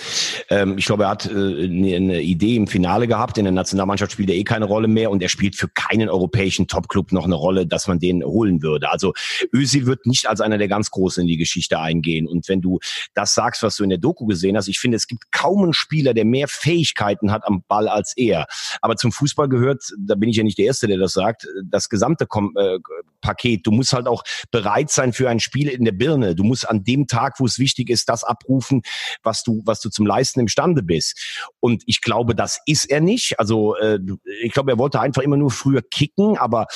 Ähm, 0.50 0.76
ich 0.76 0.84
glaube, 0.84 1.04
er 1.04 1.08
hat 1.08 1.24
äh, 1.24 1.30
eine 1.30 2.20
Idee 2.20 2.56
im 2.56 2.66
Finale 2.66 3.08
gehabt. 3.08 3.38
In 3.38 3.44
der 3.44 3.52
Nationalmannschaft 3.52 4.12
spielt 4.12 4.28
er 4.28 4.36
eh 4.36 4.44
keine 4.44 4.66
Rolle 4.66 4.88
mehr 4.88 5.10
und 5.10 5.22
er 5.22 5.30
spielt 5.30 5.56
für 5.56 5.68
keinen 5.68 6.10
europäischen 6.10 6.68
Topclub 6.68 7.12
noch 7.12 7.24
eine 7.24 7.34
Rolle, 7.34 7.66
dass 7.66 7.88
man 7.88 7.98
den 7.98 8.22
holen 8.22 8.60
würde. 8.60 8.90
Also 8.90 9.14
Özil 9.54 9.86
wird 9.86 10.04
nicht 10.04 10.28
als 10.28 10.42
einer 10.42 10.58
der 10.58 10.68
ganz 10.68 10.90
Großen 10.90 11.22
in 11.22 11.28
die 11.28 11.38
Geschichte 11.38 11.78
eingehen. 11.78 12.28
Und 12.28 12.46
wenn 12.50 12.60
du 12.60 12.78
das 13.14 13.32
sagst, 13.32 13.62
was 13.62 13.76
du 13.76 13.84
in 13.84 13.90
der 13.90 13.98
Doku 13.98 14.26
gesehen 14.26 14.54
hast, 14.54 14.68
ich 14.68 14.78
finde, 14.78 14.96
es 14.96 15.06
gibt 15.06 15.32
kaum 15.32 15.62
einen 15.62 15.72
Spieler, 15.72 16.12
der 16.12 16.26
mehr 16.26 16.46
Fähigkeiten 16.46 17.32
hat 17.32 17.46
am 17.46 17.62
Ball 17.68 17.88
als 17.88 18.12
er. 18.18 18.46
Aber 18.82 18.96
zum 18.96 19.12
Fußball 19.12 19.48
gehört, 19.48 19.82
da 19.98 20.14
bin 20.14 20.28
ich 20.28 20.36
ja 20.36 20.44
nicht 20.44 20.58
der 20.58 20.66
Erste, 20.66 20.88
der 20.88 20.98
das 20.98 21.14
sagt, 21.14 21.48
das 21.64 21.88
gesamte 21.88 22.26
Kom 22.26 22.52
äh, 22.58 22.78
Paket. 23.22 23.66
Du 23.66 23.70
musst 23.70 23.94
halt 23.94 24.06
auch 24.06 24.22
bereit 24.50 24.90
sein, 24.90 25.05
sein 25.06 25.12
für 25.12 25.28
ein 25.28 25.40
Spiel 25.40 25.68
in 25.68 25.84
der 25.84 25.92
Birne. 25.92 26.34
Du 26.34 26.44
musst 26.44 26.68
an 26.68 26.84
dem 26.84 27.06
Tag, 27.06 27.34
wo 27.38 27.46
es 27.46 27.58
wichtig 27.58 27.90
ist, 27.90 28.08
das 28.08 28.24
abrufen, 28.24 28.82
was 29.22 29.42
du, 29.42 29.62
was 29.64 29.80
du 29.80 29.88
zum 29.88 30.06
Leisten 30.06 30.40
imstande 30.40 30.82
bist. 30.82 31.46
Und 31.60 31.82
ich 31.86 32.00
glaube, 32.00 32.34
das 32.34 32.60
ist 32.66 32.90
er 32.90 33.00
nicht. 33.00 33.38
Also 33.38 33.76
äh, 33.76 33.98
ich 34.42 34.52
glaube, 34.52 34.72
er 34.72 34.78
wollte 34.78 35.00
einfach 35.00 35.22
immer 35.22 35.36
nur 35.36 35.50
früher 35.50 35.82
kicken, 35.82 36.36
aber 36.36 36.66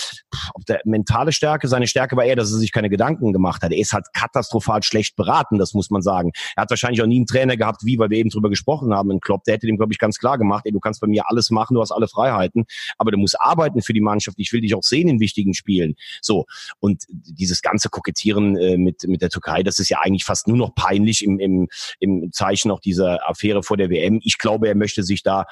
auf 0.54 0.64
der 0.66 0.80
mentale 0.84 1.32
Stärke, 1.32 1.68
seine 1.68 1.86
Stärke 1.86 2.16
war 2.16 2.24
eher, 2.24 2.36
dass 2.36 2.52
er 2.52 2.58
sich 2.58 2.72
keine 2.72 2.90
Gedanken 2.90 3.32
gemacht 3.32 3.62
hat. 3.62 3.72
Er 3.72 3.78
ist 3.78 3.92
halt 3.92 4.06
katastrophal 4.12 4.82
schlecht 4.82 5.16
beraten, 5.16 5.58
das 5.58 5.74
muss 5.74 5.90
man 5.90 6.02
sagen. 6.02 6.32
Er 6.56 6.62
hat 6.62 6.70
wahrscheinlich 6.70 7.02
auch 7.02 7.06
nie 7.06 7.16
einen 7.16 7.26
Trainer 7.26 7.56
gehabt, 7.56 7.84
wie, 7.84 7.98
weil 7.98 8.10
wir 8.10 8.18
eben 8.18 8.30
drüber 8.30 8.48
gesprochen 8.48 8.94
haben, 8.94 9.10
in 9.10 9.20
Klopp, 9.20 9.44
der 9.44 9.54
hätte 9.54 9.66
dem, 9.66 9.76
glaube 9.76 9.92
ich, 9.92 9.98
ganz 9.98 10.18
klar 10.18 10.38
gemacht, 10.38 10.62
ey, 10.64 10.72
du 10.72 10.80
kannst 10.80 11.00
bei 11.00 11.06
mir 11.06 11.28
alles 11.28 11.50
machen, 11.50 11.74
du 11.74 11.80
hast 11.80 11.92
alle 11.92 12.08
Freiheiten, 12.08 12.64
aber 12.98 13.10
du 13.10 13.18
musst 13.18 13.40
arbeiten 13.40 13.82
für 13.82 13.92
die 13.92 14.00
Mannschaft. 14.00 14.38
Ich 14.38 14.52
will 14.52 14.60
dich 14.60 14.74
auch 14.74 14.82
sehen 14.82 15.08
in 15.08 15.20
wichtigen 15.20 15.54
Spielen. 15.54 15.94
So. 16.20 16.46
Und 16.78 17.04
dieses 17.08 17.62
ganze 17.62 17.88
Kokettieren 17.88 18.19
Kokettieren 18.20 18.56
äh, 18.56 18.76
mit, 18.76 19.06
mit 19.06 19.22
der 19.22 19.30
Türkei. 19.30 19.62
Das 19.62 19.78
ist 19.78 19.88
ja 19.88 19.98
eigentlich 20.00 20.24
fast 20.24 20.48
nur 20.48 20.56
noch 20.56 20.74
peinlich 20.74 21.24
im, 21.24 21.38
im, 21.38 21.68
im 21.98 22.30
Zeichen 22.32 22.70
auch 22.70 22.80
dieser 22.80 23.28
Affäre 23.28 23.62
vor 23.62 23.76
der 23.76 23.90
WM. 23.90 24.20
Ich 24.22 24.38
glaube, 24.38 24.68
er 24.68 24.74
möchte 24.74 25.02
sich 25.02 25.22
da 25.22 25.46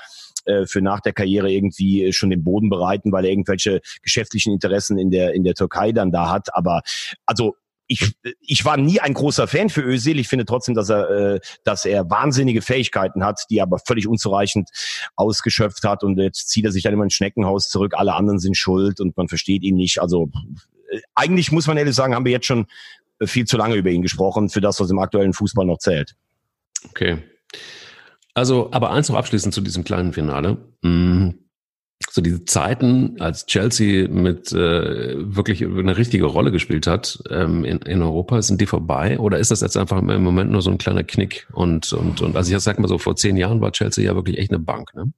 äh, 0.44 0.66
für 0.66 0.83
nach 0.83 1.00
der 1.00 1.12
Karriere 1.12 1.50
irgendwie 1.50 2.12
schon 2.12 2.31
den 2.31 2.44
Boden 2.44 2.68
bereiten, 2.68 3.12
weil 3.12 3.24
er 3.24 3.31
irgendwelche 3.31 3.81
geschäftlichen 4.02 4.52
Interessen 4.52 4.98
in 4.98 5.11
der 5.11 5.35
in 5.35 5.44
der 5.44 5.54
Türkei 5.54 5.92
dann 5.92 6.12
da 6.12 6.31
hat. 6.31 6.54
Aber 6.54 6.83
also 7.26 7.54
ich, 7.90 8.12
ich 8.42 8.66
war 8.66 8.76
nie 8.76 9.00
ein 9.00 9.14
großer 9.14 9.48
Fan 9.48 9.70
für 9.70 9.81
Özil. 9.81 10.18
Ich 10.18 10.28
finde 10.28 10.44
trotzdem, 10.44 10.74
dass 10.74 10.90
er, 10.90 11.09
äh, 11.09 11.40
dass 11.64 11.87
er 11.87 12.11
wahnsinnige 12.11 12.61
Fähigkeiten 12.61 13.24
hat, 13.24 13.40
die 13.48 13.59
er 13.59 13.62
aber 13.62 13.78
völlig 13.78 14.07
unzureichend 14.07 14.68
ausgeschöpft 15.16 15.85
hat. 15.85 16.04
Und 16.04 16.18
jetzt 16.18 16.50
zieht 16.50 16.66
er 16.66 16.72
sich 16.72 16.83
dann 16.83 16.92
immer 16.92 17.04
ins 17.04 17.14
Schneckenhaus 17.14 17.70
zurück. 17.70 17.94
Alle 17.96 18.12
anderen 18.12 18.40
sind 18.40 18.59
schuld 18.59 19.00
und 19.00 19.16
man 19.16 19.28
versteht 19.28 19.62
ihn 19.62 19.76
nicht. 19.76 20.02
Also 20.02 20.28
eigentlich 21.14 21.53
muss 21.53 21.66
man 21.66 21.77
ehrlich 21.77 21.94
sagen, 21.94 22.14
haben 22.14 22.24
wir 22.24 22.33
jetzt 22.33 22.46
schon 22.46 22.66
viel 23.24 23.46
zu 23.46 23.57
lange 23.57 23.74
über 23.74 23.90
ihn 23.90 24.03
gesprochen, 24.03 24.48
für 24.48 24.61
das, 24.61 24.81
was 24.81 24.90
im 24.90 24.98
aktuellen 24.98 25.33
Fußball 25.33 25.66
noch 25.66 25.79
zählt. 25.79 26.14
Okay. 26.90 27.18
Also, 28.35 28.70
aber 28.70 28.90
eins 28.92 29.09
noch 29.09 29.16
abschließend 29.16 29.53
zu 29.53 29.61
diesem 29.61 29.83
kleinen 29.83 30.12
Finale. 30.12 30.59
Mm, 30.83 31.31
so 32.11 32.22
diese 32.22 32.44
Zeiten, 32.44 33.20
als 33.20 33.46
Chelsea 33.46 34.09
mit 34.09 34.53
äh, 34.53 35.14
wirklich 35.16 35.64
eine 35.64 35.96
richtige 35.96 36.27
Rolle 36.27 36.53
gespielt 36.53 36.87
hat 36.87 37.20
ähm, 37.31 37.64
in, 37.64 37.79
in 37.79 38.03
Europa, 38.03 38.40
sind 38.42 38.61
die 38.61 38.66
vorbei? 38.66 39.18
Oder 39.18 39.38
ist 39.38 39.51
das 39.51 39.61
jetzt 39.61 39.77
einfach 39.77 40.01
im 40.01 40.22
Moment 40.22 40.53
nur 40.53 40.62
so 40.62 40.70
ein 40.70 40.79
kleiner 40.79 41.03
Knick? 41.03 41.48
Und, 41.53 41.92
und, 41.92 42.22
und 42.22 42.37
also 42.37 42.55
ich 42.55 42.62
sag 42.62 42.79
mal 42.79 42.87
so, 42.87 42.98
vor 42.98 43.16
zehn 43.16 43.37
Jahren 43.37 43.61
war 43.61 43.72
Chelsea 43.72 44.05
ja 44.05 44.14
wirklich 44.14 44.38
echt 44.38 44.53
eine 44.53 44.61
Bank, 44.61 44.94
ne? 44.94 45.12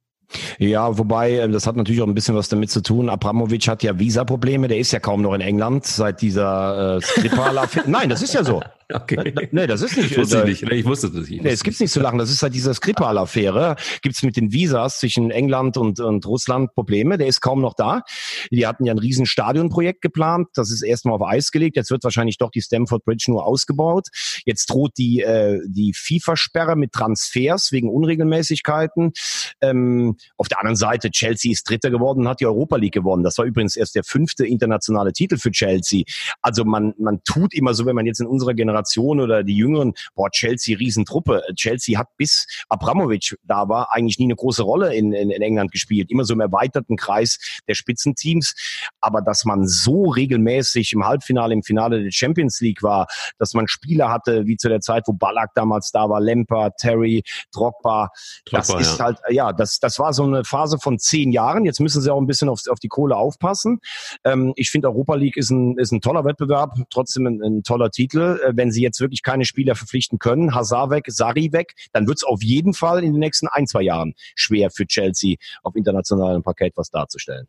Ja, 0.59 0.97
wobei, 0.97 1.33
äh, 1.33 1.49
das 1.49 1.67
hat 1.67 1.75
natürlich 1.75 2.01
auch 2.01 2.07
ein 2.07 2.13
bisschen 2.13 2.35
was 2.35 2.49
damit 2.49 2.71
zu 2.71 2.81
tun. 2.81 3.09
Abramovic 3.09 3.67
hat 3.67 3.83
ja 3.83 3.97
Visa-Probleme, 3.97 4.67
der 4.67 4.77
ist 4.77 4.91
ja 4.91 4.99
kaum 4.99 5.21
noch 5.21 5.33
in 5.33 5.41
England 5.41 5.85
seit 5.85 6.21
dieser 6.21 6.97
äh, 6.97 7.01
skripal 7.01 7.59
Nein, 7.85 8.09
das 8.09 8.21
ist 8.21 8.33
ja 8.33 8.43
so. 8.43 8.61
Okay. 9.01 9.33
Nee, 9.51 9.67
das 9.67 9.81
ist 9.81 9.97
nicht. 9.97 10.11
Ich 10.11 10.17
wusste, 10.17 10.45
nicht. 10.45 10.63
Nee, 10.63 10.75
ich 10.75 10.85
wusste 10.85 11.09
das 11.09 11.29
nicht. 11.29 11.43
Nee, 11.43 11.49
es 11.49 11.63
gibt's 11.63 11.79
nicht 11.79 11.91
zu 11.91 11.99
lachen. 11.99 12.19
Das 12.19 12.29
ist 12.29 12.43
halt 12.43 12.53
dieser 12.53 12.73
Skripal-Affäre. 12.73 13.75
Gibt's 14.01 14.21
mit 14.21 14.37
den 14.37 14.51
Visas 14.51 14.99
zwischen 14.99 15.31
England 15.31 15.77
und, 15.77 15.99
und 15.99 16.25
Russland 16.25 16.73
Probleme. 16.73 17.17
Der 17.17 17.27
ist 17.27 17.41
kaum 17.41 17.61
noch 17.61 17.73
da. 17.73 18.03
Die 18.51 18.67
hatten 18.67 18.85
ja 18.85 18.93
ein 18.93 18.99
riesen 18.99 19.25
Stadionprojekt 19.25 20.01
geplant. 20.01 20.49
Das 20.53 20.71
ist 20.71 20.81
erstmal 20.81 21.15
auf 21.15 21.21
Eis 21.23 21.51
gelegt. 21.51 21.77
Jetzt 21.77 21.91
wird 21.91 22.03
wahrscheinlich 22.03 22.37
doch 22.37 22.51
die 22.51 22.61
Stamford 22.61 23.03
Bridge 23.05 23.25
nur 23.27 23.45
ausgebaut. 23.45 24.07
Jetzt 24.45 24.69
droht 24.69 24.97
die, 24.97 25.21
äh, 25.21 25.59
die 25.65 25.93
FIFA-Sperre 25.93 26.75
mit 26.75 26.91
Transfers 26.91 27.71
wegen 27.71 27.89
Unregelmäßigkeiten. 27.89 29.13
Ähm, 29.61 30.17
auf 30.37 30.47
der 30.47 30.59
anderen 30.59 30.75
Seite, 30.77 31.11
Chelsea 31.11 31.51
ist 31.51 31.69
Dritter 31.69 31.89
geworden, 31.91 32.27
hat 32.27 32.39
die 32.39 32.45
Europa 32.45 32.75
League 32.77 32.93
gewonnen. 32.93 33.23
Das 33.23 33.37
war 33.37 33.45
übrigens 33.45 33.75
erst 33.75 33.95
der 33.95 34.03
fünfte 34.03 34.45
internationale 34.45 35.13
Titel 35.13 35.37
für 35.37 35.51
Chelsea. 35.51 36.03
Also 36.41 36.65
man, 36.65 36.93
man 36.97 37.21
tut 37.23 37.53
immer 37.53 37.73
so, 37.73 37.85
wenn 37.85 37.95
man 37.95 38.05
jetzt 38.05 38.19
in 38.19 38.27
unserer 38.27 38.53
Generation 38.53 38.80
Generation 38.81 39.19
oder 39.19 39.43
die 39.43 39.55
Jüngeren, 39.55 39.93
boah, 40.15 40.29
Chelsea, 40.29 40.77
Riesentruppe. 40.77 41.43
Chelsea 41.55 41.97
hat 41.97 42.07
bis 42.17 42.47
Abramovic 42.69 43.35
da 43.43 43.67
war 43.69 43.91
eigentlich 43.91 44.19
nie 44.19 44.25
eine 44.25 44.35
große 44.35 44.63
Rolle 44.63 44.95
in, 44.95 45.13
in, 45.13 45.29
in 45.29 45.41
England 45.41 45.71
gespielt. 45.71 46.09
Immer 46.09 46.25
so 46.25 46.33
im 46.33 46.39
erweiterten 46.39 46.95
Kreis 46.95 47.37
der 47.67 47.75
Spitzenteams. 47.75 48.55
Aber 48.99 49.21
dass 49.21 49.45
man 49.45 49.67
so 49.67 50.09
regelmäßig 50.09 50.93
im 50.93 51.05
Halbfinale, 51.05 51.53
im 51.53 51.63
Finale 51.63 52.03
der 52.03 52.11
Champions 52.11 52.59
League 52.61 52.83
war, 52.83 53.07
dass 53.37 53.53
man 53.53 53.67
Spieler 53.67 54.09
hatte, 54.09 54.45
wie 54.47 54.57
zu 54.57 54.69
der 54.69 54.79
Zeit, 54.79 55.03
wo 55.07 55.13
Ballack 55.13 55.51
damals 55.55 55.91
da 55.91 56.09
war, 56.09 56.21
Lemper, 56.21 56.71
Terry, 56.77 57.23
Drogba, 57.53 58.09
das 58.49 58.67
Drogba, 58.67 58.81
ist 58.81 58.97
ja. 58.97 59.05
halt, 59.05 59.19
ja, 59.29 59.53
das, 59.53 59.79
das 59.79 59.99
war 59.99 60.13
so 60.13 60.23
eine 60.23 60.43
Phase 60.43 60.77
von 60.79 60.99
zehn 60.99 61.31
Jahren. 61.31 61.65
Jetzt 61.65 61.79
müssen 61.79 62.01
sie 62.01 62.11
auch 62.11 62.19
ein 62.19 62.27
bisschen 62.27 62.49
auf, 62.49 62.61
auf 62.69 62.79
die 62.79 62.87
Kohle 62.87 63.15
aufpassen. 63.15 63.79
Ähm, 64.23 64.53
ich 64.55 64.69
finde, 64.69 64.87
Europa 64.87 65.15
League 65.15 65.37
ist 65.37 65.49
ein, 65.49 65.77
ist 65.77 65.91
ein 65.91 66.01
toller 66.01 66.25
Wettbewerb, 66.25 66.75
trotzdem 66.89 67.27
ein, 67.27 67.41
ein 67.41 67.63
toller 67.63 67.91
Titel. 67.91 68.39
Äh, 68.43 68.53
wenn 68.71 68.75
sie 68.75 68.83
jetzt 68.83 69.01
wirklich 69.01 69.21
keine 69.21 69.43
Spieler 69.43 69.75
verpflichten 69.75 70.17
können, 70.17 70.55
Hazard 70.55 70.91
weg, 70.91 71.05
Sari 71.07 71.51
weg, 71.51 71.73
dann 71.91 72.07
wird 72.07 72.19
es 72.19 72.23
auf 72.23 72.41
jeden 72.41 72.73
Fall 72.73 73.03
in 73.03 73.11
den 73.11 73.19
nächsten 73.19 73.49
ein, 73.49 73.67
zwei 73.67 73.81
Jahren 73.81 74.13
schwer 74.35 74.69
für 74.71 74.87
Chelsea 74.87 75.35
auf 75.61 75.75
internationalem 75.75 76.41
Parkett 76.41 76.73
was 76.77 76.89
darzustellen. 76.89 77.47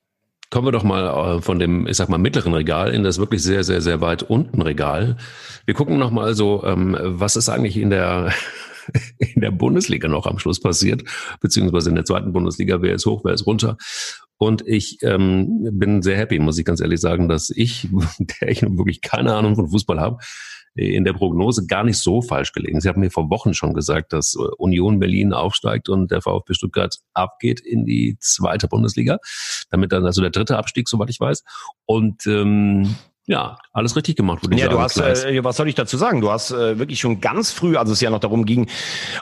Kommen 0.51 0.67
wir 0.67 0.73
doch 0.73 0.83
mal 0.83 1.37
äh, 1.37 1.41
von 1.41 1.61
dem, 1.61 1.87
ich 1.87 1.97
sag 1.97 2.09
mal, 2.09 2.19
mittleren 2.19 2.53
Regal 2.53 2.93
in 2.93 3.05
das 3.05 3.19
wirklich 3.19 3.43
sehr, 3.43 3.63
sehr, 3.63 3.81
sehr 3.81 4.01
weit 4.01 4.25
unten 4.25 4.61
Regal. 4.63 5.17
Wir 5.65 5.75
gucken 5.75 5.97
noch 5.99 6.11
mal 6.11 6.35
so, 6.35 6.65
ähm, 6.65 6.97
was 7.01 7.37
ist 7.37 7.49
eigentlich 7.49 7.77
in 7.77 7.91
der 7.91 8.33
in 9.19 9.41
der 9.41 9.53
Bundesliga 9.53 10.09
noch 10.09 10.27
am 10.27 10.41
Schluss 10.41 10.61
passiert, 10.61 11.05
beziehungsweise 11.41 11.89
in 11.89 11.95
der 11.95 12.05
zweiten 12.05 12.33
Bundesliga, 12.33 12.83
wer 12.83 12.95
ist 12.95 13.07
hoch, 13.07 13.23
wer 13.25 13.33
ist 13.33 13.47
runter. 13.47 13.77
Und 14.39 14.67
ich 14.67 14.99
ähm, 15.03 15.69
bin 15.71 16.03
sehr 16.03 16.17
happy, 16.17 16.41
muss 16.41 16.59
ich 16.59 16.65
ganz 16.65 16.81
ehrlich 16.81 17.01
sagen, 17.01 17.29
dass 17.29 17.51
ich, 17.51 17.89
der 18.19 18.49
ich 18.49 18.63
wirklich 18.63 19.01
keine 19.01 19.37
Ahnung 19.37 19.55
von 19.55 19.69
Fußball 19.69 20.01
habe, 20.01 20.19
in 20.75 21.05
der 21.05 21.13
Prognose 21.13 21.67
gar 21.67 21.85
nicht 21.85 21.99
so 21.99 22.23
falsch 22.23 22.53
gelegen. 22.53 22.81
Sie 22.81 22.89
haben 22.89 23.01
mir 23.01 23.11
vor 23.11 23.29
Wochen 23.31 23.53
schon 23.53 23.75
gesagt, 23.75 24.13
dass 24.13 24.35
Union 24.57 24.99
Berlin 24.99 25.33
aufsteigt 25.33 25.89
und 25.89 26.11
der 26.11 26.23
VfB 26.23 26.55
Stuttgart 26.55 26.97
abgeht 27.13 27.61
in 27.61 27.85
die 27.85 28.17
zweite 28.21 28.69
Bundesliga. 28.69 29.19
Damit 29.71 29.93
dann 29.93 30.07
also 30.07 30.23
der 30.23 30.31
dritte 30.31 30.57
Abstieg, 30.57 30.89
soweit 30.89 31.11
ich 31.11 31.21
weiß. 31.21 31.45
Und 31.85 32.27
ähm, 32.27 32.97
ja, 33.27 33.57
alles 33.73 33.95
richtig 33.95 34.17
gemacht, 34.17 34.43
würde 34.43 34.57
ich 34.57 34.63
ja, 34.63 34.67
sagen. 34.67 34.77
Du 34.77 34.83
hast, 34.83 35.25
äh, 35.25 35.45
was 35.45 35.57
soll 35.57 35.69
ich 35.69 35.77
dazu 35.77 35.97
sagen? 35.97 36.21
Du 36.21 36.33
hast 36.33 36.51
äh, 36.51 36.81
wirklich 36.81 36.99
schon 36.99 37.21
ganz 37.21 37.53
früh, 37.53 37.77
als 37.77 37.89
es 37.89 38.01
ja 38.01 38.11
noch 38.11 38.19
darum 38.19 38.45
ging, 38.45 38.67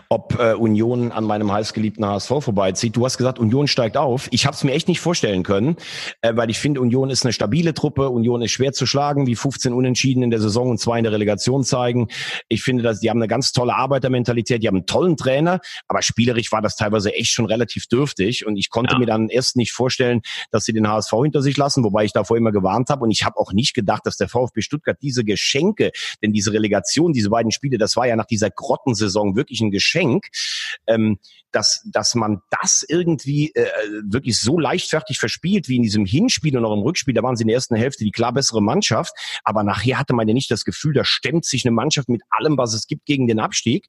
ob 0.09 0.39
äh, 0.41 0.55
Union 0.55 1.13
an 1.13 1.25
meinem 1.25 1.53
heißgeliebten 1.53 2.07
HSV 2.07 2.29
vorbeizieht, 2.41 2.97
du 2.97 3.05
hast 3.05 3.19
gesagt, 3.19 3.39
Union 3.39 3.69
steigt 3.69 3.99
auf. 3.99 4.29
Ich 4.31 4.47
habe 4.47 4.57
es 4.57 4.65
mir 4.65 4.73
echt 4.73 4.89
nicht 4.89 5.01
vorstellen 5.01 5.43
können, 5.43 5.77
äh, 6.23 6.35
weil 6.35 6.49
ich 6.49 6.59
finde, 6.59 6.81
Union 6.81 7.11
ist 7.11 7.27
eine 7.27 7.35
stabile 7.35 7.75
Truppe, 7.75 8.09
Union 8.09 8.41
ist 8.41 8.53
schwer 8.53 8.73
zu 8.73 8.87
schlagen, 8.87 9.27
wie 9.27 9.37
15 9.37 9.75
Unentschieden 9.75 10.23
in 10.23 10.31
der 10.31 10.41
Saison 10.41 10.71
und 10.71 10.79
zwei 10.81 10.97
in 10.97 11.05
der 11.05 11.13
Relegation 11.13 11.63
zeigen. 11.63 12.09
Ich 12.49 12.63
finde, 12.63 12.83
dass 12.83 13.01
die 13.01 13.11
haben 13.11 13.19
eine 13.19 13.29
ganz 13.29 13.53
tolle 13.53 13.75
Arbeitermentalität, 13.75 14.63
die 14.63 14.69
haben 14.69 14.79
einen 14.79 14.87
tollen 14.87 15.19
Trainer, 15.19 15.61
aber 15.89 16.01
spielerisch 16.01 16.51
war 16.53 16.63
das 16.63 16.75
teilweise 16.75 17.15
echt 17.15 17.33
schon 17.33 17.45
relativ 17.45 17.87
dürftig 17.87 18.47
und 18.47 18.57
ich 18.57 18.71
konnte 18.71 18.95
ja. 18.95 18.99
mir 18.99 19.07
dann 19.07 19.29
erst 19.29 19.57
nicht 19.57 19.73
vorstellen, 19.73 20.23
dass 20.51 20.65
sie 20.65 20.73
den 20.73 20.89
HSV 20.89 21.13
hinter 21.23 21.43
sich 21.43 21.59
lassen, 21.59 21.85
wobei 21.85 22.05
ich 22.05 22.15
davor 22.15 22.39
immer 22.39 22.51
gewarnt 22.51 22.89
habe 22.89 23.05
und 23.05 23.11
ich 23.11 23.27
habe 23.27 23.37
auch 23.37 23.53
nicht 23.53 23.75
gedacht, 23.75 23.90
gedacht, 23.91 24.07
dass 24.07 24.17
der 24.17 24.29
VfB 24.29 24.61
Stuttgart 24.61 24.97
diese 25.03 25.25
Geschenke, 25.25 25.91
denn 26.23 26.33
diese 26.33 26.53
Relegation, 26.53 27.13
diese 27.13 27.31
beiden 27.31 27.51
Spiele, 27.51 27.79
das 27.79 27.97
war 27.97 28.07
ja 28.07 28.17
nach 28.17 28.27
dieser 28.27 28.51
Grottensaison 28.51 29.37
wirklich 29.37 29.61
ein 29.61 29.71
Geschenk, 29.71 30.29
ähm, 30.87 31.19
dass, 31.53 31.85
dass 31.93 32.15
man 32.15 32.41
das 32.51 32.85
irgendwie 32.89 33.53
äh, 33.55 33.67
wirklich 34.05 34.39
so 34.39 34.59
leichtfertig 34.59 35.19
verspielt 35.19 35.69
wie 35.69 35.77
in 35.77 35.83
diesem 35.83 36.05
Hinspiel 36.05 36.57
und 36.57 36.65
auch 36.65 36.75
im 36.75 36.83
Rückspiel. 36.83 37.15
Da 37.15 37.25
waren 37.25 37.35
sie 37.35 37.43
in 37.43 37.49
der 37.49 37.57
ersten 37.57 37.75
Hälfte 37.75 38.05
die 38.05 38.13
klar 38.13 38.33
bessere 38.33 38.63
Mannschaft, 38.63 39.13
aber 39.43 39.65
nachher 39.65 39.99
hatte 39.99 40.15
man 40.15 40.29
ja 40.29 40.35
nicht 40.35 40.51
das 40.51 40.65
Gefühl, 40.65 40.95
da 40.95 41.05
stemmt 41.05 41.45
sich 41.45 41.65
eine 41.65 41.73
Mannschaft 41.73 42.09
mit 42.09 42.23
allem, 42.31 42.57
was 42.57 42.75
es 42.75 42.87
gibt, 42.87 43.05
gegen 43.07 43.27
den 43.27 43.41
Abstieg. 43.41 43.89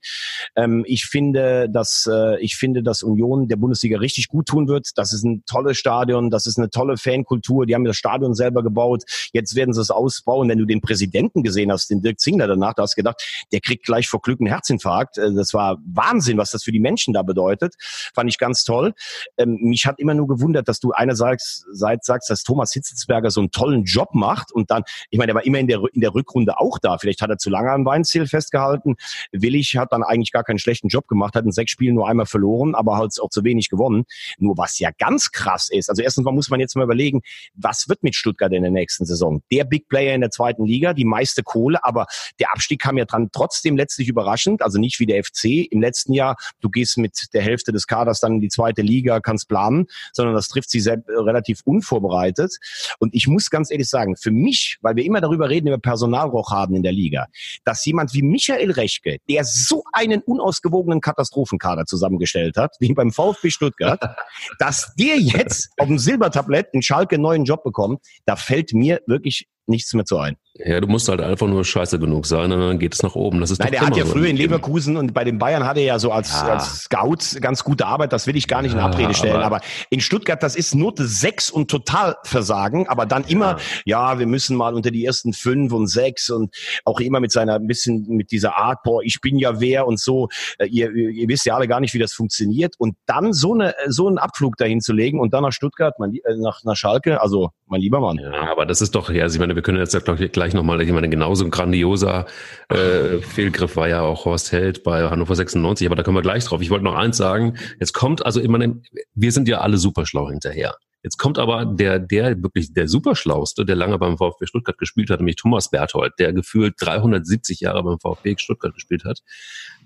Ähm, 0.56 0.84
ich 0.88 1.06
finde, 1.06 1.70
dass 1.70 2.10
äh, 2.12 2.40
ich 2.42 2.56
finde, 2.56 2.82
dass 2.82 3.04
Union 3.04 3.48
der 3.48 3.58
Bundesliga 3.58 4.00
richtig 4.00 4.28
gut 4.28 4.48
tun 4.48 4.68
wird. 4.68 4.90
Das 4.96 5.14
ist 5.14 5.24
ein 5.24 5.44
tolles 5.46 5.78
Stadion, 5.78 6.32
das 6.32 6.48
ist 6.48 6.58
eine 6.58 6.70
tolle 6.70 6.98
Fankultur. 6.98 7.66
Die 7.66 7.76
haben 7.76 7.86
das 7.86 7.98
Stadion 7.98 8.34
selber 8.34 8.64
gebaut. 8.64 9.04
Jetzt 9.34 9.56
werden 9.56 9.74
sie 9.74 9.82
es 9.82 9.91
ausbauen. 9.92 10.50
Wenn 10.50 10.58
du 10.58 10.66
den 10.66 10.82
Präsidenten 10.82 11.44
gesehen 11.44 11.72
hast, 11.72 11.90
den 11.90 12.02
Dirk 12.02 12.20
Zingler 12.20 12.48
danach, 12.48 12.74
da 12.74 12.84
hast 12.84 12.98
du 12.98 13.02
gedacht, 13.02 13.22
der 13.52 13.60
kriegt 13.60 13.86
gleich 13.86 14.08
vor 14.08 14.22
Glück 14.22 14.40
einen 14.40 14.48
Herzinfarkt. 14.48 15.18
Äh, 15.18 15.34
das 15.34 15.54
war 15.54 15.78
Wahnsinn, 15.86 16.38
was 16.38 16.52
das 16.52 16.64
für 16.64 16.72
die 16.72 16.80
Menschen 16.80 17.14
da 17.14 17.22
bedeutet. 17.24 17.76
Fand 18.14 18.30
ich 18.30 18.38
ganz 18.38 18.64
toll. 18.64 18.94
Ähm, 19.38 19.58
mich 19.62 19.86
hat 19.86 20.00
immer 20.00 20.14
nur 20.14 20.28
gewundert, 20.28 20.68
dass 20.68 20.80
du 20.80 20.92
einerseits 20.92 21.66
sagst, 21.72 22.30
dass 22.30 22.44
Thomas 22.44 22.74
Hitzelsberger 22.74 23.30
so 23.30 23.42
einen 23.42 23.52
tollen 23.52 23.84
Job 23.84 24.10
macht 24.14 24.52
und 24.52 24.72
dann, 24.72 24.84
ich 25.10 25.18
meine, 25.18 25.28
der 25.28 25.36
war 25.36 25.46
immer 25.46 25.60
in 25.60 25.68
der, 25.68 25.82
in 25.94 26.02
der 26.02 26.14
Rückrunde 26.14 26.60
auch 26.60 26.80
da. 26.80 26.98
Vielleicht 26.98 27.22
hat 27.22 27.30
er 27.30 27.38
zu 27.38 27.50
lange 27.50 27.72
am 27.72 27.86
Weinziel 27.86 28.28
festgehalten. 28.28 28.96
Willig 29.32 29.76
hat 29.78 29.92
dann 29.92 30.04
eigentlich 30.04 30.32
gar 30.32 30.44
keinen 30.44 30.60
schlechten 30.60 30.88
Job 30.88 31.08
gemacht, 31.08 31.36
hat 31.36 31.46
in 31.46 31.52
sechs 31.52 31.72
Spielen 31.72 31.96
nur 31.96 32.08
einmal 32.08 32.26
verloren, 32.26 32.76
aber 32.76 32.98
halt 32.98 33.12
auch 33.22 33.30
zu 33.30 33.44
wenig 33.44 33.70
gewonnen. 33.70 34.06
Nur 34.38 34.58
was 34.58 34.80
ja 34.80 34.90
ganz 34.98 35.32
krass 35.32 35.70
ist, 35.70 35.90
also 35.90 36.02
erstens 36.02 36.26
mal 36.26 36.32
muss 36.32 36.50
man 36.50 36.60
jetzt 36.60 36.76
mal 36.76 36.84
überlegen, 36.84 37.22
was 37.54 37.90
wird 37.90 38.04
mit 38.04 38.16
Stuttgart 38.16 38.52
in 38.54 38.62
der 38.62 38.72
nächsten 38.72 39.06
Saison? 39.06 39.42
Der 39.52 39.64
Big 39.64 39.81
Player 39.88 40.16
in 40.16 40.22
der 40.22 40.32
zweiten 40.32 40.66
Liga, 40.66 40.94
die 40.94 41.06
meiste 41.06 41.44
Kohle, 41.44 41.84
aber 41.84 42.08
der 42.40 42.52
Abstieg 42.52 42.82
kam 42.82 42.98
ja 42.98 43.06
dran 43.06 43.30
trotzdem 43.32 43.78
letztlich 43.78 44.08
überraschend, 44.08 44.62
also 44.62 44.80
nicht 44.80 45.00
wie 45.00 45.06
der 45.06 45.24
FC 45.24 45.68
im 45.72 45.82
letzten 45.82 46.14
Jahr. 46.14 46.36
Du 46.60 46.70
gehst 46.70 46.98
mit 46.98 47.34
der 47.34 47.42
Hälfte 47.42 47.72
des 47.72 47.88
Kaders 47.88 48.20
dann 48.20 48.34
in 48.34 48.42
die 48.42 48.50
zweite 48.50 48.82
Liga, 48.82 49.20
kannst 49.20 49.48
planen, 49.48 49.88
sondern 50.14 50.36
das 50.36 50.48
trifft 50.48 50.70
sie 50.70 50.80
sehr, 50.80 51.02
relativ 51.08 51.62
unvorbereitet. 51.66 52.58
Und 53.00 53.14
ich 53.14 53.28
muss 53.28 53.50
ganz 53.50 53.72
ehrlich 53.72 53.90
sagen, 53.90 54.16
für 54.16 54.32
mich, 54.32 54.78
weil 54.82 54.96
wir 54.96 55.06
immer 55.06 55.22
darüber 55.22 55.50
reden, 55.50 55.68
über 55.68 55.78
Personalrochaden 55.78 56.76
in 56.76 56.84
der 56.84 56.92
Liga, 56.92 57.28
dass 57.64 57.86
jemand 57.86 58.14
wie 58.14 58.22
Michael 58.22 58.72
Rechke, 58.72 59.18
der 59.30 59.44
so 59.44 59.84
einen 59.94 60.22
unausgewogenen 60.22 61.02
Katastrophenkader 61.02 61.86
zusammengestellt 61.86 62.58
hat, 62.58 62.76
wie 62.80 62.94
beim 62.94 63.12
VfB 63.12 63.50
Stuttgart, 63.50 64.02
dass 64.60 64.94
der 64.96 65.18
jetzt 65.18 65.70
auf 65.78 65.88
dem 65.88 66.00
Silbertablett 66.00 66.70
in 66.74 66.82
Schalke 66.82 67.16
einen 67.16 67.24
neuen 67.24 67.46
Job 67.46 67.64
bekommt, 67.64 68.02
da 68.26 68.36
fällt 68.36 68.74
mir 68.74 69.02
wirklich 69.08 69.48
nichts 69.72 69.94
mehr 69.94 70.06
zu 70.06 70.20
ein. 70.20 70.38
Ja, 70.54 70.80
du 70.80 70.88
musst 70.88 71.08
halt 71.08 71.22
einfach 71.22 71.48
nur 71.48 71.64
scheiße 71.64 71.98
genug 71.98 72.26
sein 72.26 72.52
und 72.52 72.60
dann 72.60 72.78
geht 72.78 72.94
es 72.94 73.02
nach 73.02 73.16
oben. 73.16 73.40
Das 73.40 73.52
ist 73.52 73.60
Nein, 73.60 73.72
der 73.72 73.82
hat 73.82 73.98
ja 73.98 74.06
früher 74.06 74.28
in 74.28 74.38
Leverkusen 74.38 74.98
und 74.98 75.14
bei 75.14 75.24
den 75.24 75.40
Bayern 75.40 75.66
hat 75.66 75.78
er 75.78 75.84
ja 75.84 75.98
so 75.98 76.12
als, 76.12 76.34
ja. 76.34 76.54
als 76.54 76.84
Scout 76.84 77.40
ganz 77.40 77.64
gute 77.64 77.86
Arbeit, 77.86 78.14
das 78.14 78.28
will 78.28 78.36
ich 78.36 78.48
gar 78.48 78.62
nicht 78.62 78.74
in 78.74 78.80
Abrede 78.80 79.14
stellen. 79.14 79.38
Aber, 79.38 79.58
aber, 79.58 79.62
in 79.90 80.02
Stuttgart, 80.02 80.44
das 80.44 80.56
ist 80.56 80.76
Note 80.76 81.08
6 81.08 81.50
und 81.50 81.72
Totalversagen, 81.72 82.88
aber 82.88 83.06
dann 83.06 83.24
immer, 83.24 83.58
ja. 83.86 84.12
ja, 84.12 84.20
wir 84.20 84.28
müssen 84.28 84.58
mal 84.58 84.76
unter 84.76 84.92
die 84.92 85.06
ersten 85.06 85.34
fünf 85.34 85.72
und 85.72 85.88
sechs 85.88 86.30
und 86.30 86.54
auch 86.86 87.00
immer 87.00 87.20
mit 87.20 87.32
seiner 87.32 87.56
ein 87.56 87.68
bisschen 87.68 88.06
mit 88.10 88.32
dieser 88.32 88.58
Art, 88.58 88.84
boah, 88.84 89.02
ich 89.04 89.22
bin 89.22 89.38
ja 89.38 89.60
wer 89.60 89.88
und 89.88 90.00
so. 90.00 90.28
Äh, 90.58 90.68
ihr, 90.68 90.94
ihr 90.94 91.28
wisst 91.28 91.46
ja 91.46 91.56
alle 91.56 91.68
gar 91.68 91.80
nicht, 91.80 91.94
wie 91.94 92.00
das 92.00 92.14
funktioniert. 92.14 92.76
Und 92.78 92.96
dann 93.06 93.34
so 93.34 93.54
eine 93.54 93.74
so 93.88 94.08
einen 94.08 94.18
Abflug 94.18 94.58
dahin 94.58 94.82
zu 94.82 94.94
legen 94.94 95.20
und 95.20 95.34
dann 95.34 95.44
nach 95.44 95.52
Stuttgart, 95.52 95.98
mein, 96.00 96.14
äh, 96.14 96.36
nach, 96.38 96.64
nach 96.64 96.76
Schalke, 96.76 97.22
also 97.22 97.52
mein 97.68 97.82
lieber 97.82 98.02
Mann. 98.02 98.18
Ja, 98.18 98.52
aber 98.52 98.66
das 98.66 98.82
ist 98.82 98.96
doch, 98.96 99.10
ja, 99.10 99.24
also 99.24 99.36
ich 99.36 99.40
meine, 99.40 99.56
wir 99.62 99.64
können 99.64 99.78
jetzt 99.78 100.34
gleich 100.34 100.54
nochmal, 100.54 100.82
ich 100.82 100.92
meine, 100.92 101.10
genauso 101.10 101.46
ein 101.46 101.52
grandioser 101.52 102.26
äh, 102.70 103.20
Fehlgriff 103.20 103.76
war 103.76 103.88
ja 103.88 104.02
auch 104.02 104.26
Horst 104.26 104.52
Held 104.52 104.84
bei 104.84 105.08
Hannover 105.10 105.36
96, 105.36 105.86
aber 105.86 105.96
da 105.96 106.04
kommen 106.04 106.18
wir 106.18 106.24
gleich 106.24 106.46
drauf. 106.46 106.62
Ich 106.62 106.72
wollte 106.72 106.86
noch 106.86 106.96
eins 106.96 107.18
sagen, 107.18 107.58
jetzt 107.80 107.94
kommt, 107.94 108.26
also 108.26 108.42
ich 108.42 108.48
meine, 108.48 108.82
wir 109.14 109.32
sind 109.32 109.48
ja 109.48 109.62
alle 109.62 109.78
super 109.78 110.06
schlau 110.06 110.30
hinterher. 110.30 110.76
Jetzt 111.04 111.18
kommt 111.18 111.40
aber 111.40 111.66
der, 111.66 112.00
der 112.00 112.42
wirklich 112.44 112.74
der 112.74 112.88
Superschlauste, 112.88 113.66
der 113.66 113.76
lange 113.76 113.98
beim 113.98 114.18
VfB 114.18 114.46
Stuttgart 114.46 114.78
gespielt 114.78 115.10
hat, 115.10 115.20
nämlich 115.20 115.36
Thomas 115.36 115.70
Berthold, 115.70 116.14
der 116.20 116.32
gefühlt 116.32 116.76
370 116.80 117.60
Jahre 117.62 117.84
beim 117.84 118.00
VfB 118.00 118.36
Stuttgart 118.38 118.74
gespielt 118.74 119.04
hat. 119.04 119.22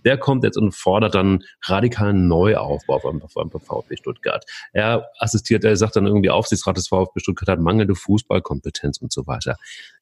Der 0.04 0.18
kommt 0.18 0.44
jetzt 0.44 0.58
und 0.58 0.74
fordert 0.76 1.16
dann 1.16 1.44
radikalen 1.64 2.28
Neuaufbau 2.28 3.00
beim, 3.00 3.22
beim 3.34 3.62
VfB 3.62 3.96
Stuttgart. 3.96 4.46
Er 4.74 5.08
assistiert, 5.20 5.64
er 5.64 5.78
sagt 5.78 5.96
dann 5.96 6.06
irgendwie 6.06 6.30
Aufsichtsrat 6.30 6.78
des 6.78 6.90
VfB 6.90 7.20
Stuttgart 7.22 7.50
hat 7.50 7.60
mangelnde 7.60 7.96
Fußballkompetenz 7.96 8.98
und 8.98 9.14
so 9.14 9.26
weiter. 9.26 9.56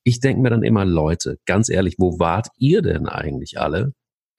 Ich 0.04 0.20
denke 0.20 0.42
mir 0.42 0.50
dann 0.50 0.64
immer, 0.64 0.84
Leute, 0.84 1.38
ganz 1.46 1.70
ehrlich, 1.70 1.96
wo 2.00 2.20
wart 2.20 2.48
ihr 2.58 2.82
denn 2.82 3.08
eigentlich 3.08 3.60
alle, 3.60 3.94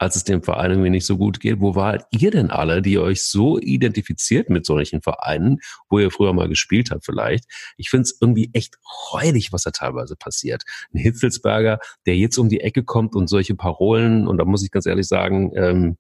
als 0.05 0.17
es 0.17 0.25
dem 0.25 0.43
Verein 0.43 0.71
irgendwie 0.71 0.91
nicht 0.91 1.07
so 1.07 1.17
gut 1.17 1.41
geht. 1.41 1.61
Wo 1.61 1.75
wart 1.75 2.07
ihr 2.11 2.31
denn 2.31 2.51
alle, 2.51 2.83
die 2.83 2.99
euch 2.99 3.25
so 3.25 3.59
identifiziert 3.59 4.51
mit 4.51 4.67
solchen 4.67 5.01
Vereinen, 5.01 5.61
wo 5.89 5.99
ihr 5.99 6.11
früher 6.11 6.35
mal 6.35 6.49
gespielt 6.49 6.91
habt 6.91 7.07
vielleicht? 7.07 7.47
Ich 7.79 7.89
finde 7.89 8.03
es 8.03 8.19
irgendwie 8.21 8.51
echt 8.53 8.77
räudig, 9.13 9.53
was 9.53 9.63
da 9.63 9.71
teilweise 9.71 10.15
passiert. 10.15 10.63
Ein 10.93 10.99
Hitzelsberger, 10.99 11.79
der 12.07 12.17
jetzt 12.17 12.37
um 12.37 12.51
die 12.51 12.61
Ecke 12.61 12.85
kommt 12.85 13.15
und 13.15 13.29
solche 13.29 13.55
Parolen, 13.55 14.29
und 14.29 14.37
da 14.37 14.45
muss 14.45 14.63
ich 14.63 14.71
ganz 14.71 14.85
ehrlich 14.85 15.09
sagen, 15.09 15.53
ähm, 15.57 15.97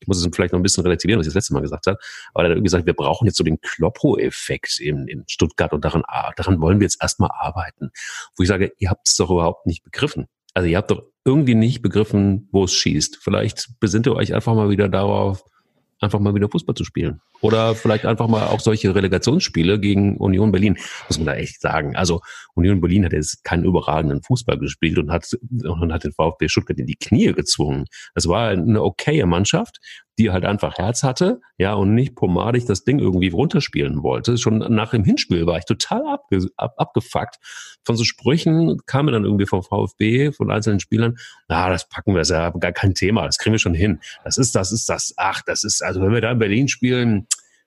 ich 0.00 0.08
muss 0.08 0.18
es 0.18 0.28
vielleicht 0.34 0.52
noch 0.52 0.60
ein 0.60 0.62
bisschen 0.62 0.82
relativieren, 0.82 1.20
was 1.20 1.26
ich 1.26 1.32
das 1.32 1.42
letzte 1.42 1.54
Mal 1.54 1.60
gesagt 1.60 1.86
habe, 1.86 1.96
aber 2.34 2.42
er 2.42 2.46
hat 2.46 2.50
irgendwie 2.56 2.64
gesagt, 2.64 2.86
wir 2.86 2.94
brauchen 2.94 3.26
jetzt 3.26 3.38
so 3.38 3.44
den 3.44 3.60
Kloppo-Effekt 3.60 4.80
in, 4.80 5.06
in 5.06 5.24
Stuttgart 5.28 5.72
und 5.72 5.84
daran, 5.84 6.02
daran 6.36 6.60
wollen 6.60 6.80
wir 6.80 6.84
jetzt 6.84 7.00
erstmal 7.00 7.30
arbeiten. 7.32 7.90
Wo 8.36 8.42
ich 8.42 8.48
sage, 8.48 8.72
ihr 8.78 8.90
habt 8.90 9.08
es 9.08 9.16
doch 9.16 9.30
überhaupt 9.30 9.64
nicht 9.66 9.82
begriffen. 9.84 10.26
Also 10.54 10.68
ihr 10.68 10.76
habt 10.76 10.90
doch 10.90 11.02
irgendwie 11.24 11.54
nicht 11.54 11.82
begriffen, 11.82 12.48
wo 12.52 12.64
es 12.64 12.74
schießt. 12.74 13.18
Vielleicht 13.20 13.68
besinnt 13.80 14.06
ihr 14.06 14.14
euch 14.14 14.34
einfach 14.34 14.54
mal 14.54 14.70
wieder 14.70 14.88
darauf, 14.88 15.44
einfach 16.00 16.20
mal 16.20 16.34
wieder 16.34 16.48
Fußball 16.48 16.74
zu 16.74 16.84
spielen. 16.84 17.20
Oder 17.40 17.74
vielleicht 17.74 18.06
einfach 18.06 18.28
mal 18.28 18.46
auch 18.46 18.60
solche 18.60 18.94
Relegationsspiele 18.94 19.80
gegen 19.80 20.16
Union 20.18 20.52
Berlin, 20.52 20.78
muss 21.08 21.18
man 21.18 21.26
da 21.26 21.34
echt 21.34 21.60
sagen. 21.60 21.96
Also 21.96 22.20
Union 22.54 22.80
Berlin 22.80 23.04
hat 23.04 23.12
jetzt 23.12 23.42
keinen 23.44 23.64
überragenden 23.64 24.22
Fußball 24.22 24.58
gespielt 24.58 24.98
und 24.98 25.10
hat, 25.10 25.28
und 25.62 25.92
hat 25.92 26.04
den 26.04 26.12
VfB 26.12 26.48
Stuttgart 26.48 26.78
in 26.78 26.86
die 26.86 26.96
Knie 26.96 27.32
gezwungen. 27.32 27.86
Es 28.14 28.28
war 28.28 28.48
eine 28.48 28.82
okaye 28.82 29.26
Mannschaft, 29.26 29.78
die 30.18 30.30
halt 30.30 30.44
einfach 30.44 30.78
Herz 30.78 31.02
hatte, 31.02 31.40
ja, 31.58 31.74
und 31.74 31.94
nicht 31.94 32.14
pomadig 32.14 32.66
das 32.66 32.84
Ding 32.84 32.98
irgendwie 32.98 33.30
runterspielen 33.30 34.02
wollte. 34.02 34.38
Schon 34.38 34.58
nach 34.58 34.90
dem 34.90 35.04
Hinspiel 35.04 35.46
war 35.46 35.58
ich 35.58 35.64
total 35.64 36.06
abge, 36.06 36.46
ab, 36.56 36.74
abgefuckt. 36.76 37.36
Von 37.84 37.96
so 37.96 38.04
Sprüchen 38.04 38.78
kam 38.86 39.06
mir 39.06 39.12
dann 39.12 39.24
irgendwie 39.24 39.46
vom 39.46 39.62
VfB, 39.62 40.32
von 40.32 40.50
einzelnen 40.50 40.80
Spielern, 40.80 41.16
na, 41.48 41.68
das 41.68 41.88
packen 41.88 42.14
wir, 42.14 42.20
ist 42.20 42.30
ja 42.30 42.50
gar 42.50 42.72
kein 42.72 42.94
Thema, 42.94 43.24
das 43.26 43.38
kriegen 43.38 43.52
wir 43.52 43.58
schon 43.58 43.74
hin. 43.74 44.00
Das 44.24 44.38
ist, 44.38 44.54
das 44.54 44.72
ist 44.72 44.88
das, 44.88 45.14
ach, 45.16 45.42
das 45.44 45.64
ist, 45.64 45.82
also 45.82 46.00
wenn 46.00 46.12
wir 46.12 46.20
da 46.20 46.32
in 46.32 46.38
Berlin 46.38 46.68
spielen, 46.68 47.26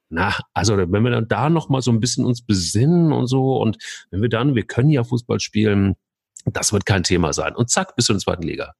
na, 0.10 0.34
also 0.54 0.78
wenn 0.78 1.04
wir 1.04 1.12
dann 1.12 1.28
da 1.28 1.50
noch 1.50 1.68
mal 1.68 1.82
so 1.82 1.92
ein 1.92 2.00
bisschen 2.00 2.26
uns 2.26 2.42
besinnen 2.42 3.12
und 3.12 3.28
so 3.28 3.58
und 3.58 3.78
wenn 4.10 4.22
wir 4.22 4.30
dann, 4.30 4.56
wir 4.56 4.64
können 4.64 4.90
ja 4.90 5.04
Fußball 5.04 5.42
spielen, 5.42 5.96
das 6.54 6.74
wird 6.74 6.86
kein 6.86 7.04
Thema 7.04 7.34
sein. 7.34 7.56
Und 7.56 7.70
zack, 7.70 7.96
bist 7.96 8.10
du 8.10 8.14
in 8.14 8.18
der 8.18 8.24
zweiten 8.24 8.44
Liga. 8.44 8.74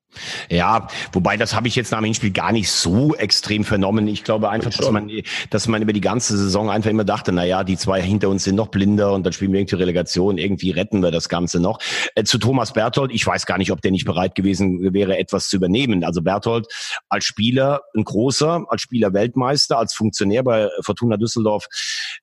Ja, 0.50 0.88
wobei 1.12 1.38
das 1.38 1.54
habe 1.54 1.68
ich 1.68 1.76
jetzt 1.76 1.92
nach 1.92 2.00
dem 2.00 2.06
Hinspiel 2.06 2.32
gar 2.32 2.52
nicht 2.52 2.72
so 2.72 3.16
extrem 3.16 3.64
vernommen. 3.64 4.08
Ich 4.08 4.24
glaube 4.24 4.50
einfach, 4.50 4.72
dass 4.72 4.90
man, 4.90 5.12
dass 5.50 5.68
man 5.68 5.82
über 5.82 5.94
die 5.94 6.02
ganze 6.02 6.38
Saison 6.38 6.70
einfach 6.72 6.90
immer 6.90 7.04
dachte, 7.04 7.32
na 7.32 7.44
ja, 7.44 7.64
die 7.64 7.78
zwei 7.78 8.02
hinter 8.02 8.30
uns 8.30 8.44
sind 8.44 8.56
noch 8.56 8.70
blinder 8.70 9.14
und 9.14 9.26
dann 9.26 9.34
spielen 9.34 9.54
wir 9.54 9.60
irgendwie 9.60 9.76
Relegation, 9.76 10.38
irgendwie 10.38 10.72
retten 10.72 11.04
wir 11.04 11.12
das 11.12 11.30
Ganze 11.30 11.60
noch. 11.60 11.80
Äh, 12.16 12.24
zu 12.24 12.38
Thomas 12.38 12.74
Berthold, 12.74 13.12
ich 13.14 13.26
weiß 13.26 13.46
gar 13.46 13.58
nicht, 13.58 13.72
ob 13.72 13.82
der 13.82 13.92
nicht 13.92 14.06
bereit 14.06 14.36
gewesen 14.36 14.94
wäre, 14.94 15.18
etwas 15.18 15.50
zu 15.50 15.58
übernehmen. 15.58 16.04
Also 16.04 16.22
Berthold 16.22 16.68
als 17.10 17.26
Spieler 17.26 17.82
ein 17.96 18.04
großer, 18.04 18.66
als 18.70 18.82
Spieler 18.82 19.14
Weltmeister, 19.14 19.78
als 19.78 19.94
Funktionär 19.94 20.44
bei 20.44 20.70
Fortuna 20.82 21.18
Düsseldorf 21.18 21.68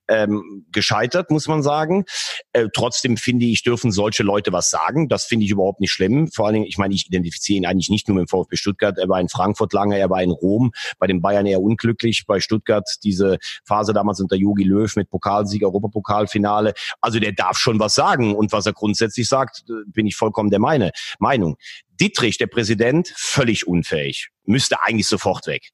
ähm, 0.09 0.66
gescheitert, 0.72 1.30
muss 1.30 1.48
man 1.48 1.62
sagen. 1.62 2.04
Äh, 2.52 2.68
trotzdem 2.74 3.16
finde 3.16 3.46
ich, 3.46 3.62
dürfen 3.62 3.92
solche 3.92 4.22
Leute 4.22 4.52
was 4.52 4.70
sagen. 4.70 5.09
Das 5.09 5.24
finde 5.35 5.47
ich 5.47 5.51
überhaupt 5.51 5.81
nicht 5.81 5.90
schlimm. 5.90 6.29
Vor 6.29 6.47
allen 6.47 6.55
Dingen, 6.55 6.66
ich 6.66 6.79
meine, 6.79 6.94
ich 6.94 7.09
identifiziere 7.09 7.57
ihn 7.57 7.66
eigentlich 7.66 7.90
nicht 7.90 8.07
nur 8.07 8.16
mit 8.16 8.29
dem 8.29 8.29
VfB 8.29 8.55
Stuttgart. 8.55 8.97
Er 8.99 9.09
war 9.09 9.20
in 9.20 9.29
Frankfurt 9.29 9.73
lange, 9.73 9.99
er 9.99 10.09
war 10.09 10.23
in 10.23 10.31
Rom, 10.31 10.70
bei 11.01 11.09
den 11.09 11.20
Bayern 11.20 11.44
eher 11.44 11.61
unglücklich, 11.61 12.23
bei 12.25 12.38
Stuttgart 12.38 12.88
diese 13.03 13.38
Phase 13.64 13.92
damals 13.92 14.20
unter 14.20 14.37
Jogi 14.37 14.62
Löw 14.62 14.94
mit 14.94 15.11
Pokalsieg, 15.11 15.64
Europapokalfinale. 15.64 16.73
Also 17.01 17.18
der 17.18 17.33
darf 17.33 17.59
schon 17.59 17.81
was 17.81 17.97
sagen. 17.97 18.37
Und 18.37 18.53
was 18.53 18.66
er 18.66 18.75
grundsätzlich 18.75 19.27
sagt, 19.27 19.64
bin 19.87 20.07
ich 20.07 20.14
vollkommen 20.14 20.51
der 20.51 20.61
meine, 20.61 20.92
Meinung. 21.18 21.57
Dietrich, 22.01 22.38
der 22.38 22.47
Präsident, 22.47 23.12
völlig 23.16 23.66
unfähig 23.66 24.31
müsste 24.46 24.83
eigentlich 24.83 25.09
sofort 25.09 25.46
weg. 25.46 25.70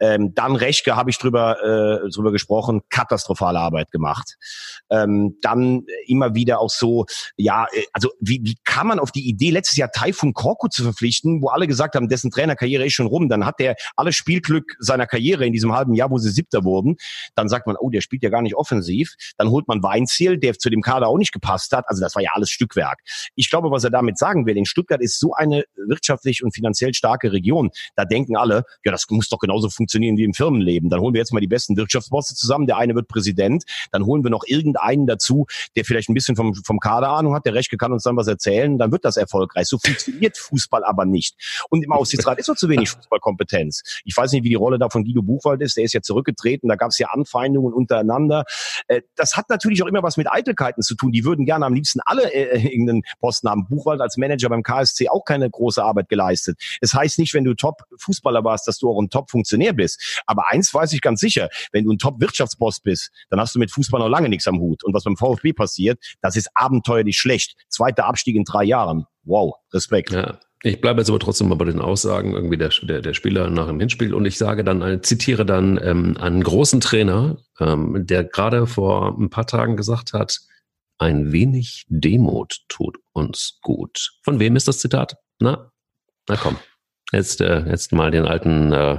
Ähm, 0.00 0.34
dann 0.34 0.56
Rechke 0.56 0.96
habe 0.96 1.10
ich 1.10 1.18
drüber, 1.18 2.02
äh, 2.04 2.10
drüber 2.10 2.32
gesprochen, 2.32 2.82
katastrophale 2.90 3.58
Arbeit 3.58 3.90
gemacht. 3.90 4.36
Ähm, 4.90 5.38
dann 5.40 5.84
immer 6.06 6.34
wieder 6.34 6.60
auch 6.60 6.70
so, 6.70 7.06
ja, 7.36 7.66
äh, 7.72 7.84
also 7.92 8.10
wie, 8.20 8.40
wie 8.44 8.56
kann 8.64 8.86
man 8.86 8.98
auf 8.98 9.12
die 9.12 9.28
Idee, 9.28 9.50
letztes 9.50 9.76
Jahr 9.76 9.90
Taifun 9.90 10.32
Korku 10.34 10.68
zu 10.68 10.82
verpflichten, 10.82 11.42
wo 11.42 11.48
alle 11.48 11.66
gesagt 11.66 11.94
haben, 11.94 12.08
dessen 12.08 12.30
Trainerkarriere 12.30 12.84
ist 12.84 12.92
schon 12.92 13.06
rum, 13.06 13.28
dann 13.28 13.46
hat 13.46 13.58
der 13.58 13.76
alles 13.96 14.16
Spielglück 14.16 14.76
seiner 14.78 15.06
Karriere 15.06 15.46
in 15.46 15.52
diesem 15.52 15.72
halben 15.72 15.94
Jahr, 15.94 16.10
wo 16.10 16.18
sie 16.18 16.30
Siebter 16.30 16.64
wurden. 16.64 16.96
Dann 17.34 17.48
sagt 17.48 17.66
man, 17.66 17.76
oh, 17.76 17.90
der 17.90 18.00
spielt 18.00 18.22
ja 18.22 18.30
gar 18.30 18.42
nicht 18.42 18.54
offensiv. 18.54 19.14
Dann 19.36 19.50
holt 19.50 19.68
man 19.68 19.82
Weinziel, 19.82 20.38
der 20.38 20.54
zu 20.54 20.70
dem 20.70 20.82
Kader 20.82 21.08
auch 21.08 21.18
nicht 21.18 21.32
gepasst 21.32 21.72
hat. 21.72 21.84
Also 21.88 22.00
das 22.00 22.14
war 22.14 22.22
ja 22.22 22.30
alles 22.34 22.50
Stückwerk. 22.50 23.00
Ich 23.34 23.50
glaube, 23.50 23.70
was 23.70 23.84
er 23.84 23.90
damit 23.90 24.18
sagen 24.18 24.46
will, 24.46 24.56
in 24.56 24.66
Stuttgart 24.66 25.00
ist 25.00 25.18
so 25.18 25.34
eine 25.34 25.64
wirtschaftlich 25.76 26.42
und 26.42 26.54
finanziell 26.54 26.94
starke 26.94 27.32
Region. 27.32 27.70
Da 27.96 28.03
denken 28.04 28.36
alle, 28.36 28.64
ja, 28.84 28.92
das 28.92 29.06
muss 29.10 29.28
doch 29.28 29.38
genauso 29.38 29.68
funktionieren 29.68 30.16
wie 30.16 30.24
im 30.24 30.34
Firmenleben. 30.34 30.90
Dann 30.90 31.00
holen 31.00 31.14
wir 31.14 31.18
jetzt 31.18 31.32
mal 31.32 31.40
die 31.40 31.46
besten 31.46 31.76
Wirtschaftsbosse 31.76 32.34
zusammen. 32.34 32.66
Der 32.66 32.76
eine 32.76 32.94
wird 32.94 33.08
Präsident. 33.08 33.64
Dann 33.92 34.04
holen 34.04 34.24
wir 34.24 34.30
noch 34.30 34.44
irgendeinen 34.46 35.06
dazu, 35.06 35.46
der 35.76 35.84
vielleicht 35.84 36.08
ein 36.08 36.14
bisschen 36.14 36.36
vom, 36.36 36.54
vom 36.54 36.80
Kader 36.80 37.10
Ahnung 37.10 37.34
hat. 37.34 37.46
Der 37.46 37.54
Rechte 37.54 37.76
kann 37.76 37.92
uns 37.92 38.02
dann 38.02 38.16
was 38.16 38.26
erzählen. 38.26 38.78
Dann 38.78 38.92
wird 38.92 39.04
das 39.04 39.16
erfolgreich. 39.16 39.66
So 39.66 39.78
funktioniert 39.78 40.36
Fußball 40.36 40.84
aber 40.84 41.04
nicht. 41.04 41.34
Und 41.70 41.82
im 41.82 41.92
Aufsichtsrat 41.92 42.38
ist 42.38 42.48
noch 42.48 42.56
zu 42.56 42.68
wenig 42.68 42.90
Fußballkompetenz. 42.90 43.82
Ich 44.04 44.16
weiß 44.16 44.32
nicht, 44.32 44.44
wie 44.44 44.50
die 44.50 44.54
Rolle 44.54 44.78
da 44.78 44.88
von 44.88 45.04
Guido 45.04 45.22
Buchwald 45.22 45.60
ist. 45.62 45.76
Der 45.76 45.84
ist 45.84 45.92
ja 45.92 46.02
zurückgetreten. 46.02 46.68
Da 46.68 46.76
gab 46.76 46.90
es 46.90 46.98
ja 46.98 47.08
Anfeindungen 47.08 47.72
untereinander. 47.72 48.44
Äh, 48.88 49.02
das 49.16 49.36
hat 49.36 49.48
natürlich 49.48 49.82
auch 49.82 49.86
immer 49.86 50.02
was 50.02 50.16
mit 50.16 50.30
Eitelkeiten 50.30 50.82
zu 50.82 50.94
tun. 50.94 51.12
Die 51.12 51.24
würden 51.24 51.46
gerne 51.46 51.66
am 51.66 51.74
liebsten 51.74 52.00
alle 52.04 52.32
äh, 52.32 52.62
irgendeinen 52.62 53.02
Posten 53.20 53.48
haben. 53.48 53.66
Buchwald 53.68 54.00
als 54.00 54.16
Manager 54.16 54.48
beim 54.48 54.62
KSC 54.62 55.08
auch 55.08 55.24
keine 55.24 55.48
große 55.48 55.82
Arbeit 55.82 56.08
geleistet. 56.08 56.58
Es 56.80 56.94
heißt 56.94 57.18
nicht, 57.18 57.34
wenn 57.34 57.44
du 57.44 57.54
Top-Fußball 57.54 57.93
Fußballer 57.98 58.44
warst, 58.44 58.66
dass 58.68 58.78
du 58.78 58.90
auch 58.90 59.00
ein 59.00 59.10
Top-Funktionär 59.10 59.72
bist. 59.72 60.22
Aber 60.26 60.48
eins 60.48 60.72
weiß 60.72 60.92
ich 60.92 61.00
ganz 61.00 61.20
sicher, 61.20 61.48
wenn 61.72 61.84
du 61.84 61.92
ein 61.92 61.98
Top-Wirtschaftsboss 61.98 62.80
bist, 62.80 63.10
dann 63.30 63.40
hast 63.40 63.54
du 63.54 63.58
mit 63.58 63.70
Fußball 63.70 64.00
noch 64.00 64.08
lange 64.08 64.28
nichts 64.28 64.46
am 64.46 64.58
Hut. 64.58 64.84
Und 64.84 64.94
was 64.94 65.04
beim 65.04 65.16
VfB 65.16 65.52
passiert, 65.52 65.98
das 66.20 66.36
ist 66.36 66.48
abenteuerlich 66.54 67.18
schlecht. 67.18 67.56
Zweiter 67.68 68.06
Abstieg 68.06 68.36
in 68.36 68.44
drei 68.44 68.64
Jahren. 68.64 69.06
Wow, 69.24 69.54
Respekt. 69.72 70.12
Ja. 70.12 70.38
Ich 70.66 70.80
bleibe 70.80 71.00
jetzt 71.00 71.10
aber 71.10 71.18
trotzdem 71.18 71.50
mal 71.50 71.56
bei 71.56 71.66
den 71.66 71.82
Aussagen 71.82 72.32
irgendwie 72.32 72.56
der, 72.56 72.70
der, 72.70 73.02
der 73.02 73.12
Spieler 73.12 73.50
nach 73.50 73.66
dem 73.66 73.78
Hinspiel 73.80 74.14
und 74.14 74.24
ich 74.24 74.38
sage 74.38 74.64
dann, 74.64 74.80
äh, 74.80 75.02
zitiere 75.02 75.44
dann 75.44 75.78
ähm, 75.82 76.16
einen 76.18 76.42
großen 76.42 76.80
Trainer, 76.80 77.36
ähm, 77.60 78.06
der 78.06 78.24
gerade 78.24 78.66
vor 78.66 79.14
ein 79.18 79.28
paar 79.28 79.46
Tagen 79.46 79.76
gesagt 79.76 80.14
hat, 80.14 80.40
ein 80.96 81.32
wenig 81.32 81.84
Demut 81.88 82.60
tut 82.68 82.96
uns 83.12 83.58
gut. 83.60 84.12
Von 84.22 84.40
wem 84.40 84.56
ist 84.56 84.66
das 84.66 84.78
Zitat? 84.78 85.16
Na, 85.38 85.70
na 86.28 86.36
komm. 86.36 86.56
Jetzt, 87.12 87.40
äh, 87.40 87.60
jetzt 87.68 87.92
mal 87.92 88.10
den 88.10 88.24
alten, 88.24 88.72
äh, 88.72 88.98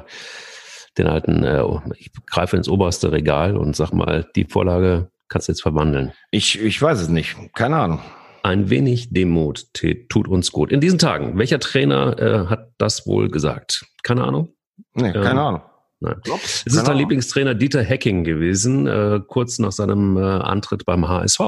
den 0.97 1.07
alten, 1.07 1.43
äh, 1.43 1.63
ich 1.97 2.11
greife 2.25 2.55
ins 2.55 2.69
oberste 2.69 3.11
Regal 3.11 3.57
und 3.57 3.75
sag 3.75 3.91
mal, 3.91 4.29
die 4.35 4.45
Vorlage 4.45 5.09
kannst 5.27 5.47
du 5.47 5.51
jetzt 5.51 5.61
verwandeln. 5.61 6.13
Ich, 6.31 6.61
ich 6.61 6.81
weiß 6.81 7.01
es 7.01 7.09
nicht. 7.09 7.35
Keine 7.53 7.77
Ahnung. 7.77 7.99
Ein 8.43 8.69
wenig 8.69 9.09
Demut 9.11 9.65
tut 10.07 10.27
uns 10.27 10.51
gut. 10.51 10.71
In 10.71 10.79
diesen 10.79 10.99
Tagen, 10.99 11.37
welcher 11.37 11.59
Trainer 11.59 12.19
äh, 12.19 12.45
hat 12.47 12.71
das 12.77 13.07
wohl 13.07 13.27
gesagt? 13.29 13.85
Keine 14.03 14.23
Ahnung? 14.23 14.53
Nee, 14.93 15.13
keine 15.13 15.31
ähm, 15.31 15.37
Ahnung. 15.37 15.61
Nein. 15.99 16.21
Es 16.43 16.65
ist 16.65 16.87
dein 16.87 16.97
Lieblingstrainer 16.97 17.55
Dieter 17.55 17.81
Hecking 17.81 18.23
gewesen, 18.23 18.85
äh, 18.85 19.21
kurz 19.25 19.59
nach 19.59 19.71
seinem 19.71 20.17
äh, 20.17 20.21
Antritt 20.21 20.85
beim 20.85 21.07
HSV. 21.07 21.39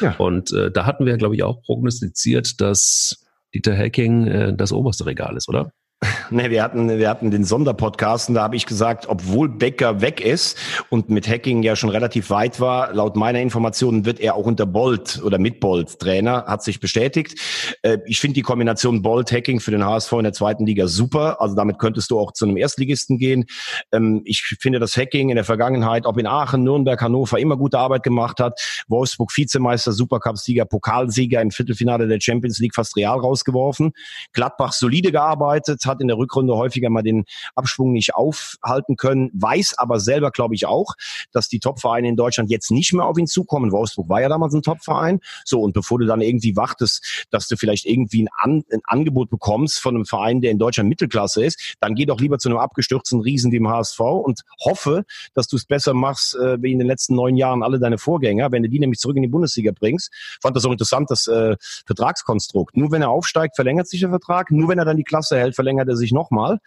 Ja. 0.00 0.16
Und 0.16 0.52
äh, 0.52 0.70
da 0.70 0.86
hatten 0.86 1.04
wir, 1.04 1.16
glaube 1.16 1.34
ich, 1.34 1.42
auch 1.42 1.62
prognostiziert, 1.62 2.60
dass 2.60 3.26
Dieter 3.54 3.74
Hecking 3.74 4.26
äh, 4.26 4.56
das 4.56 4.72
oberste 4.72 5.04
Regal 5.04 5.36
ist, 5.36 5.48
oder? 5.48 5.72
Ne, 6.30 6.50
wir 6.50 6.62
hatten, 6.62 6.88
wir 6.88 7.10
hatten 7.10 7.30
den 7.30 7.44
Sonderpodcast 7.44 8.30
und 8.30 8.36
da 8.36 8.42
habe 8.42 8.56
ich 8.56 8.64
gesagt, 8.64 9.06
obwohl 9.06 9.48
Becker 9.48 10.00
weg 10.00 10.20
ist 10.20 10.56
und 10.88 11.10
mit 11.10 11.28
Hacking 11.28 11.62
ja 11.62 11.76
schon 11.76 11.90
relativ 11.90 12.30
weit 12.30 12.58
war, 12.58 12.92
laut 12.94 13.16
meiner 13.16 13.40
Informationen 13.40 14.06
wird 14.06 14.18
er 14.18 14.34
auch 14.34 14.46
unter 14.46 14.64
Bolt 14.64 15.20
oder 15.22 15.38
mit 15.38 15.60
Bolt 15.60 15.98
Trainer, 15.98 16.44
hat 16.46 16.62
sich 16.62 16.80
bestätigt. 16.80 17.38
Äh, 17.82 17.98
ich 18.06 18.18
finde 18.18 18.34
die 18.34 18.42
Kombination 18.42 19.02
Bolt-Hacking 19.02 19.60
für 19.60 19.70
den 19.70 19.84
HSV 19.84 20.12
in 20.12 20.22
der 20.24 20.32
zweiten 20.32 20.66
Liga 20.66 20.86
super. 20.86 21.40
Also 21.40 21.54
damit 21.54 21.78
könntest 21.78 22.10
du 22.10 22.18
auch 22.18 22.32
zu 22.32 22.46
einem 22.46 22.56
Erstligisten 22.56 23.18
gehen. 23.18 23.44
Ähm, 23.92 24.22
ich 24.24 24.42
finde, 24.60 24.78
dass 24.78 24.96
Hacking 24.96 25.28
in 25.28 25.36
der 25.36 25.44
Vergangenheit, 25.44 26.06
ob 26.06 26.18
in 26.18 26.26
Aachen, 26.26 26.62
Nürnberg, 26.64 27.00
Hannover, 27.00 27.38
immer 27.38 27.56
gute 27.56 27.78
Arbeit 27.78 28.02
gemacht 28.02 28.40
hat. 28.40 28.58
Wolfsburg 28.88 29.36
Vizemeister, 29.36 29.92
Supercup-Sieger, 29.92 30.64
Pokalsieger 30.64 31.40
im 31.42 31.50
Viertelfinale 31.50 32.08
der 32.08 32.20
Champions 32.20 32.58
League 32.58 32.74
fast 32.74 32.96
real 32.96 33.18
rausgeworfen. 33.18 33.92
Gladbach 34.32 34.72
solide 34.72 35.12
gearbeitet, 35.12 35.84
hat 35.92 36.00
in 36.00 36.08
der 36.08 36.18
Rückrunde 36.18 36.54
häufiger 36.56 36.90
mal 36.90 37.02
den 37.02 37.24
Abschwung 37.54 37.92
nicht 37.92 38.14
aufhalten 38.14 38.96
können, 38.96 39.30
weiß 39.34 39.78
aber 39.78 40.00
selber, 40.00 40.30
glaube 40.30 40.54
ich, 40.54 40.66
auch, 40.66 40.94
dass 41.32 41.48
die 41.48 41.60
Topvereine 41.60 42.08
in 42.08 42.16
Deutschland 42.16 42.50
jetzt 42.50 42.70
nicht 42.70 42.92
mehr 42.92 43.06
auf 43.06 43.18
ihn 43.18 43.26
zukommen. 43.26 43.72
Wolfsburg 43.72 44.08
war 44.08 44.20
ja 44.20 44.28
damals 44.28 44.54
ein 44.54 44.62
Topverein. 44.62 45.20
So, 45.44 45.60
und 45.60 45.72
bevor 45.72 45.98
du 45.98 46.06
dann 46.06 46.20
irgendwie 46.20 46.56
wartest, 46.56 47.26
dass 47.30 47.48
du 47.48 47.56
vielleicht 47.56 47.86
irgendwie 47.86 48.24
ein, 48.24 48.28
An 48.36 48.64
ein 48.72 48.80
Angebot 48.84 49.30
bekommst 49.30 49.80
von 49.80 49.94
einem 49.94 50.04
Verein, 50.04 50.40
der 50.40 50.50
in 50.50 50.58
Deutschland 50.58 50.88
Mittelklasse 50.88 51.44
ist, 51.44 51.76
dann 51.80 51.94
geh 51.94 52.06
doch 52.06 52.20
lieber 52.20 52.38
zu 52.38 52.48
einem 52.48 52.58
abgestürzten 52.58 53.20
Riesen 53.20 53.52
wie 53.52 53.58
dem 53.58 53.68
HSV 53.68 54.00
und 54.00 54.40
hoffe, 54.64 55.04
dass 55.34 55.46
du 55.48 55.56
es 55.56 55.64
besser 55.64 55.94
machst 55.94 56.34
äh, 56.36 56.60
wie 56.62 56.72
in 56.72 56.78
den 56.78 56.88
letzten 56.88 57.14
neun 57.14 57.36
Jahren 57.36 57.62
alle 57.62 57.78
deine 57.78 57.98
Vorgänger. 57.98 58.52
Wenn 58.52 58.62
du 58.62 58.68
die 58.68 58.78
nämlich 58.78 58.98
zurück 58.98 59.16
in 59.16 59.22
die 59.22 59.28
Bundesliga 59.28 59.72
bringst, 59.72 60.10
fand 60.40 60.56
das 60.56 60.64
auch 60.64 60.72
interessant, 60.72 61.10
das 61.10 61.26
äh, 61.26 61.56
Vertragskonstrukt. 61.86 62.76
Nur 62.76 62.90
wenn 62.90 63.02
er 63.02 63.10
aufsteigt, 63.10 63.56
verlängert 63.56 63.88
sich 63.88 64.00
der 64.00 64.10
Vertrag. 64.10 64.50
Nur 64.50 64.68
wenn 64.68 64.78
er 64.78 64.84
dann 64.84 64.96
die 64.96 65.04
Klasse 65.04 65.38
hält, 65.38 65.54
verlängert 65.54 65.81
er 65.88 65.96
sich 65.96 66.12
nochmal. 66.12 66.58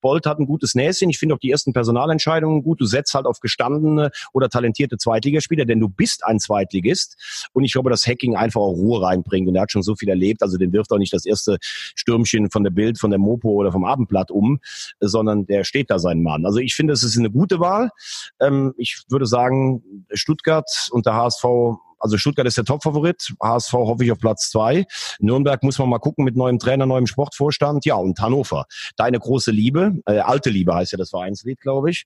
Bolt 0.00 0.26
hat 0.26 0.38
ein 0.38 0.46
gutes 0.46 0.74
Näschen. 0.74 1.10
Ich 1.10 1.18
finde 1.18 1.34
auch 1.34 1.38
die 1.38 1.50
ersten 1.50 1.72
Personalentscheidungen 1.72 2.62
gut. 2.62 2.80
Du 2.80 2.86
setzt 2.86 3.14
halt 3.14 3.26
auf 3.26 3.40
gestandene 3.40 4.10
oder 4.32 4.48
talentierte 4.48 4.98
Zweitligaspieler, 4.98 5.64
denn 5.64 5.80
du 5.80 5.88
bist 5.88 6.24
ein 6.24 6.38
Zweitligist. 6.38 7.48
Und 7.52 7.64
ich 7.64 7.72
glaube, 7.72 7.90
dass 7.90 8.06
Hacking 8.06 8.36
einfach 8.36 8.60
auch 8.60 8.72
Ruhe 8.72 9.02
reinbringt. 9.02 9.48
Und 9.48 9.56
er 9.56 9.62
hat 9.62 9.72
schon 9.72 9.82
so 9.82 9.94
viel 9.94 10.08
erlebt. 10.08 10.42
Also 10.42 10.58
den 10.58 10.72
wirft 10.72 10.92
auch 10.92 10.98
nicht 10.98 11.12
das 11.12 11.24
erste 11.24 11.58
Stürmchen 11.60 12.50
von 12.50 12.64
der 12.64 12.70
Bild, 12.70 12.98
von 12.98 13.10
der 13.10 13.18
Mopo 13.18 13.50
oder 13.50 13.72
vom 13.72 13.84
Abendblatt 13.84 14.30
um, 14.30 14.60
sondern 15.00 15.46
der 15.46 15.64
steht 15.64 15.90
da 15.90 15.98
seinen 15.98 16.22
Mann. 16.22 16.44
Also 16.46 16.58
ich 16.58 16.74
finde, 16.74 16.92
es 16.92 17.02
ist 17.02 17.18
eine 17.18 17.30
gute 17.30 17.60
Wahl. 17.60 17.90
Ähm, 18.40 18.74
ich 18.76 19.02
würde 19.08 19.26
sagen, 19.26 19.82
Stuttgart 20.12 20.88
und 20.90 21.06
der 21.06 21.14
HSV 21.14 21.44
also 22.04 22.18
Stuttgart 22.18 22.46
ist 22.46 22.58
der 22.58 22.64
Topfavorit, 22.64 23.32
HSV 23.42 23.72
hoffe 23.72 24.04
ich 24.04 24.12
auf 24.12 24.18
Platz 24.18 24.50
zwei. 24.50 24.84
Nürnberg 25.20 25.62
muss 25.62 25.78
man 25.78 25.88
mal 25.88 25.98
gucken 25.98 26.24
mit 26.24 26.36
neuem 26.36 26.58
Trainer, 26.58 26.84
neuem 26.84 27.06
Sportvorstand. 27.06 27.86
Ja, 27.86 27.94
und 27.94 28.20
Hannover, 28.20 28.66
deine 28.96 29.18
große 29.18 29.50
Liebe, 29.50 29.94
äh, 30.04 30.18
alte 30.18 30.50
Liebe 30.50 30.74
heißt 30.74 30.92
ja 30.92 30.98
das 30.98 31.10
Vereinslied, 31.10 31.60
glaube 31.60 31.90
ich. 31.90 32.04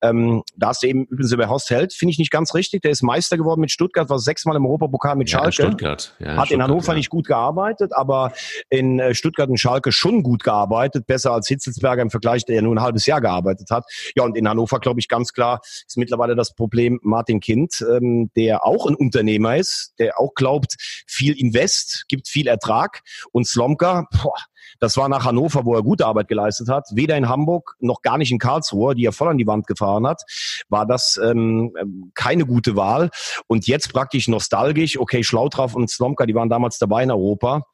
Ähm, 0.00 0.42
da 0.56 0.68
hast 0.68 0.82
du 0.82 0.86
eben 0.86 1.04
übrigens 1.04 1.32
über 1.32 1.48
Horst 1.50 1.68
Held, 1.68 1.92
finde 1.92 2.12
ich 2.12 2.18
nicht 2.18 2.30
ganz 2.30 2.54
richtig. 2.54 2.80
Der 2.80 2.90
ist 2.90 3.02
Meister 3.02 3.36
geworden 3.36 3.60
mit 3.60 3.70
Stuttgart, 3.70 4.08
war 4.08 4.18
sechsmal 4.18 4.56
im 4.56 4.64
Europapokal 4.64 5.14
mit 5.16 5.28
Schalke. 5.28 5.46
Ja, 5.46 5.52
Stuttgart. 5.52 6.14
Ja, 6.18 6.26
Hat 6.26 6.34
Stuttgart, 6.34 6.50
in 6.50 6.62
Hannover 6.62 6.92
ja. 6.92 6.94
nicht 6.94 7.10
gut 7.10 7.26
gearbeitet, 7.26 7.92
aber 7.94 8.32
in 8.70 8.98
äh, 8.98 9.14
Stuttgart 9.14 9.50
und 9.50 9.58
Schalke 9.58 9.92
schon 9.92 10.22
gut 10.22 10.42
gearbeitet, 10.42 11.06
besser 11.06 11.32
als 11.32 11.48
Hitzelsberger 11.48 12.00
im 12.00 12.10
Vergleich, 12.10 12.46
der 12.46 12.56
ja 12.56 12.62
nur 12.62 12.74
ein 12.74 12.80
halbes 12.80 13.04
Jahr 13.04 13.20
gearbeitet 13.20 13.70
hat. 13.70 13.84
Ja, 14.16 14.24
und 14.24 14.38
in 14.38 14.48
Hannover, 14.48 14.80
glaube 14.80 15.00
ich, 15.00 15.08
ganz 15.08 15.34
klar 15.34 15.60
ist 15.62 15.98
mittlerweile 15.98 16.34
das 16.34 16.54
Problem 16.54 16.98
Martin 17.02 17.40
Kind, 17.40 17.84
ähm, 17.94 18.30
der 18.36 18.64
auch 18.64 18.86
ein 18.86 18.94
Unternehmer 19.34 19.56
ist, 19.56 19.94
der 19.98 20.18
auch 20.18 20.34
glaubt, 20.34 20.76
viel 21.06 21.38
Invest 21.38 22.04
gibt 22.08 22.28
viel 22.28 22.46
Ertrag. 22.46 23.00
Und 23.32 23.46
Slomka, 23.46 24.06
boah, 24.22 24.34
das 24.80 24.96
war 24.96 25.08
nach 25.08 25.24
Hannover, 25.24 25.64
wo 25.64 25.74
er 25.74 25.82
gute 25.82 26.06
Arbeit 26.06 26.28
geleistet 26.28 26.68
hat. 26.68 26.84
Weder 26.92 27.16
in 27.16 27.28
Hamburg 27.28 27.74
noch 27.80 28.02
gar 28.02 28.18
nicht 28.18 28.32
in 28.32 28.38
Karlsruhe, 28.38 28.94
die 28.94 29.04
er 29.04 29.12
voll 29.12 29.28
an 29.28 29.38
die 29.38 29.46
Wand 29.46 29.66
gefahren 29.66 30.06
hat, 30.06 30.22
war 30.68 30.86
das 30.86 31.18
ähm, 31.22 31.72
keine 32.14 32.46
gute 32.46 32.76
Wahl. 32.76 33.10
Und 33.46 33.66
jetzt 33.66 33.92
praktisch 33.92 34.28
nostalgisch, 34.28 34.98
okay, 34.98 35.22
Schlautraff 35.22 35.74
und 35.74 35.90
Slomka, 35.90 36.26
die 36.26 36.34
waren 36.34 36.48
damals 36.48 36.78
dabei 36.78 37.02
in 37.02 37.10
Europa. 37.10 37.66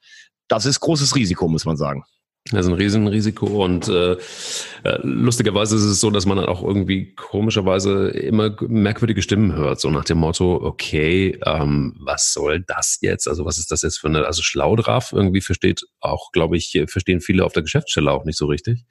Das 0.49 0.67
ist 0.67 0.81
großes 0.81 1.15
Risiko, 1.15 1.49
muss 1.49 1.65
man 1.65 1.77
sagen. 1.77 2.05
Das 2.53 2.67
ist 2.67 2.73
ein 2.73 2.79
Riesenrisiko 2.79 3.65
und 3.65 3.89
äh, 3.89 4.13
äh, 4.83 4.99
lustigerweise 5.03 5.77
ist 5.77 5.85
es 5.85 6.01
so, 6.01 6.11
dass 6.11 6.27
man 6.27 6.37
dann 6.37 6.47
auch 6.47 6.63
irgendwie 6.65 7.15
komischerweise 7.15 8.09
immer 8.09 8.57
merkwürdige 8.67 9.23
Stimmen 9.23 9.55
hört, 9.55 9.81
so 9.81 9.91
nach 9.91 10.05
dem 10.05 10.19
Motto, 10.19 10.57
okay, 10.57 11.39
ähm, 11.47 11.95
was 12.01 12.33
soll 12.33 12.61
das 12.61 12.99
jetzt? 13.03 13.29
Also 13.29 13.45
was 13.45 13.59
ist 13.59 13.71
das 13.71 13.83
jetzt 13.83 13.99
für 13.99 14.09
eine, 14.09 14.27
also 14.27 14.43
Schlaudraff 14.43 15.13
irgendwie 15.13 15.41
versteht 15.41 15.87
auch, 16.01 16.33
glaube 16.33 16.57
ich, 16.57 16.83
verstehen 16.87 17.21
viele 17.21 17.45
auf 17.45 17.53
der 17.53 17.63
Geschäftsstelle 17.63 18.11
auch 18.11 18.25
nicht 18.25 18.39
so 18.39 18.47
richtig. 18.47 18.85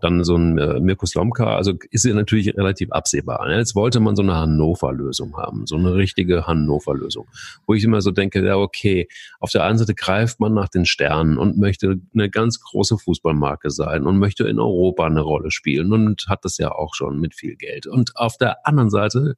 Dann 0.00 0.24
so 0.24 0.36
ein 0.36 0.56
äh, 0.56 0.80
Mirko 0.80 1.04
Slomka, 1.04 1.56
also 1.56 1.74
ist 1.90 2.04
ja 2.04 2.14
natürlich 2.14 2.56
relativ 2.56 2.90
absehbar. 2.92 3.46
Ne? 3.46 3.58
Jetzt 3.58 3.74
wollte 3.74 4.00
man 4.00 4.16
so 4.16 4.22
eine 4.22 4.34
Hannover-Lösung 4.34 5.36
haben, 5.36 5.66
so 5.66 5.76
eine 5.76 5.94
richtige 5.94 6.46
Hannover-Lösung, 6.46 7.28
wo 7.66 7.74
ich 7.74 7.84
immer 7.84 8.00
so 8.00 8.12
denke, 8.12 8.44
ja 8.44 8.56
okay, 8.56 9.08
auf 9.40 9.50
der 9.50 9.64
einen 9.64 9.78
Seite 9.78 9.94
greift 9.94 10.40
man 10.40 10.54
nach 10.54 10.68
den 10.68 10.86
Sternen 10.86 11.36
und 11.36 11.58
möchte 11.58 12.00
eine 12.14 12.30
ganz 12.30 12.60
große 12.60 12.93
große 12.94 13.04
Fußballmarke 13.04 13.70
sein 13.70 14.06
und 14.06 14.18
möchte 14.18 14.46
in 14.48 14.58
Europa 14.58 15.06
eine 15.06 15.20
Rolle 15.20 15.50
spielen 15.50 15.92
und 15.92 16.26
hat 16.28 16.44
das 16.44 16.58
ja 16.58 16.72
auch 16.72 16.94
schon 16.94 17.20
mit 17.20 17.34
viel 17.34 17.56
Geld. 17.56 17.86
Und 17.86 18.16
auf 18.16 18.36
der 18.36 18.66
anderen 18.66 18.90
Seite 18.90 19.34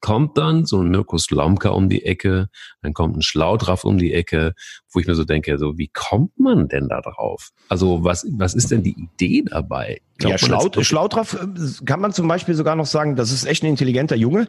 kommt 0.00 0.36
dann 0.36 0.66
so 0.66 0.82
ein 0.82 0.90
Mirko 0.90 1.16
Slomka 1.16 1.70
um 1.70 1.88
die 1.88 2.04
Ecke, 2.04 2.48
dann 2.82 2.92
kommt 2.92 3.16
ein 3.16 3.22
Schlaudraff 3.22 3.84
um 3.84 3.96
die 3.96 4.12
Ecke, 4.12 4.52
wo 4.92 5.00
ich 5.00 5.06
mir 5.06 5.14
so 5.14 5.24
denke, 5.24 5.56
so 5.56 5.78
wie 5.78 5.88
kommt 5.88 6.38
man 6.38 6.68
denn 6.68 6.88
da 6.88 7.00
drauf? 7.00 7.50
Also 7.68 8.04
was, 8.04 8.26
was 8.30 8.54
ist 8.54 8.70
denn 8.70 8.82
die 8.82 8.96
Idee 8.98 9.44
dabei? 9.46 10.02
Ja, 10.20 10.38
Schlaut, 10.38 10.76
Schlautraff 10.84 11.34
äh, 11.34 11.84
kann 11.84 12.00
man 12.00 12.12
zum 12.12 12.28
Beispiel 12.28 12.54
sogar 12.54 12.76
noch 12.76 12.86
sagen, 12.86 13.16
das 13.16 13.32
ist 13.32 13.46
echt 13.46 13.64
ein 13.64 13.66
intelligenter 13.66 14.14
Junge. 14.14 14.46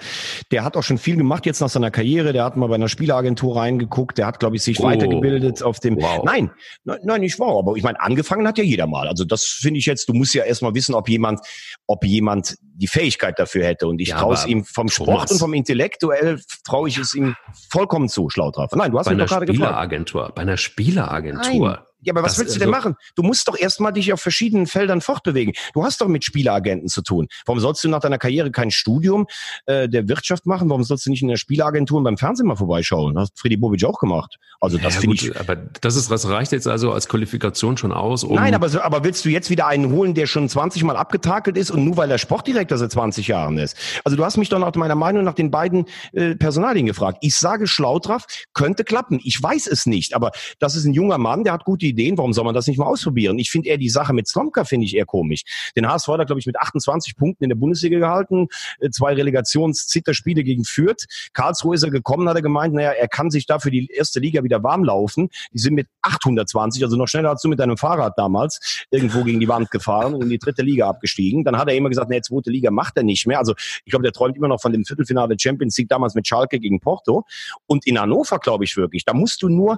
Der 0.52 0.64
hat 0.64 0.78
auch 0.78 0.84
schon 0.84 0.98
viel 0.98 1.18
gemacht 1.18 1.46
jetzt 1.46 1.60
nach 1.60 1.70
seiner 1.70 1.90
Karriere. 1.90 2.34
Der 2.34 2.44
hat 2.44 2.56
mal 2.56 2.68
bei 2.68 2.76
einer 2.76 2.88
Spielagentur 2.88 3.58
reingeguckt. 3.58 4.18
Der 4.18 4.28
hat, 4.28 4.40
glaube 4.40 4.58
ich, 4.58 4.64
sich 4.64 4.80
oh, 4.80 4.84
weitergebildet 4.84 5.64
auf 5.64 5.80
dem. 5.80 5.96
Wow. 5.98 6.24
Nein, 6.24 6.52
nein, 6.84 7.00
nein, 7.04 7.22
nicht 7.22 7.40
wahr. 7.40 7.58
Aber 7.58 7.76
ich 7.76 7.84
meine, 7.84 8.00
angefangen 8.00 8.48
hat 8.48 8.58
ja 8.58 8.64
jeder 8.64 8.86
mal. 8.86 9.08
Also 9.08 9.26
das 9.26 9.44
finde 9.44 9.80
ich 9.80 9.88
jetzt. 9.88 10.08
Du 10.08 10.14
musst 10.14 10.36
ja 10.36 10.44
erstmal 10.44 10.76
wissen, 10.76 10.94
ob 10.94 11.10
jemand, 11.10 11.42
ob 11.88 12.06
jemand 12.06 12.56
die 12.62 12.88
Fähigkeit 12.88 13.40
dafür 13.40 13.66
hätte. 13.66 13.88
Und 13.88 14.00
ich 14.02 14.10
ja, 14.10 14.20
traue 14.20 14.36
es 14.36 14.46
ihm 14.46 14.66
vom 14.66 14.88
Sport 14.90 15.10
Thomas. 15.10 15.32
und 15.32 15.40
vom 15.40 15.54
Intellektuell 15.54 16.42
traue 16.64 16.90
ich 16.90 16.98
es 16.98 17.16
ihm 17.16 17.36
vollkommen 17.70 18.08
zu, 18.08 18.30
Schlautraff. 18.30 18.72
Nein, 18.74 18.92
du 18.92 19.00
hast 19.00 19.06
bei 19.06 19.16
mich 19.16 19.24
doch 19.24 19.30
gerade 19.30 19.46
gefragt. 19.48 19.70
Spieleragentur, 19.70 20.32
bei 20.36 20.42
einer 20.44 20.58
Spieleragentur. 20.58 21.85
Ja, 22.06 22.14
aber 22.14 22.24
was 22.24 22.34
das, 22.34 22.40
willst 22.40 22.56
du 22.56 22.60
denn 22.60 22.74
also, 22.74 22.90
machen? 22.90 22.98
Du 23.16 23.24
musst 23.24 23.48
doch 23.48 23.58
erstmal 23.58 23.92
dich 23.92 24.14
auf 24.14 24.22
verschiedenen 24.22 24.68
Feldern 24.68 25.02
fortbewegen. 25.02 25.54
Du 25.74 25.84
hast 25.84 26.00
doch 26.02 26.08
mit 26.08 26.24
Spieleragenten 26.24 26.88
zu 26.88 27.02
tun. 27.02 27.28
Warum 27.46 27.60
sollst 27.60 27.84
du 27.84 27.90
nach 27.90 28.00
deiner 28.00 28.20
Karriere 28.20 28.52
kein 28.52 28.70
Studium 28.70 29.26
äh, 29.66 29.90
der 29.90 30.08
Wirtschaft 30.08 30.46
machen? 30.46 30.70
Warum 30.70 30.84
sollst 30.84 31.08
du 31.08 31.10
nicht 31.10 31.24
in 31.24 31.28
der 31.28 31.38
Spieleragentur 31.38 31.98
und 31.98 32.04
beim 32.04 32.18
Fernsehen 32.18 32.48
mal 32.48 32.56
vorbeischauen? 32.56 33.16
Das 33.16 33.30
hat 33.30 33.40
Freddy 33.40 33.58
Bobic 33.58 33.84
auch 33.86 33.98
gemacht. 33.98 34.38
Also 34.62 34.78
das 34.78 34.96
ja, 34.96 35.02
finde 35.02 35.16
ich. 35.16 35.40
Aber 35.40 35.56
das 35.56 35.96
ist, 35.96 36.12
das 36.12 36.28
reicht 36.28 36.52
jetzt 36.52 36.68
also 36.68 36.92
als 36.92 37.08
Qualifikation 37.08 37.78
schon 37.78 37.92
aus. 37.92 38.24
Um 38.24 38.36
Nein, 38.36 38.54
aber, 38.54 38.84
aber 38.84 39.04
willst 39.04 39.26
du 39.26 39.30
jetzt 39.30 39.50
wieder 39.50 39.68
einen 39.68 39.92
holen, 39.92 40.14
der 40.14 40.28
schon 40.28 40.48
20 40.48 40.84
Mal 40.84 40.96
abgetakelt 40.96 41.58
ist 41.58 41.72
und 41.72 41.84
nur 41.84 41.98
weil 41.98 42.12
er 42.12 42.18
Sportdirektor 42.18 42.78
seit 42.78 42.92
20 42.92 43.28
Jahren 43.28 43.58
ist? 43.58 43.76
Also 44.04 44.16
du 44.16 44.24
hast 44.24 44.38
mich 44.38 44.50
doch 44.50 44.60
nach 44.60 44.74
meiner 44.76 44.96
Meinung 44.96 45.24
nach 45.24 45.34
den 45.34 45.50
beiden 45.50 45.86
äh, 46.14 46.36
Personalien 46.36 46.86
gefragt. 46.86 47.18
Ich 47.22 47.36
sage 47.36 47.68
Schlautraff 47.68 48.26
könnte 48.54 48.84
klappen. 48.84 49.20
Ich 49.24 49.42
weiß 49.42 49.68
es 49.68 49.86
nicht, 49.86 50.16
aber 50.16 50.32
das 50.60 50.76
ist 50.76 50.86
ein 50.86 50.94
junger 50.94 51.18
Mann, 51.18 51.44
der 51.44 51.54
hat 51.54 51.66
gute 51.66 51.86
Ideen. 51.86 51.95
Warum 52.18 52.34
soll 52.34 52.46
man 52.46 52.54
das 52.54 52.68
nicht 52.68 52.78
mal 52.78 52.86
ausprobieren? 52.86 53.40
Ich 53.40 53.50
finde 53.50 53.70
eher 53.70 53.78
die 53.78 53.90
Sache 53.90 54.14
mit 54.14 54.28
Slomka 54.28 54.64
finde 54.64 54.86
ich 54.86 54.96
eher 54.96 55.06
komisch. 55.06 55.44
Den 55.76 55.88
HSV 55.88 56.08
hat 56.10 56.20
er, 56.20 56.26
glaube 56.26 56.40
ich, 56.40 56.46
mit 56.46 56.60
28 56.60 57.16
Punkten 57.16 57.44
in 57.44 57.50
der 57.50 57.56
Bundesliga 57.56 58.00
gehalten, 58.00 58.48
äh, 58.80 58.90
zwei 58.90 59.14
Relegations-Zitterspiele 59.14 60.44
gegen 60.44 60.66
Fürth. 60.66 61.06
Karlsruhe 61.34 61.76
ist 61.76 61.84
er 61.84 61.92
gekommen, 61.92 62.28
hat 62.30 62.36
er 62.36 62.42
gemeint, 62.42 62.74
naja, 62.74 62.92
er 62.92 63.08
kann 63.08 63.32
sich 63.32 63.46
dafür 63.46 63.72
die 63.72 63.88
erste 63.88 64.20
Liga 64.20 64.44
wieder 64.44 64.64
warm 64.64 64.84
laufen. 64.84 65.30
Die 65.54 65.60
sind 65.60 65.74
mit 65.74 65.88
820, 66.02 66.84
also 66.84 66.98
noch 66.98 67.08
schneller 67.08 67.30
als 67.30 67.42
du 67.42 67.50
mit 67.50 67.60
deinem 67.60 67.78
Fahrrad 67.78 68.14
damals, 68.18 68.86
irgendwo 68.92 69.24
gegen 69.24 69.40
die 69.40 69.48
Wand 69.48 69.72
gefahren 69.72 70.14
und 70.14 70.22
in 70.22 70.30
die 70.30 70.40
dritte 70.40 70.62
Liga 70.62 70.88
abgestiegen. 70.88 71.44
Dann 71.44 71.58
hat 71.58 71.70
er 71.70 71.76
immer 71.76 71.90
gesagt, 71.90 72.10
nee, 72.10 72.22
zweite 72.22 72.50
Liga 72.50 72.72
macht 72.72 72.98
er 72.98 73.04
nicht 73.04 73.28
mehr. 73.28 73.40
Also 73.40 73.54
ich 73.86 73.92
glaube, 73.92 74.04
der 74.04 74.12
träumt 74.12 74.38
immer 74.38 74.48
noch 74.48 74.62
von 74.62 74.72
dem 74.72 74.86
Viertelfinale 74.86 75.36
Champions 75.40 75.78
League 75.78 75.90
damals 75.90 76.16
mit 76.16 76.28
Schalke 76.28 76.60
gegen 76.60 76.80
Porto. 76.80 77.24
Und 77.68 77.86
in 77.88 78.00
Hannover, 78.00 78.40
glaube 78.40 78.64
ich 78.64 78.76
wirklich, 78.78 79.06
da 79.06 79.14
musst 79.14 79.42
du 79.42 79.50
nur 79.50 79.78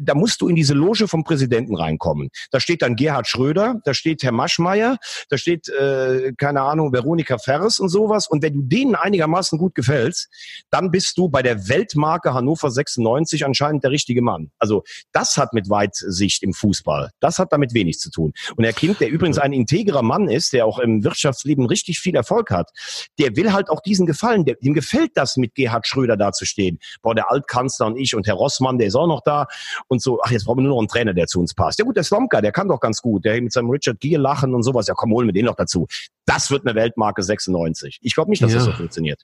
da 0.00 0.14
musst 0.14 0.40
du 0.40 0.48
in 0.48 0.56
diese 0.56 0.74
Loge 0.74 1.08
vom 1.08 1.24
Präsidenten 1.24 1.76
reinkommen. 1.76 2.28
Da 2.50 2.60
steht 2.60 2.82
dann 2.82 2.96
Gerhard 2.96 3.26
Schröder, 3.26 3.80
da 3.84 3.94
steht 3.94 4.22
Herr 4.22 4.32
Maschmeyer, 4.32 4.98
da 5.28 5.38
steht, 5.38 5.68
äh, 5.68 6.32
keine 6.36 6.62
Ahnung, 6.62 6.92
Veronika 6.92 7.38
Ferres 7.38 7.78
und 7.78 7.88
sowas. 7.88 8.26
Und 8.28 8.42
wenn 8.42 8.54
du 8.54 8.62
denen 8.62 8.94
einigermaßen 8.94 9.58
gut 9.58 9.74
gefällst, 9.74 10.28
dann 10.70 10.90
bist 10.90 11.16
du 11.18 11.28
bei 11.28 11.42
der 11.42 11.68
Weltmarke 11.68 12.34
Hannover 12.34 12.70
96 12.70 13.44
anscheinend 13.44 13.84
der 13.84 13.90
richtige 13.90 14.22
Mann. 14.22 14.50
Also 14.58 14.82
das 15.12 15.36
hat 15.36 15.52
mit 15.52 15.70
Weitsicht 15.70 16.42
im 16.42 16.52
Fußball, 16.52 17.10
das 17.20 17.38
hat 17.38 17.52
damit 17.52 17.74
wenig 17.74 17.98
zu 17.98 18.10
tun. 18.10 18.32
Und 18.56 18.64
Herr 18.64 18.72
Kind, 18.72 19.00
der 19.00 19.10
übrigens 19.10 19.38
ein 19.38 19.52
integrer 19.52 20.02
Mann 20.02 20.28
ist, 20.28 20.52
der 20.52 20.66
auch 20.66 20.78
im 20.78 21.04
Wirtschaftsleben 21.04 21.66
richtig 21.66 22.00
viel 22.00 22.16
Erfolg 22.16 22.50
hat, 22.50 22.70
der 23.18 23.36
will 23.36 23.52
halt 23.52 23.70
auch 23.70 23.80
diesen 23.80 24.06
Gefallen. 24.06 24.44
Der, 24.44 24.56
dem 24.56 24.74
gefällt 24.74 25.12
das, 25.14 25.36
mit 25.36 25.54
Gerhard 25.54 25.86
Schröder 25.86 26.16
da 26.16 26.32
zu 26.32 26.44
stehen. 26.44 26.78
Boah, 27.02 27.14
der 27.14 27.30
Altkanzler 27.30 27.86
und 27.86 27.96
ich 27.96 28.14
und 28.14 28.26
Herr 28.26 28.34
Rossmann, 28.34 28.78
der 28.78 28.88
ist 28.88 28.96
auch 28.96 29.06
noch 29.06 29.22
da 29.22 29.46
und 29.88 30.02
so, 30.02 30.20
ach, 30.22 30.30
jetzt 30.30 30.44
brauchen 30.44 30.58
wir 30.58 30.62
nur 30.62 30.72
noch 30.72 30.78
einen 30.78 30.88
Trainer, 30.88 31.14
der 31.14 31.26
zu 31.26 31.40
uns 31.40 31.54
passt. 31.54 31.78
Ja 31.78 31.84
gut, 31.84 31.96
der 31.96 32.04
Slomka, 32.04 32.40
der 32.40 32.52
kann 32.52 32.68
doch 32.68 32.80
ganz 32.80 33.00
gut. 33.00 33.24
Der 33.24 33.40
mit 33.40 33.52
seinem 33.52 33.70
Richard 33.70 34.00
Gere 34.00 34.20
lachen 34.20 34.54
und 34.54 34.62
sowas. 34.62 34.86
Ja 34.86 34.94
komm, 34.94 35.12
holen 35.12 35.28
wir 35.28 35.32
den 35.32 35.46
noch 35.46 35.56
dazu. 35.56 35.86
Das 36.24 36.50
wird 36.50 36.66
eine 36.66 36.74
Weltmarke 36.74 37.22
96. 37.22 37.98
Ich 38.02 38.14
glaube 38.14 38.30
nicht, 38.30 38.42
dass 38.42 38.52
ja. 38.52 38.58
das 38.58 38.66
so 38.66 38.72
funktioniert. 38.72 39.22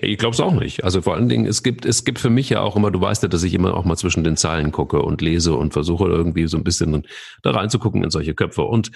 Ich 0.00 0.16
glaube 0.16 0.32
es 0.34 0.40
auch 0.40 0.54
nicht. 0.54 0.84
Also 0.84 1.02
vor 1.02 1.14
allen 1.14 1.28
Dingen, 1.28 1.44
es 1.44 1.62
gibt, 1.62 1.84
es 1.84 2.04
gibt 2.04 2.18
für 2.18 2.30
mich 2.30 2.48
ja 2.48 2.62
auch 2.62 2.76
immer, 2.76 2.90
du 2.90 3.00
weißt 3.00 3.22
ja, 3.22 3.28
dass 3.28 3.42
ich 3.42 3.52
immer 3.52 3.74
auch 3.74 3.84
mal 3.84 3.96
zwischen 3.96 4.24
den 4.24 4.38
Zeilen 4.38 4.72
gucke 4.72 5.02
und 5.02 5.20
lese 5.20 5.54
und 5.54 5.74
versuche 5.74 6.06
irgendwie 6.06 6.46
so 6.46 6.56
ein 6.56 6.64
bisschen 6.64 7.06
da 7.42 7.50
reinzugucken 7.50 8.02
in 8.02 8.10
solche 8.10 8.34
Köpfe. 8.34 8.62
Und 8.62 8.90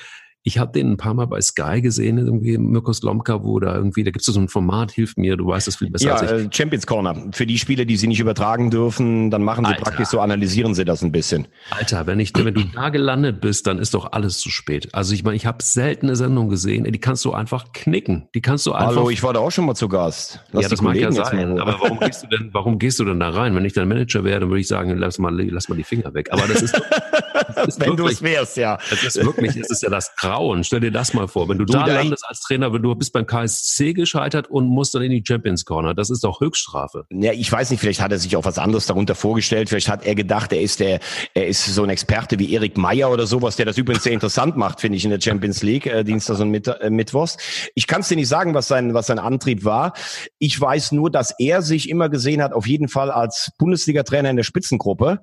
ich 0.44 0.58
habe 0.58 0.72
den 0.72 0.92
ein 0.92 0.96
paar 0.96 1.14
Mal 1.14 1.26
bei 1.26 1.40
Sky 1.40 1.80
gesehen, 1.80 2.18
irgendwie 2.18 2.58
Mirko 2.58 2.92
Slomka, 2.92 3.44
wo 3.44 3.60
da 3.60 3.76
irgendwie, 3.76 4.02
da 4.02 4.10
gibt 4.10 4.26
es 4.26 4.34
so 4.34 4.40
ein 4.40 4.48
Format, 4.48 4.90
hilf 4.90 5.16
mir, 5.16 5.36
du 5.36 5.46
weißt 5.46 5.68
das 5.68 5.76
viel 5.76 5.90
besser 5.90 6.08
ja, 6.08 6.14
als 6.16 6.32
ich. 6.32 6.46
Äh, 6.46 6.50
Champions 6.52 6.86
Corner. 6.86 7.28
Für 7.32 7.46
die 7.46 7.58
Spiele, 7.58 7.86
die 7.86 7.96
sie 7.96 8.08
nicht 8.08 8.18
übertragen 8.18 8.70
dürfen, 8.70 9.30
dann 9.30 9.44
machen 9.44 9.64
sie 9.64 9.70
Alter. 9.70 9.82
praktisch 9.82 10.08
so, 10.08 10.18
analysieren 10.18 10.74
sie 10.74 10.84
das 10.84 11.02
ein 11.02 11.12
bisschen. 11.12 11.46
Alter, 11.70 12.08
wenn 12.08 12.18
ich, 12.18 12.32
wenn 12.36 12.54
du 12.54 12.64
da 12.64 12.88
gelandet 12.88 13.40
bist, 13.40 13.68
dann 13.68 13.78
ist 13.78 13.94
doch 13.94 14.10
alles 14.12 14.38
zu 14.38 14.50
spät. 14.50 14.88
Also 14.92 15.14
ich 15.14 15.22
meine, 15.22 15.36
ich 15.36 15.46
habe 15.46 15.62
seltene 15.62 16.16
Sendungen 16.16 16.50
gesehen, 16.50 16.84
die 16.84 16.98
kannst 16.98 17.24
du 17.24 17.32
einfach 17.32 17.72
knicken. 17.72 18.28
Die 18.34 18.40
kannst 18.40 18.66
du 18.66 18.72
einfach. 18.72 18.96
Hallo, 18.96 19.10
ich 19.10 19.22
war 19.22 19.32
da 19.32 19.40
auch 19.40 19.52
schon 19.52 19.66
mal 19.66 19.76
zu 19.76 19.88
Gast. 19.88 20.40
Lass 20.50 20.64
ja, 20.64 20.68
das 20.68 20.82
mag 20.82 20.96
ja 20.96 21.12
sein. 21.12 21.60
Aber 21.60 21.78
warum 21.80 22.00
gehst 22.00 22.24
du 22.24 22.26
denn, 22.26 22.50
warum 22.52 22.78
gehst 22.80 22.98
du 22.98 23.04
denn 23.04 23.20
da 23.20 23.30
rein? 23.30 23.54
Wenn 23.54 23.64
ich 23.64 23.74
dein 23.74 23.86
Manager 23.86 24.24
wäre, 24.24 24.40
dann 24.40 24.48
würde 24.48 24.60
ich 24.60 24.68
sagen, 24.68 24.96
lass 24.96 25.20
mal, 25.20 25.40
lass 25.40 25.68
mal 25.68 25.76
die 25.76 25.84
Finger 25.84 26.12
weg. 26.14 26.30
Aber 26.32 26.48
das 26.48 26.62
ist, 26.62 26.74
das 26.74 26.80
ist 26.80 27.31
wenn 27.78 27.96
du 27.96 28.06
es 28.06 28.22
wärst, 28.22 28.56
ja. 28.56 28.78
Das 28.90 29.02
ist 29.02 29.24
wirklich, 29.24 29.54
das 29.58 29.70
ist 29.70 29.82
ja 29.82 29.90
das 29.90 30.14
Grauen. 30.16 30.64
Stell 30.64 30.80
dir 30.80 30.90
das 30.90 31.14
mal 31.14 31.28
vor. 31.28 31.48
Wenn 31.48 31.58
du, 31.58 31.64
du 31.64 31.72
da 31.72 31.86
landest 31.86 32.24
als 32.28 32.40
Trainer, 32.40 32.72
wenn 32.72 32.82
du 32.82 32.94
bist 32.94 33.12
beim 33.12 33.26
KSC 33.26 33.92
gescheitert 33.92 34.48
und 34.50 34.66
musst 34.66 34.94
dann 34.94 35.02
in 35.02 35.10
die 35.10 35.22
Champions 35.26 35.64
Corner, 35.64 35.94
das 35.94 36.10
ist 36.10 36.24
doch 36.24 36.40
Höchststrafe. 36.40 37.04
Ja, 37.10 37.32
ich 37.32 37.50
weiß 37.50 37.70
nicht, 37.70 37.80
vielleicht 37.80 38.00
hat 38.00 38.12
er 38.12 38.18
sich 38.18 38.36
auch 38.36 38.44
was 38.44 38.58
anderes 38.58 38.86
darunter 38.86 39.14
vorgestellt. 39.14 39.68
Vielleicht 39.68 39.88
hat 39.88 40.04
er 40.04 40.14
gedacht, 40.14 40.52
er 40.52 40.60
ist 40.60 40.80
der, 40.80 41.00
er 41.34 41.46
ist 41.46 41.64
so 41.66 41.82
ein 41.82 41.90
Experte 41.90 42.38
wie 42.38 42.52
Erik 42.52 42.76
Meyer 42.76 43.10
oder 43.10 43.26
sowas, 43.26 43.56
der 43.56 43.66
das 43.66 43.78
übrigens 43.78 44.04
sehr 44.04 44.12
interessant 44.12 44.56
macht, 44.56 44.80
finde 44.80 44.96
ich, 44.96 45.04
in 45.04 45.10
der 45.10 45.20
Champions 45.20 45.62
League, 45.62 45.86
äh, 45.86 46.04
Dienstags 46.04 46.40
und 46.40 46.50
Mitt 46.50 46.68
äh, 46.68 46.90
Mittwochs. 46.90 47.36
Ich 47.74 47.86
kann 47.86 48.00
es 48.00 48.08
dir 48.08 48.16
nicht 48.16 48.28
sagen, 48.28 48.54
was 48.54 48.68
sein, 48.68 48.94
was 48.94 49.06
sein 49.06 49.18
Antrieb 49.18 49.64
war. 49.64 49.92
Ich 50.38 50.60
weiß 50.60 50.92
nur, 50.92 51.10
dass 51.10 51.34
er 51.38 51.62
sich 51.62 51.88
immer 51.88 52.08
gesehen 52.08 52.42
hat, 52.42 52.52
auf 52.52 52.66
jeden 52.66 52.88
Fall 52.88 53.10
als 53.10 53.50
Bundesliga-Trainer 53.58 54.30
in 54.30 54.36
der 54.36 54.44
Spitzengruppe. 54.44 55.22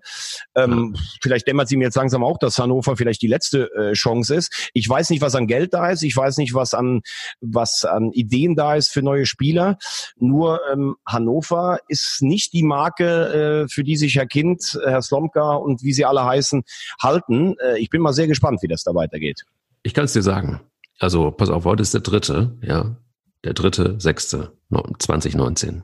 Ähm, 0.55 0.93
ja. 0.95 1.01
Vielleicht 1.21 1.47
dämmert 1.47 1.67
sie 1.67 1.77
mir 1.77 1.86
jetzt 1.86 1.95
langsam 1.95 2.18
auch, 2.24 2.38
dass 2.38 2.57
Hannover 2.57 2.97
vielleicht 2.97 3.22
die 3.22 3.28
letzte 3.28 3.72
äh, 3.74 3.93
Chance 3.93 4.36
ist. 4.36 4.70
Ich 4.74 4.88
weiß 4.88 5.09
nicht, 5.09 5.22
was 5.22 5.36
an 5.36 5.47
Geld 5.47 5.74
da 5.74 5.89
ist. 5.89 6.03
Ich 6.03 6.15
weiß 6.15 6.38
nicht, 6.38 6.53
was 6.53 6.74
an, 6.74 7.01
was 7.41 7.86
an 7.86 8.11
Ideen 8.11 8.55
da 8.55 8.76
ist 8.76 8.89
für 8.89 9.01
neue 9.01 9.26
Spieler. 9.26 9.78
Nur 10.17 10.61
ähm, 10.72 10.95
Hannover 11.05 11.80
ist 11.88 12.22
nicht 12.22 12.53
die 12.53 12.63
Marke, 12.63 13.65
äh, 13.65 13.67
für 13.67 13.84
die 13.84 13.97
sich 13.97 14.15
Herr 14.15 14.28
Kind, 14.28 14.80
Herr 14.84 15.01
Slomka 15.01 15.55
und 15.55 15.84
wie 15.84 15.93
sie 15.93 16.05
alle 16.05 16.24
heißen, 16.26 16.63
halten. 17.01 17.55
Äh, 17.59 17.80
ich 17.80 17.89
bin 17.89 18.01
mal 18.01 18.13
sehr 18.13 18.28
gespannt, 18.28 18.61
wie 18.61 18.67
das 18.67 18.84
da 18.84 18.93
weitergeht. 18.93 19.43
Ich 19.84 19.93
kann 19.93 20.05
es 20.05 20.13
dir 20.13 20.24
sagen. 20.24 20.61
Also, 20.99 21.32
pass 21.32 21.49
auf, 21.49 21.65
heute 21.65 21.82
ist 21.82 21.93
der 21.93 22.01
dritte, 22.01 22.57
ja. 22.61 22.97
Der 23.45 23.53
dritte, 23.53 23.95
sechste, 23.99 24.51
2019. 24.70 25.84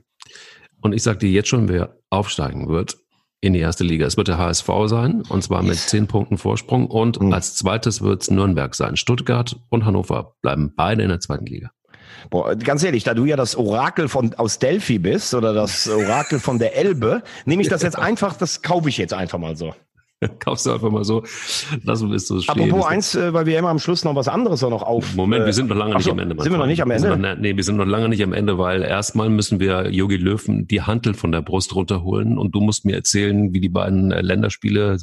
Und 0.82 0.92
ich 0.92 1.02
sage 1.02 1.20
dir 1.20 1.30
jetzt 1.30 1.48
schon, 1.48 1.70
wer 1.70 1.96
aufsteigen 2.10 2.68
wird 2.68 2.98
in 3.40 3.52
die 3.52 3.60
erste 3.60 3.84
Liga. 3.84 4.06
Es 4.06 4.16
wird 4.16 4.28
der 4.28 4.38
HSV 4.38 4.68
sein, 4.86 5.22
und 5.28 5.42
zwar 5.42 5.62
mit 5.62 5.76
zehn 5.76 6.06
Punkten 6.06 6.38
Vorsprung. 6.38 6.86
Und 6.86 7.20
mhm. 7.20 7.32
als 7.32 7.54
zweites 7.54 8.02
wird 8.02 8.22
es 8.22 8.30
Nürnberg 8.30 8.74
sein. 8.74 8.96
Stuttgart 8.96 9.56
und 9.68 9.84
Hannover 9.84 10.34
bleiben 10.42 10.72
beide 10.74 11.02
in 11.02 11.08
der 11.08 11.20
zweiten 11.20 11.46
Liga. 11.46 11.70
Boah, 12.30 12.56
ganz 12.56 12.82
ehrlich, 12.82 13.04
da 13.04 13.14
du 13.14 13.24
ja 13.24 13.36
das 13.36 13.56
Orakel 13.56 14.08
von 14.08 14.34
aus 14.34 14.58
Delphi 14.58 14.98
bist 14.98 15.34
oder 15.34 15.52
das 15.52 15.88
Orakel 15.88 16.40
von 16.40 16.58
der 16.58 16.76
Elbe, 16.76 17.22
nehme 17.44 17.62
ich 17.62 17.68
das 17.68 17.82
jetzt 17.82 17.98
einfach, 17.98 18.36
das 18.36 18.62
kaufe 18.62 18.88
ich 18.88 18.96
jetzt 18.96 19.14
einfach 19.14 19.38
mal 19.38 19.56
so. 19.56 19.74
Kaufst 20.38 20.64
du 20.64 20.72
einfach 20.72 20.90
mal 20.90 21.04
so, 21.04 21.22
lassen 21.82 22.08
wir 22.08 22.16
es 22.16 22.26
so 22.26 22.40
stehen. 22.40 22.70
Apropos 22.70 22.86
eins, 22.86 23.14
äh, 23.14 23.34
weil 23.34 23.44
wir 23.44 23.58
immer 23.58 23.68
am 23.68 23.78
Schluss 23.78 24.04
noch 24.04 24.14
was 24.14 24.28
anderes 24.28 24.64
auch 24.64 24.70
noch 24.70 24.82
auf. 24.82 25.14
Moment, 25.14 25.44
wir 25.44 25.52
sind 25.52 25.68
noch 25.68 25.76
lange 25.76 25.94
nicht 25.96 26.08
am 26.08 26.18
Ende. 26.18 26.42
Sind 26.42 26.52
wir 26.52 26.58
noch 26.58 26.66
nicht 26.66 26.80
am 26.80 26.90
Ende? 26.90 27.10
Wir 27.10 27.16
noch, 27.16 27.36
nee, 27.38 27.56
wir 27.56 27.64
sind 27.64 27.76
noch 27.76 27.84
lange 27.84 28.08
nicht 28.08 28.22
am 28.22 28.32
Ende, 28.32 28.58
weil 28.58 28.82
erstmal 28.82 29.28
müssen 29.28 29.60
wir 29.60 29.90
Yogi 29.90 30.16
Löwen 30.16 30.66
die 30.66 30.82
Hantel 30.82 31.14
von 31.14 31.32
der 31.32 31.42
Brust 31.42 31.74
runterholen 31.74 32.38
und 32.38 32.54
du 32.54 32.60
musst 32.60 32.86
mir 32.86 32.94
erzählen, 32.94 33.52
wie 33.52 33.60
die 33.60 33.68
beiden 33.68 34.10
äh, 34.10 34.22
Länderspiele 34.22 34.98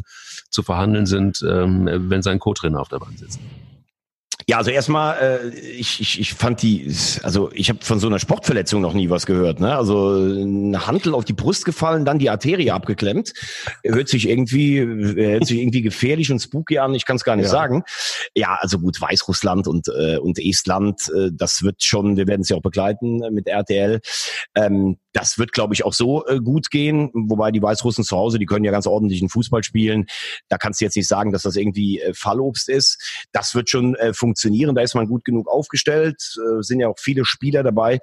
zu 0.49 0.63
verhandeln 0.63 1.05
sind, 1.05 1.45
ähm, 1.47 1.87
wenn 2.09 2.21
sein 2.23 2.39
Co-Trainer 2.39 2.79
auf 2.79 2.89
der 2.89 2.97
Bank 2.97 3.17
sitzt. 3.17 3.39
Ja, 4.47 4.57
also 4.57 4.71
erstmal, 4.71 5.17
äh, 5.19 5.49
ich, 5.49 5.99
ich, 6.01 6.19
ich 6.19 6.33
fand 6.33 6.61
die, 6.61 6.93
also 7.23 7.51
ich 7.53 7.69
habe 7.69 7.79
von 7.83 7.99
so 7.99 8.07
einer 8.07 8.19
Sportverletzung 8.19 8.81
noch 8.81 8.93
nie 8.93 9.09
was 9.09 9.25
gehört. 9.25 9.59
Ne? 9.59 9.75
Also 9.75 10.09
eine 10.09 10.85
Handel 10.87 11.13
auf 11.13 11.25
die 11.25 11.33
Brust 11.33 11.65
gefallen, 11.65 12.05
dann 12.05 12.19
die 12.19 12.29
Arterie 12.29 12.71
abgeklemmt. 12.71 13.33
Hört 13.83 14.09
sich 14.09 14.27
irgendwie, 14.27 14.79
hört 14.79 15.45
sich 15.45 15.59
irgendwie 15.59 15.81
gefährlich 15.81 16.31
und 16.31 16.39
spooky 16.39 16.79
an. 16.79 16.93
Ich 16.95 17.05
kann 17.05 17.15
es 17.15 17.23
gar 17.23 17.35
nicht 17.35 17.45
ja. 17.45 17.51
sagen. 17.51 17.83
Ja, 18.35 18.57
also 18.59 18.79
gut, 18.79 18.99
Weißrussland 18.99 19.67
und 19.67 19.87
äh, 19.87 20.17
und 20.17 20.39
Estland, 20.39 21.09
äh, 21.15 21.29
das 21.31 21.63
wird 21.63 21.83
schon. 21.83 22.17
Wir 22.17 22.27
werden 22.27 22.41
es 22.41 22.49
ja 22.49 22.57
auch 22.57 22.61
begleiten 22.61 23.19
mit 23.31 23.47
RTL. 23.47 23.99
Ähm, 24.55 24.97
das 25.13 25.37
wird, 25.37 25.53
glaube 25.53 25.73
ich, 25.73 25.85
auch 25.85 25.93
so 25.93 26.25
äh, 26.25 26.39
gut 26.39 26.71
gehen. 26.71 27.11
Wobei 27.13 27.51
die 27.51 27.61
Weißrussen 27.61 28.03
zu 28.03 28.17
Hause, 28.17 28.39
die 28.39 28.45
können 28.45 28.65
ja 28.65 28.71
ganz 28.71 28.87
ordentlichen 28.87 29.29
Fußball 29.29 29.63
spielen. 29.63 30.07
Da 30.49 30.57
kannst 30.57 30.81
du 30.81 30.85
jetzt 30.85 30.95
nicht 30.95 31.07
sagen, 31.07 31.31
dass 31.31 31.43
das 31.43 31.55
irgendwie 31.55 32.01
äh, 32.01 32.13
Fallobst 32.13 32.67
ist. 32.67 33.25
Das 33.31 33.55
wird 33.55 33.69
schon 33.69 33.95
äh, 33.95 34.13
funktionieren. 34.13 34.32
Da 34.75 34.81
ist 34.81 34.95
man 34.95 35.07
gut 35.07 35.25
genug 35.25 35.47
aufgestellt. 35.47 36.35
Äh, 36.37 36.61
sind 36.61 36.79
ja 36.79 36.87
auch 36.87 36.99
viele 36.99 37.25
Spieler 37.25 37.63
dabei 37.63 37.99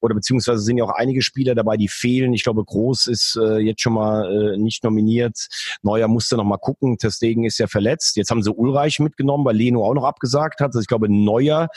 oder 0.00 0.14
beziehungsweise 0.14 0.60
sind 0.60 0.78
ja 0.78 0.84
auch 0.84 0.94
einige 0.94 1.22
Spieler 1.22 1.54
dabei, 1.54 1.76
die 1.76 1.88
fehlen. 1.88 2.32
Ich 2.32 2.44
glaube, 2.44 2.64
Groß 2.64 3.06
ist 3.06 3.38
äh, 3.40 3.58
jetzt 3.58 3.82
schon 3.82 3.94
mal 3.94 4.54
äh, 4.54 4.56
nicht 4.56 4.84
nominiert. 4.84 5.48
Neuer 5.82 6.08
musste 6.08 6.36
noch 6.36 6.44
mal 6.44 6.58
gucken. 6.58 6.98
Testegen 6.98 7.44
ist 7.44 7.58
ja 7.58 7.66
verletzt. 7.66 8.16
Jetzt 8.16 8.30
haben 8.30 8.42
sie 8.42 8.52
Ulreich 8.52 8.98
mitgenommen, 9.00 9.44
weil 9.44 9.56
Leno 9.56 9.84
auch 9.84 9.94
noch 9.94 10.04
abgesagt 10.04 10.60
hat. 10.60 10.68
Also 10.68 10.80
ich 10.80 10.86
glaube, 10.86 11.08
Neuer 11.08 11.68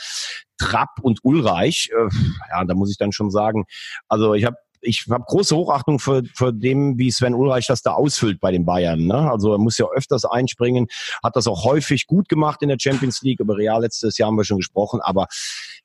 Trapp 0.58 1.00
und 1.02 1.20
Ulreich. 1.22 1.90
Äh, 1.92 2.08
ja, 2.50 2.64
da 2.64 2.74
muss 2.74 2.90
ich 2.90 2.98
dann 2.98 3.12
schon 3.12 3.30
sagen, 3.30 3.66
also 4.08 4.34
ich 4.34 4.44
habe 4.44 4.56
ich 4.86 5.06
habe 5.10 5.24
große 5.26 5.54
Hochachtung 5.56 5.98
für, 5.98 6.22
für 6.34 6.52
dem, 6.52 6.98
wie 6.98 7.10
Sven 7.10 7.34
Ulreich 7.34 7.66
das 7.66 7.82
da 7.82 7.92
ausfüllt 7.92 8.40
bei 8.40 8.52
den 8.52 8.64
Bayern. 8.64 9.06
Ne? 9.06 9.30
Also 9.30 9.52
er 9.52 9.58
muss 9.58 9.78
ja 9.78 9.86
öfters 9.94 10.24
einspringen, 10.24 10.86
hat 11.22 11.36
das 11.36 11.46
auch 11.46 11.64
häufig 11.64 12.06
gut 12.06 12.28
gemacht 12.28 12.62
in 12.62 12.68
der 12.68 12.78
Champions 12.80 13.20
League. 13.22 13.40
Über 13.40 13.56
Real 13.56 13.82
letztes 13.82 14.16
Jahr 14.18 14.28
haben 14.28 14.36
wir 14.36 14.44
schon 14.44 14.58
gesprochen. 14.58 15.00
Aber 15.02 15.26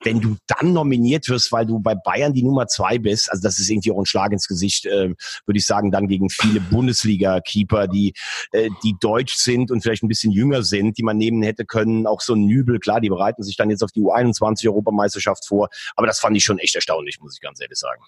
wenn 0.03 0.21
du 0.21 0.37
dann 0.47 0.73
nominiert 0.73 1.27
wirst, 1.29 1.51
weil 1.51 1.65
du 1.65 1.79
bei 1.79 1.95
Bayern 1.95 2.33
die 2.33 2.43
Nummer 2.43 2.67
zwei 2.67 2.97
bist, 2.97 3.31
also 3.31 3.41
das 3.41 3.59
ist 3.59 3.69
irgendwie 3.69 3.91
auch 3.91 3.99
ein 3.99 4.05
Schlag 4.05 4.31
ins 4.31 4.47
Gesicht, 4.47 4.85
äh, 4.85 5.13
würde 5.45 5.57
ich 5.57 5.65
sagen, 5.65 5.91
dann 5.91 6.07
gegen 6.07 6.29
viele 6.29 6.59
Bundesliga-Keeper, 6.59 7.87
die, 7.87 8.13
äh, 8.51 8.69
die 8.83 8.95
deutsch 8.99 9.35
sind 9.35 9.71
und 9.71 9.81
vielleicht 9.81 10.03
ein 10.03 10.07
bisschen 10.07 10.31
jünger 10.31 10.63
sind, 10.63 10.97
die 10.97 11.03
man 11.03 11.17
nehmen 11.17 11.41
hätte 11.43 11.65
können. 11.65 12.07
Auch 12.07 12.21
so 12.21 12.33
ein 12.33 12.45
Nübel, 12.45 12.79
klar, 12.79 13.01
die 13.01 13.09
bereiten 13.09 13.43
sich 13.43 13.55
dann 13.55 13.69
jetzt 13.69 13.83
auf 13.83 13.91
die 13.91 14.01
U21-Europameisterschaft 14.01 15.45
vor. 15.45 15.69
Aber 15.95 16.07
das 16.07 16.19
fand 16.19 16.37
ich 16.37 16.43
schon 16.43 16.59
echt 16.59 16.75
erstaunlich, 16.75 17.19
muss 17.19 17.35
ich 17.35 17.41
ganz 17.41 17.59
ehrlich 17.61 17.77
sagen. 17.77 18.01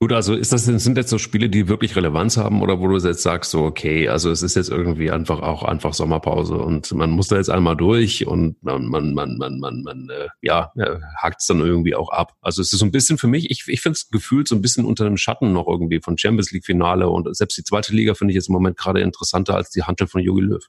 Gut, 0.00 0.12
also 0.12 0.34
ist 0.34 0.52
das, 0.52 0.64
sind 0.66 0.96
jetzt 0.96 1.10
so 1.10 1.18
Spiele, 1.18 1.48
die 1.48 1.66
wirklich 1.66 1.96
Relevanz 1.96 2.36
haben 2.36 2.62
oder 2.62 2.78
wo 2.78 2.86
du 2.86 2.98
jetzt 2.98 3.22
sagst, 3.22 3.50
so, 3.50 3.64
okay, 3.64 4.08
also 4.08 4.30
es 4.30 4.44
ist 4.44 4.54
jetzt 4.54 4.70
irgendwie 4.70 5.10
einfach 5.10 5.40
auch 5.40 5.64
einfach 5.64 5.92
Sommerpause 5.92 6.54
und 6.54 6.92
man 6.92 7.10
muss 7.10 7.26
da 7.26 7.36
jetzt 7.36 7.50
einmal 7.50 7.76
durch 7.76 8.24
und 8.24 8.62
man, 8.62 8.86
man, 8.86 9.12
man, 9.12 9.36
man, 9.38 9.58
man, 9.58 9.82
man 9.82 10.08
äh, 10.08 10.28
ja, 10.40 10.70
äh, 10.76 11.00
hakt 11.16 11.40
es 11.40 11.48
dann 11.48 11.58
irgendwie 11.58 11.96
auch 11.96 12.10
ab. 12.10 12.34
Also 12.40 12.62
es 12.62 12.72
ist 12.72 12.78
so 12.78 12.84
ein 12.84 12.92
bisschen 12.92 13.18
für 13.18 13.26
mich, 13.26 13.50
ich, 13.50 13.64
ich 13.66 13.80
finde 13.80 13.96
es 13.96 14.08
gefühlt 14.08 14.46
so 14.46 14.54
ein 14.54 14.62
bisschen 14.62 14.84
unter 14.84 15.02
dem 15.02 15.16
Schatten 15.16 15.52
noch 15.52 15.66
irgendwie 15.66 16.00
von 16.00 16.16
Champions 16.16 16.52
League 16.52 16.64
Finale 16.64 17.08
und 17.08 17.36
selbst 17.36 17.58
die 17.58 17.64
zweite 17.64 17.92
Liga 17.92 18.14
finde 18.14 18.30
ich 18.30 18.36
jetzt 18.36 18.50
im 18.50 18.52
Moment 18.52 18.76
gerade 18.76 19.00
interessanter 19.00 19.56
als 19.56 19.70
die 19.70 19.82
Handel 19.82 20.06
von 20.06 20.22
Jogi 20.22 20.42
Löw. 20.42 20.64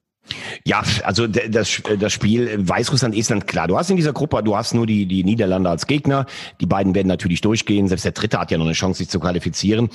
Ja, 0.66 0.84
also 1.04 1.28
das, 1.28 1.82
das 2.00 2.14
Spiel 2.14 2.68
Weißrussland, 2.68 3.16
Estland, 3.16 3.48
klar. 3.48 3.68
Du 3.68 3.78
hast 3.78 3.90
in 3.90 3.96
dieser 3.96 4.14
Gruppe, 4.14 4.44
du 4.44 4.56
hast 4.56 4.74
nur 4.74 4.86
die, 4.86 5.06
die 5.08 5.24
Niederlande 5.24 5.70
als 5.70 5.88
Gegner. 5.88 6.26
Die 6.62 6.66
beiden 6.66 6.94
werden 6.94 7.08
natürlich 7.08 7.42
durchgehen. 7.42 7.88
Selbst 7.88 8.06
der 8.06 8.12
Dritte 8.12 8.40
hat 8.40 8.52
ja 8.52 8.58
noch 8.58 8.66
eine 8.66 8.74
Chance, 8.74 9.00
sich 9.00 9.10
zu 9.10 9.20
qualifizieren. 9.20 9.90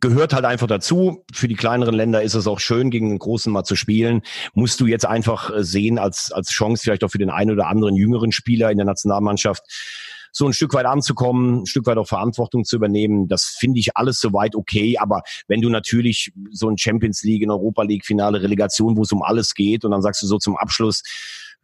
Gehört 0.00 0.32
halt 0.32 0.44
einfach 0.44 0.66
dazu. 0.66 1.24
Für 1.32 1.48
die 1.48 1.54
kleineren 1.54 1.94
Länder 1.94 2.22
ist 2.22 2.34
es 2.34 2.46
auch 2.46 2.60
schön, 2.60 2.90
gegen 2.90 3.10
den 3.10 3.18
Großen 3.18 3.52
mal 3.52 3.64
zu 3.64 3.76
spielen. 3.76 4.22
Musst 4.54 4.80
du 4.80 4.86
jetzt 4.86 5.06
einfach 5.06 5.50
äh, 5.50 5.64
sehen 5.64 5.98
als, 5.98 6.32
als 6.32 6.50
Chance 6.50 6.82
vielleicht 6.82 7.04
auch 7.04 7.10
für 7.10 7.18
den 7.18 7.30
einen 7.30 7.50
oder 7.50 7.66
anderen 7.66 7.96
jüngeren 7.96 8.32
Spieler 8.32 8.70
in 8.70 8.78
der 8.78 8.86
Nationalmannschaft 8.86 9.62
so 10.36 10.46
ein 10.46 10.52
Stück 10.52 10.74
weit 10.74 10.84
anzukommen, 10.84 11.62
ein 11.62 11.66
Stück 11.66 11.86
weit 11.86 11.96
auch 11.96 12.08
Verantwortung 12.08 12.64
zu 12.64 12.76
übernehmen. 12.76 13.28
Das 13.28 13.44
finde 13.44 13.78
ich 13.78 13.96
alles 13.96 14.20
soweit 14.20 14.56
okay. 14.56 14.98
Aber 14.98 15.22
wenn 15.46 15.60
du 15.60 15.70
natürlich 15.70 16.32
so 16.50 16.68
ein 16.68 16.76
Champions 16.76 17.22
League, 17.22 17.42
in 17.42 17.50
Europa 17.50 17.84
League 17.84 18.04
Finale, 18.04 18.42
Relegation, 18.42 18.96
wo 18.96 19.02
es 19.02 19.12
um 19.12 19.22
alles 19.22 19.54
geht 19.54 19.84
und 19.84 19.92
dann 19.92 20.02
sagst 20.02 20.22
du 20.22 20.26
so 20.26 20.38
zum 20.38 20.56
Abschluss, 20.56 21.02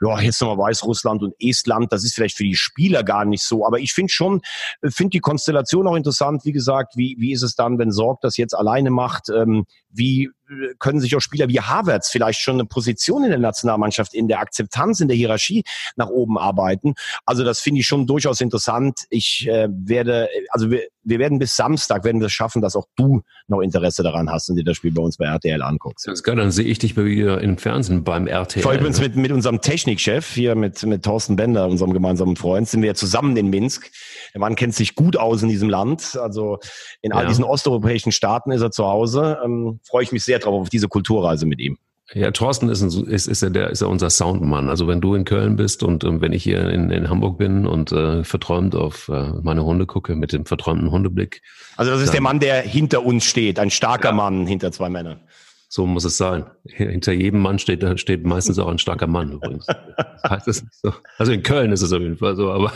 ja, 0.01 0.19
jetzt 0.21 0.41
nochmal 0.41 0.69
Weißrussland 0.69 1.23
und 1.23 1.35
Estland, 1.39 1.93
das 1.93 2.05
ist 2.05 2.15
vielleicht 2.15 2.37
für 2.37 2.45
die 2.45 2.55
Spieler 2.55 3.03
gar 3.03 3.25
nicht 3.25 3.43
so. 3.43 3.67
Aber 3.67 3.81
ich 3.81 3.93
finde 3.93 4.11
schon, 4.11 4.41
finde 4.83 5.11
die 5.11 5.21
Konstellation 5.21 5.87
auch 5.87 5.97
interessant. 5.97 6.45
Wie 6.45 6.53
gesagt, 6.53 6.97
wie, 6.97 7.17
wie 7.19 7.33
ist 7.33 7.43
es 7.43 7.55
dann, 7.55 7.79
wenn 7.79 7.91
Sorg 7.91 8.21
das 8.23 8.37
jetzt 8.37 8.55
alleine 8.55 8.91
macht? 8.91 9.29
Ähm, 9.29 9.67
wie 9.91 10.31
können 10.79 11.01
sich 11.01 11.17
auch 11.17 11.21
Spieler 11.21 11.49
wie 11.49 11.61
Havertz 11.61 12.11
vielleicht 12.11 12.41
schon 12.41 12.55
eine 12.55 12.65
Position 12.65 13.25
in 13.25 13.31
der 13.31 13.39
Nationalmannschaft, 13.39 14.15
in 14.15 14.29
der 14.29 14.41
Akzeptanz, 14.41 15.01
in 15.01 15.09
der 15.09 15.17
Hierarchie 15.17 15.65
nach 15.97 16.09
oben 16.09 16.39
arbeiten. 16.39 16.95
Also 17.25 17.45
das 17.45 17.61
finde 17.61 17.81
ich 17.81 17.87
schon 17.87 18.07
durchaus 18.07 18.41
interessant. 18.41 19.01
Ich 19.11 19.47
äh, 19.49 19.69
werde, 19.71 20.29
also 20.51 20.71
wir, 20.71 20.83
wir 21.03 21.19
werden 21.19 21.39
bis 21.39 21.57
Samstag, 21.57 22.05
werden 22.05 22.21
wir 22.21 22.27
es 22.27 22.33
schaffen, 22.33 22.61
dass 22.63 22.77
auch 22.77 22.87
du 22.97 23.23
noch 23.49 23.61
Interesse 23.61 24.03
daran 24.03 24.31
hast 24.31 24.49
und 24.51 24.57
dir 24.57 24.65
das 24.65 24.77
Spiel 24.77 24.93
bei 24.93 25.03
uns 25.03 25.17
bei 25.17 25.27
RTL 25.27 25.63
anguckst. 25.63 26.07
Das 26.07 26.15
ist 26.15 26.23
geil, 26.23 26.37
dann 26.37 26.51
sehe 26.51 26.67
ich 26.67 26.79
dich 26.79 26.97
wieder 26.97 27.41
im 27.41 27.59
Fernsehen 27.59 28.05
beim 28.05 28.27
RTL. 28.27 28.63
Vor 28.63 28.73
übrigens 28.73 29.01
mit, 29.01 29.17
mit 29.17 29.33
unserem 29.33 29.61
Technikchef 29.61 30.35
hier, 30.35 30.55
mit, 30.55 30.83
mit 30.83 31.05
Thorsten 31.05 31.37
Bender, 31.37 31.67
unserem 31.67 31.93
gemeinsamen 31.93 32.37
Freund, 32.37 32.69
sind 32.69 32.83
wir 32.83 32.89
ja 32.89 32.95
zusammen 32.95 33.37
in 33.37 33.49
Minsk. 33.49 33.91
Der 34.35 34.41
Mann 34.41 34.57
kennt 34.57 34.75
sich 34.75 34.95
gut 34.95 35.17
aus 35.17 35.43
in 35.43 35.49
diesem 35.49 35.69
Land. 35.69 36.19
Also 36.21 36.59
in 37.01 37.13
all 37.13 37.25
ja. 37.25 37.29
diesen 37.29 37.45
osteuropäischen 37.45 38.13
Staaten 38.13 38.53
ist 38.53 38.63
er 38.63 38.71
zu 38.71 38.87
Hause. 38.87 39.39
Ähm, 39.45 39.81
freue 39.85 40.03
ich 40.03 40.13
mich 40.13 40.25
sehr 40.25 40.40
drauf 40.41 40.63
auf 40.63 40.69
diese 40.69 40.89
Kulturreise 40.89 41.47
mit 41.47 41.61
ihm. 41.61 41.79
Ja, 42.13 42.33
Thorsten 42.33 42.69
ist, 42.69 42.83
ein, 42.83 43.07
ist, 43.07 43.29
ist, 43.29 43.43
ja 43.43 43.51
der, 43.51 43.71
ist 43.71 43.83
ja 43.83 43.87
unser 43.87 44.11
Soundmann. 44.11 44.69
Also 44.69 44.89
wenn 44.89 45.01
du 45.01 45.15
in 45.15 45.25
Köln 45.25 45.55
bist 45.55 45.85
und 45.85 46.03
ähm, 46.03 46.21
wenn 46.21 46.33
ich 46.33 46.43
hier 46.43 46.69
in, 46.69 46.91
in 46.91 47.09
Hamburg 47.09 47.39
bin 47.39 47.67
und 47.67 47.93
äh, 47.93 48.25
verträumt 48.25 48.75
auf 48.75 49.09
äh, 49.09 49.33
meine 49.43 49.65
Hunde 49.65 49.87
gucke 49.87 50.17
mit 50.17 50.33
dem 50.33 50.45
verträumten 50.45 50.91
Hundeblick. 50.91 51.41
Also 51.77 51.93
das 51.93 52.01
ist 52.01 52.09
dann, 52.09 52.15
der 52.15 52.23
Mann, 52.23 52.41
der 52.41 52.63
hinter 52.63 53.05
uns 53.05 53.25
steht, 53.25 53.61
ein 53.61 53.71
starker 53.71 54.09
ja. 54.09 54.15
Mann 54.15 54.47
hinter 54.47 54.73
zwei 54.73 54.89
Männern. 54.89 55.21
So 55.69 55.87
muss 55.87 56.05
es 56.05 56.17
sein. 56.17 56.47
Hinter 56.65 57.13
jedem 57.13 57.43
Mann 57.43 57.61
steht, 57.61 58.01
steht 58.01 58.27
meistens 58.27 58.59
auch 58.59 58.67
ein 58.67 58.79
starker 58.79 59.07
Mann 59.07 59.33
übrigens. 59.33 59.67
Das 60.23 60.31
heißt 60.33 60.49
es 60.49 60.63
nicht 60.63 60.75
so. 60.75 60.93
Also 61.17 61.33
in 61.33 61.43
Köln 61.43 61.73
ist 61.73 61.81
es 61.81 61.93
auf 61.93 62.01
jeden 62.01 62.19
Fall 62.19 62.37
so, 62.37 62.51
aber 62.51 62.73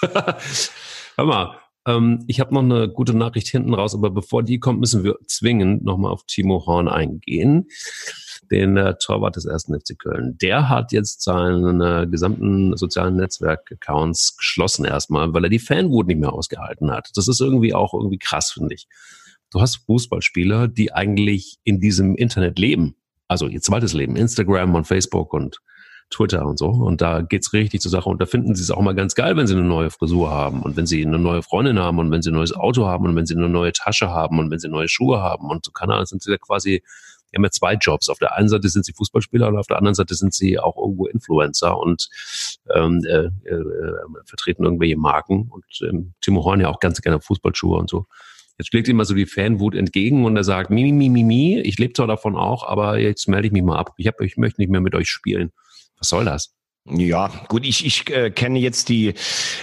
hör 1.16 1.24
mal, 1.24 1.56
ähm, 1.88 2.24
ich 2.26 2.40
habe 2.40 2.54
noch 2.54 2.62
eine 2.62 2.88
gute 2.88 3.16
Nachricht 3.16 3.48
hinten 3.48 3.74
raus, 3.74 3.94
aber 3.94 4.10
bevor 4.10 4.42
die 4.42 4.58
kommt, 4.58 4.80
müssen 4.80 5.04
wir 5.04 5.16
zwingend 5.26 5.84
nochmal 5.84 6.12
auf 6.12 6.24
Timo 6.26 6.64
Horn 6.66 6.88
eingehen 6.88 7.66
den 8.50 8.76
äh, 8.76 8.94
Torwart 8.98 9.36
des 9.36 9.44
ersten 9.44 9.78
FC 9.78 9.98
Köln. 9.98 10.36
Der 10.40 10.68
hat 10.68 10.92
jetzt 10.92 11.22
seinen 11.22 11.80
äh, 11.80 12.06
gesamten 12.06 12.76
sozialen 12.76 13.16
Netzwerk-Accounts 13.16 14.36
geschlossen 14.36 14.84
erstmal, 14.84 15.32
weil 15.32 15.44
er 15.44 15.50
die 15.50 15.58
Fanwut 15.58 16.06
nicht 16.06 16.20
mehr 16.20 16.32
ausgehalten 16.32 16.90
hat. 16.90 17.10
Das 17.14 17.28
ist 17.28 17.40
irgendwie 17.40 17.74
auch 17.74 17.94
irgendwie 17.94 18.18
krass, 18.18 18.52
finde 18.52 18.74
ich. 18.74 18.88
Du 19.50 19.60
hast 19.60 19.76
Fußballspieler, 19.86 20.68
die 20.68 20.92
eigentlich 20.92 21.58
in 21.64 21.80
diesem 21.80 22.14
Internet 22.16 22.58
leben. 22.58 22.96
Also 23.28 23.46
ihr 23.46 23.60
zweites 23.60 23.92
Leben, 23.92 24.16
Instagram 24.16 24.74
und 24.74 24.86
Facebook 24.86 25.32
und 25.32 25.60
Twitter 26.10 26.46
und 26.46 26.58
so. 26.58 26.68
Und 26.68 27.00
da 27.00 27.22
geht's 27.22 27.52
richtig 27.52 27.80
zur 27.80 27.90
Sache. 27.90 28.08
Und 28.08 28.20
da 28.20 28.26
finden 28.26 28.54
sie 28.54 28.62
es 28.62 28.70
auch 28.70 28.80
mal 28.80 28.94
ganz 28.94 29.14
geil, 29.14 29.36
wenn 29.36 29.46
sie 29.46 29.54
eine 29.54 29.64
neue 29.64 29.90
Frisur 29.90 30.30
haben 30.30 30.62
und 30.62 30.76
wenn 30.76 30.86
sie 30.86 31.04
eine 31.04 31.18
neue 31.18 31.42
Freundin 31.42 31.78
haben 31.78 31.98
und 31.98 32.10
wenn 32.10 32.22
sie 32.22 32.30
ein 32.30 32.34
neues 32.34 32.54
Auto 32.54 32.86
haben 32.86 33.06
und 33.06 33.16
wenn 33.16 33.26
sie 33.26 33.36
eine 33.36 33.48
neue 33.48 33.72
Tasche 33.72 34.10
haben 34.10 34.38
und 34.38 34.50
wenn 34.50 34.58
sie 34.58 34.68
neue 34.68 34.88
Schuhe 34.88 35.20
haben 35.20 35.50
und 35.50 35.64
so 35.64 35.72
keine 35.72 35.94
Ahnung, 35.94 36.06
sind 36.06 36.22
sie 36.22 36.30
da 36.30 36.38
quasi 36.38 36.82
die 37.30 37.36
haben 37.36 37.44
ja 37.44 37.50
zwei 37.50 37.74
Jobs. 37.74 38.08
Auf 38.08 38.18
der 38.18 38.34
einen 38.36 38.48
Seite 38.48 38.68
sind 38.68 38.84
sie 38.84 38.92
Fußballspieler 38.92 39.48
und 39.48 39.58
auf 39.58 39.66
der 39.66 39.76
anderen 39.76 39.94
Seite 39.94 40.14
sind 40.14 40.32
sie 40.32 40.58
auch 40.58 40.76
irgendwo 40.76 41.06
Influencer 41.06 41.78
und 41.78 42.08
ähm, 42.74 43.02
äh, 43.06 43.26
äh, 43.26 43.64
vertreten 44.24 44.64
irgendwelche 44.64 44.96
Marken. 44.96 45.50
Und 45.50 45.64
ähm, 45.82 46.14
Timo 46.20 46.44
Horn 46.44 46.60
ja 46.60 46.68
auch 46.68 46.80
ganz 46.80 47.00
gerne 47.02 47.20
Fußballschuhe 47.20 47.78
und 47.78 47.90
so. 47.90 48.06
Jetzt 48.58 48.68
schlägt 48.68 48.88
ihm 48.88 48.96
mal 48.96 49.04
so 49.04 49.14
die 49.14 49.26
Fanwut 49.26 49.74
entgegen 49.74 50.24
und 50.24 50.36
er 50.36 50.42
sagt, 50.42 50.70
mi, 50.70 50.90
mi, 50.90 51.08
mi, 51.08 51.22
mi, 51.22 51.60
ich 51.60 51.78
lebe 51.78 51.92
zwar 51.92 52.08
davon 52.08 52.34
auch, 52.34 52.66
aber 52.66 52.98
jetzt 52.98 53.28
melde 53.28 53.46
ich 53.46 53.52
mich 53.52 53.62
mal 53.62 53.78
ab. 53.78 53.94
Ich, 53.98 54.08
hab, 54.08 54.20
ich 54.20 54.36
möchte 54.36 54.60
nicht 54.60 54.70
mehr 54.70 54.80
mit 54.80 54.94
euch 54.94 55.08
spielen. 55.08 55.52
Was 55.98 56.08
soll 56.08 56.24
das? 56.24 56.58
Ja, 56.90 57.30
gut, 57.48 57.66
ich, 57.66 57.84
ich 57.84 58.08
äh, 58.10 58.30
kenne 58.30 58.58
jetzt 58.58 58.88
die, 58.88 59.12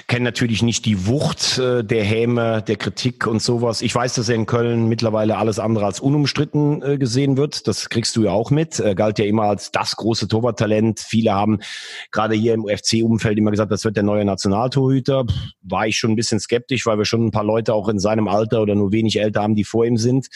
kenne 0.08 0.26
natürlich 0.26 0.62
nicht 0.62 0.86
die 0.86 1.08
Wucht 1.08 1.58
äh, 1.58 1.84
der 1.84 2.04
Häme, 2.04 2.62
der 2.62 2.76
Kritik 2.76 3.26
und 3.26 3.42
sowas. 3.42 3.82
Ich 3.82 3.96
weiß, 3.96 4.14
dass 4.16 4.30
er 4.30 4.36
in 4.36 4.46
Köln 4.46 4.88
mittlerweile 4.88 5.38
alles 5.38 5.58
andere 5.58 5.86
als 5.86 6.00
unumstritten 6.00 6.84
äh, 6.84 6.98
gesehen 7.00 7.36
wird. 7.36 7.68
Das 7.68 7.90
kriegst 7.90 8.16
du 8.16 8.26
ja 8.26 8.32
auch 8.32 8.52
mit. 8.52 8.80
Er 8.80 8.94
galt 8.94 9.18
ja 9.18 9.26
immer 9.26 9.44
als 9.44 9.72
das 9.72 9.96
große 9.96 10.28
Torwarttalent. 10.28 11.00
Viele 11.00 11.34
haben 11.34 11.60
gerade 12.12 12.36
hier 12.36 12.54
im 12.54 12.64
UFC-Umfeld 12.64 13.40
immer 13.40 13.52
gesagt, 13.52 13.72
das 13.72 13.86
wird 13.86 13.96
der 13.96 14.04
neue 14.04 14.26
Nationaltorhüter. 14.26 15.26
War 15.64 15.88
ich 15.88 15.98
schon 15.98 16.12
ein 16.12 16.16
bisschen 16.16 16.40
skeptisch, 16.40 16.86
weil 16.86 17.00
wir 17.00 17.06
schon 17.06 17.26
ein 17.26 17.32
paar 17.32 17.46
Leute 17.46 17.74
auch 17.74 17.90
in 17.90 17.98
seinem 17.98 18.28
Alter 18.28 18.62
oder 18.62 18.76
nur 18.76 18.92
wenig 18.92 19.20
älter 19.20 19.42
haben, 19.42 19.56
die 19.56 19.64
vor 19.64 19.84
ihm 19.86 19.98
sind. 19.98 20.28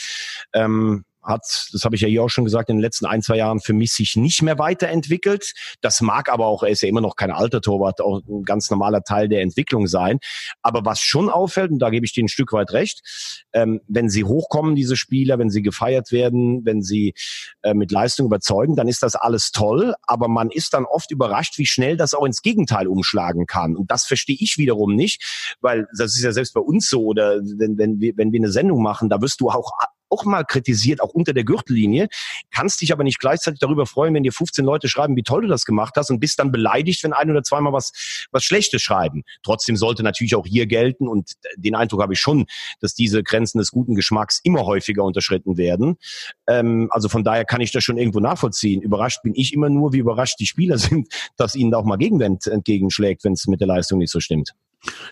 Ähm, 0.54 1.06
hat, 1.30 1.70
das 1.72 1.86
habe 1.86 1.96
ich 1.96 2.02
ja 2.02 2.08
hier 2.08 2.24
auch 2.24 2.30
schon 2.30 2.44
gesagt, 2.44 2.70
in 2.70 2.78
den 2.78 2.82
letzten 2.82 3.06
ein, 3.06 3.22
zwei 3.22 3.38
Jahren 3.38 3.60
für 3.60 3.74
mich 3.74 3.94
sich 3.94 4.16
nicht 4.16 4.42
mehr 4.42 4.60
weiterentwickelt. 4.60 5.54
Das 5.82 6.02
mag 6.02 6.30
aber 6.30 6.48
auch, 6.48 6.64
er 6.64 6.70
ist 6.70 6.82
ja 6.82 6.90
immer 6.90 7.02
noch 7.02 7.16
kein 7.16 7.32
alter 7.32 7.62
Torwart, 7.62 8.02
auch 8.02 8.22
ein 8.28 8.44
ganz 8.44 8.70
normaler 8.70 9.04
Teil 9.04 9.30
der 9.30 9.42
Entwicklung 9.42 9.88
sein. 9.88 10.20
Aber 10.62 10.84
was 10.84 11.00
schon 11.00 11.30
auffällt, 11.30 11.72
und 11.72 11.80
da 11.80 11.90
gebe 11.90 12.06
ich 12.06 12.14
dir 12.14 12.24
ein 12.24 12.28
Stück 12.28 12.52
weit 12.52 12.72
recht, 12.72 13.02
ähm, 13.54 13.80
wenn 13.88 14.10
sie 14.10 14.24
hochkommen, 14.24 14.76
diese 14.76 14.98
Spieler, 14.98 15.40
wenn 15.40 15.50
sie 15.50 15.62
gefeiert 15.62 16.12
werden, 16.12 16.66
wenn 16.66 16.82
sie 16.82 17.14
äh, 17.62 17.74
mit 17.74 17.92
Leistung 17.92 18.26
überzeugen, 18.26 18.76
dann 18.76 18.88
ist 18.88 19.04
das 19.04 19.16
alles 19.16 19.52
toll. 19.52 19.94
Aber 20.04 20.28
man 20.28 20.50
ist 20.50 20.74
dann 20.74 20.86
oft 20.86 21.12
überrascht, 21.12 21.58
wie 21.58 21.66
schnell 21.66 21.98
das 21.98 22.14
auch 22.14 22.26
ins 22.26 22.42
Gegenteil 22.42 22.88
umschlagen 22.88 23.46
kann. 23.46 23.76
Und 23.76 23.92
das 23.92 24.06
verstehe 24.06 24.38
ich 24.40 24.58
wiederum 24.58 24.96
nicht, 24.96 25.56
weil 25.62 25.88
das 25.98 26.16
ist 26.16 26.24
ja 26.24 26.32
selbst 26.32 26.54
bei 26.54 26.62
uns 26.62 26.90
so, 26.90 27.04
oder 27.04 27.40
wenn, 27.40 27.78
wenn, 27.78 28.00
wir, 28.00 28.14
wenn 28.18 28.32
wir 28.32 28.40
eine 28.40 28.52
Sendung 28.52 28.82
machen, 28.82 29.10
da 29.10 29.22
wirst 29.22 29.42
du 29.42 29.50
auch 29.50 29.72
auch 30.10 30.26
mal 30.26 30.44
kritisiert, 30.44 31.02
auch 31.02 31.10
unter 31.10 31.34
der 31.34 31.44
Gürtellinie, 31.44 32.08
kannst 32.52 32.82
dich 32.82 32.92
aber 32.92 33.04
nicht 33.04 33.20
gleichzeitig 33.20 33.60
darüber 33.60 33.86
freuen, 33.86 34.14
wenn 34.14 34.24
dir 34.24 34.34
15 34.34 34.66
Leute 34.66 34.88
schreiben, 34.88 35.16
wie 35.16 35.24
toll 35.24 35.44
du 35.44 35.48
das 35.48 35.66
gemacht 35.66 35.94
hast 35.98 36.10
und 36.10 36.20
bist 36.20 36.40
dann 36.40 36.52
beleidigt, 36.52 37.04
wenn 37.04 37.14
ein 37.14 37.30
oder 37.30 37.44
zweimal 37.44 37.74
was, 37.74 38.28
was 38.32 38.44
Schlechtes 38.44 38.82
schreiben. 38.82 39.24
Trotzdem 39.44 39.76
sollte 39.76 40.04
natürlich 40.04 40.36
auch 40.36 40.46
hier 40.46 40.68
gelten 40.68 41.08
und 41.08 41.34
den 41.56 41.76
Eindruck 41.76 42.02
habe 42.02 42.14
ich 42.14 42.20
schon, 42.20 42.46
dass 42.80 42.94
diese 42.94 43.24
Grenzen 43.24 43.60
des 43.60 43.72
guten 43.72 43.96
Geschmacks 43.96 44.40
immer 44.44 44.66
häufiger 44.66 45.04
unterschritten 45.04 45.58
werden. 45.58 45.98
Ähm, 46.48 46.90
also 46.92 47.10
von 47.10 47.24
daher 47.24 47.46
kann 47.46 47.62
ich 47.62 47.72
das 47.72 47.84
schon 47.84 47.98
irgendwo 47.98 48.20
nachvollziehen. 48.20 48.82
Überrascht 48.82 49.22
bin 49.24 49.34
ich 49.36 49.54
immer 49.54 49.70
nur, 49.70 49.94
wie 49.94 50.00
überrascht 50.00 50.40
die 50.40 50.48
Spieler 50.48 50.78
sind, 50.80 51.08
dass 51.38 51.56
ihnen 51.56 51.72
da 51.72 51.78
auch 51.78 51.86
mal 51.86 51.98
Gegenwind 51.98 52.48
entgegenschlägt, 52.48 53.24
wenn 53.24 53.34
es 53.34 53.48
mit 53.48 53.60
der 53.60 53.68
Leistung 53.68 54.00
nicht 54.00 54.12
so 54.12 54.20
stimmt. 54.20 54.54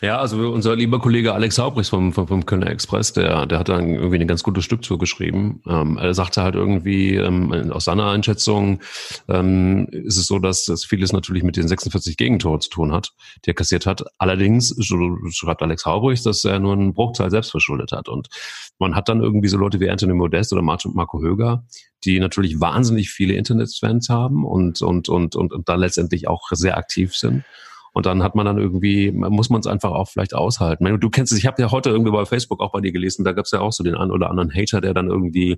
Ja, 0.02 0.20
also 0.20 0.52
unser 0.52 0.76
lieber 0.78 1.00
Kollege 1.00 1.34
Alex 1.34 1.58
Haubrichs 1.58 1.90
vom, 1.90 2.14
vom, 2.14 2.28
vom 2.28 2.46
Kölner 2.46 2.70
Express, 2.70 3.12
der, 3.12 3.46
der 3.46 3.60
hat 3.60 3.68
dann 3.68 3.90
irgendwie 3.90 4.20
ein 4.20 4.28
ganz 4.28 4.42
gutes 4.42 4.64
Stück 4.64 4.86
zugeschrieben. 4.86 5.62
Ähm, 5.68 5.98
er 5.98 6.14
sagte 6.14 6.42
halt 6.42 6.56
irgendwie, 6.56 7.16
ähm, 7.16 7.72
aus 7.72 7.86
seiner 7.86 8.10
Einschätzung 8.10 8.80
ähm, 9.28 9.88
ist 9.92 10.18
es 10.18 10.28
so, 10.28 10.40
dass 10.40 10.66
das 10.66 10.86
vieles 10.86 11.12
natürlich 11.12 11.44
mit 11.44 11.58
den 11.58 11.68
46 11.68 12.16
Gegentoren 12.16 12.62
zu 12.62 12.70
tun 12.70 12.94
hat, 12.94 13.12
die 13.44 13.50
er 13.50 13.56
kassiert 13.56 13.86
hat. 13.86 14.06
Allerdings 14.18 14.74
schreibt 15.32 15.62
Alex 15.62 15.86
Haubrichs, 15.86 16.24
dass 16.24 16.46
er 16.46 16.60
nur 16.60 16.74
einen 16.74 16.94
Bruchteil 16.94 17.30
selbst 17.30 17.52
verschuldet 17.52 17.92
hat. 17.92 18.08
Und 18.08 18.30
man 18.80 18.96
hat 18.96 19.10
dann 19.10 19.22
irgendwie 19.22 19.50
so 19.50 19.58
Leute 19.58 19.82
wie 19.82 19.90
Anthony 19.90 20.14
Modest 20.14 20.54
oder 20.54 20.62
Marco 20.62 21.22
Höger, 21.22 21.66
die 22.06 22.20
natürlich 22.20 22.62
wahnsinnig 22.62 23.10
viele 23.10 23.34
Internetfans 23.34 24.08
haben 24.08 24.46
und, 24.46 24.82
und, 24.82 25.10
und, 25.10 25.36
und, 25.36 25.52
und 25.52 25.68
dann 25.68 25.80
letztendlich 25.80 26.30
auch 26.30 26.48
sehr 26.52 26.78
aktiv 26.78 27.16
sind. 27.16 27.44
Und 27.98 28.06
dann 28.06 28.22
hat 28.22 28.36
man 28.36 28.46
dann 28.46 28.60
irgendwie, 28.60 29.12
muss 29.12 29.50
man 29.50 29.60
es 29.60 29.66
einfach 29.66 29.90
auch 29.90 30.08
vielleicht 30.08 30.36
aushalten. 30.36 31.00
Du 31.00 31.10
kennst 31.10 31.32
es, 31.32 31.40
ich 31.40 31.48
habe 31.48 31.60
ja 31.60 31.72
heute 31.72 31.90
irgendwie 31.90 32.12
bei 32.12 32.26
Facebook 32.26 32.62
auch 32.62 32.72
bei 32.72 32.80
dir 32.80 32.92
gelesen, 32.92 33.26
da 33.26 33.32
gab 33.32 33.46
es 33.46 33.52
ja 33.52 33.60
auch 33.60 33.74
so 33.74 33.84
den 33.84 33.96
einen 33.96 34.12
oder 34.12 34.30
anderen 34.30 34.54
Hater, 34.54 34.82
der 34.82 34.94
dann 34.94 35.08
irgendwie 35.08 35.58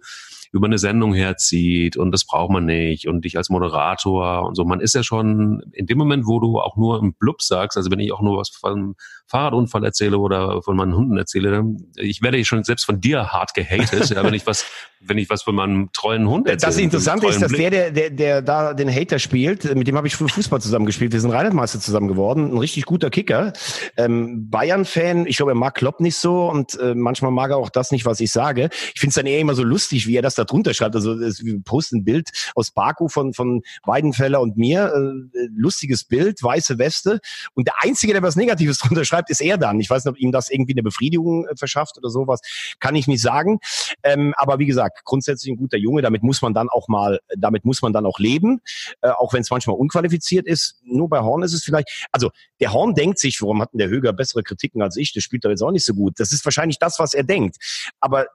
über 0.52 0.66
eine 0.66 0.80
Sendung 0.80 1.14
herzieht 1.14 1.96
und 1.96 2.12
das 2.12 2.26
braucht 2.26 2.50
man 2.50 2.66
nicht 2.66 3.08
und 3.08 3.24
dich 3.24 3.38
als 3.38 3.50
Moderator 3.50 4.48
und 4.48 4.56
so. 4.56 4.66
Man 4.66 4.80
ist 4.80 4.96
ja 4.96 5.04
schon 5.04 5.62
in 5.74 5.86
dem 5.86 5.98
Moment, 5.98 6.26
wo 6.26 6.40
du 6.40 6.60
auch 6.60 6.76
nur 6.76 7.00
im 7.00 7.14
Blub 7.14 7.42
sagst, 7.42 7.78
also 7.78 7.92
wenn 7.92 8.00
ich 8.00 8.12
auch 8.12 8.22
nur 8.22 8.38
was 8.38 8.50
von 8.50 8.96
Fahrradunfall 9.28 9.84
erzähle 9.84 10.18
oder 10.18 10.64
von 10.64 10.76
meinen 10.76 10.96
Hunden 10.96 11.18
erzähle, 11.18 11.64
ich 11.96 12.24
werde 12.24 12.44
schon 12.46 12.64
selbst 12.64 12.86
von 12.86 13.00
dir 13.00 13.28
hart 13.28 13.54
gehatet, 13.54 14.10
ja, 14.10 14.24
wenn 14.24 14.34
ich 14.34 14.48
was, 14.48 14.66
wenn 15.02 15.20
ich 15.20 15.30
was 15.30 15.44
von 15.44 15.54
meinem 15.54 15.90
treuen 15.94 16.28
Hund 16.28 16.48
erzähle. 16.48 16.72
Das 16.72 16.78
Interessante 16.80 17.28
ist, 17.28 17.42
dass 17.42 17.52
der, 17.52 17.70
der, 17.70 17.92
der, 17.92 18.10
der 18.10 18.42
da 18.42 18.74
den 18.74 18.92
Hater 18.94 19.20
spielt, 19.20 19.76
mit 19.76 19.88
dem 19.88 19.98
habe 19.98 20.08
ich 20.08 20.16
früher 20.16 20.30
Fußball 20.30 20.62
zusammen 20.62 20.88
gespielt. 20.88 21.14
Wir 21.14 21.22
sind 21.22 21.30
Rheinlandmeister 21.30 21.80
zusammen 21.80 22.08
geworden, 22.08 22.54
ein 22.54 22.58
richtig 22.58 22.86
guter 22.86 23.12
Kicker. 23.12 23.54
Ähm, 23.98 24.50
Bayern-Fan, 24.50 25.28
ich 25.28 25.38
glaube, 25.38 25.52
er 25.52 25.56
mag 25.56 25.76
Klopp 25.76 26.00
nicht 26.00 26.16
so 26.16 26.50
und 26.50 26.80
äh, 26.80 26.96
manchmal 26.96 27.30
mag 27.32 27.52
er 27.52 27.58
auch 27.58 27.70
das 27.70 27.92
nicht, 27.92 28.06
was 28.06 28.20
ich 28.20 28.32
sage. 28.32 28.70
Ich 28.96 29.00
finde 29.00 29.10
es 29.10 29.16
dann 29.16 29.28
eher 29.28 29.40
immer 29.40 29.54
so 29.54 29.64
lustig, 29.64 30.08
wie 30.08 30.16
er 30.16 30.24
das 30.24 30.39
da 30.40 30.46
drunter 30.46 30.74
schreibt. 30.74 30.96
Also 30.96 31.20
wir 31.20 31.62
posten 31.64 31.98
ein 31.98 32.04
Bild 32.04 32.30
aus 32.56 32.72
Baku 32.72 33.08
von, 33.08 33.34
von 33.34 33.62
Weidenfeller 33.84 34.42
und 34.42 34.58
mir, 34.58 34.94
äh, 34.94 35.48
lustiges 35.56 36.04
Bild, 36.04 36.42
weiße 36.42 36.78
Weste 36.78 37.20
und 37.54 37.68
der 37.68 37.76
Einzige, 37.82 38.14
der 38.14 38.22
was 38.22 38.36
Negatives 38.36 38.78
drunter 38.80 39.06
schreibt, 39.06 39.30
ist 39.30 39.42
er 39.42 39.58
dann. 39.58 39.80
Ich 39.80 39.90
weiß 39.90 40.06
nicht, 40.06 40.12
ob 40.12 40.20
ihm 40.20 40.32
das 40.32 40.50
irgendwie 40.50 40.74
eine 40.74 40.84
Befriedigung 40.84 41.46
äh, 41.48 41.56
verschafft 41.56 41.98
oder 41.98 42.10
sowas, 42.10 42.42
kann 42.80 42.96
ich 42.96 43.08
nicht 43.08 43.22
sagen. 43.22 43.60
Ähm, 44.04 44.34
aber 44.38 44.60
wie 44.60 44.66
gesagt, 44.66 45.04
grundsätzlich 45.06 45.52
ein 45.52 45.58
guter 45.58 45.78
Junge, 45.78 46.02
damit 46.02 46.24
muss 46.24 46.42
man 46.42 46.54
dann 46.54 46.70
auch 46.70 46.88
mal, 46.88 47.20
damit 47.38 47.66
muss 47.66 47.82
man 47.82 47.94
dann 47.94 48.06
auch 48.06 48.20
leben, 48.20 48.62
äh, 49.02 49.10
auch 49.10 49.34
wenn 49.34 49.42
es 49.42 49.52
manchmal 49.52 49.76
unqualifiziert 49.76 50.48
ist. 50.48 50.82
Nur 50.84 51.10
bei 51.10 51.20
Horn 51.20 51.44
ist 51.44 51.54
es 51.54 51.64
vielleicht, 51.64 52.08
also 52.12 52.32
der 52.60 52.74
Horn 52.74 52.94
denkt 52.94 53.20
sich, 53.20 53.42
warum 53.42 53.62
hat 53.62 53.74
denn 53.74 53.80
der 53.80 53.90
Höger 53.90 54.14
bessere 54.14 54.44
Kritiken 54.44 54.82
als 54.82 54.98
ich? 54.98 55.14
Der 55.14 55.22
spielt 55.22 55.46
doch 55.46 55.50
jetzt 55.50 55.62
auch 55.62 55.72
nicht 55.72 55.86
so 55.86 55.94
gut. 55.94 56.20
Das 56.20 56.32
ist 56.32 56.46
wahrscheinlich 56.46 56.80
das, 56.80 57.00
was 57.00 57.14
er 57.14 57.24
denkt. 57.24 57.58
Aber 58.00 58.28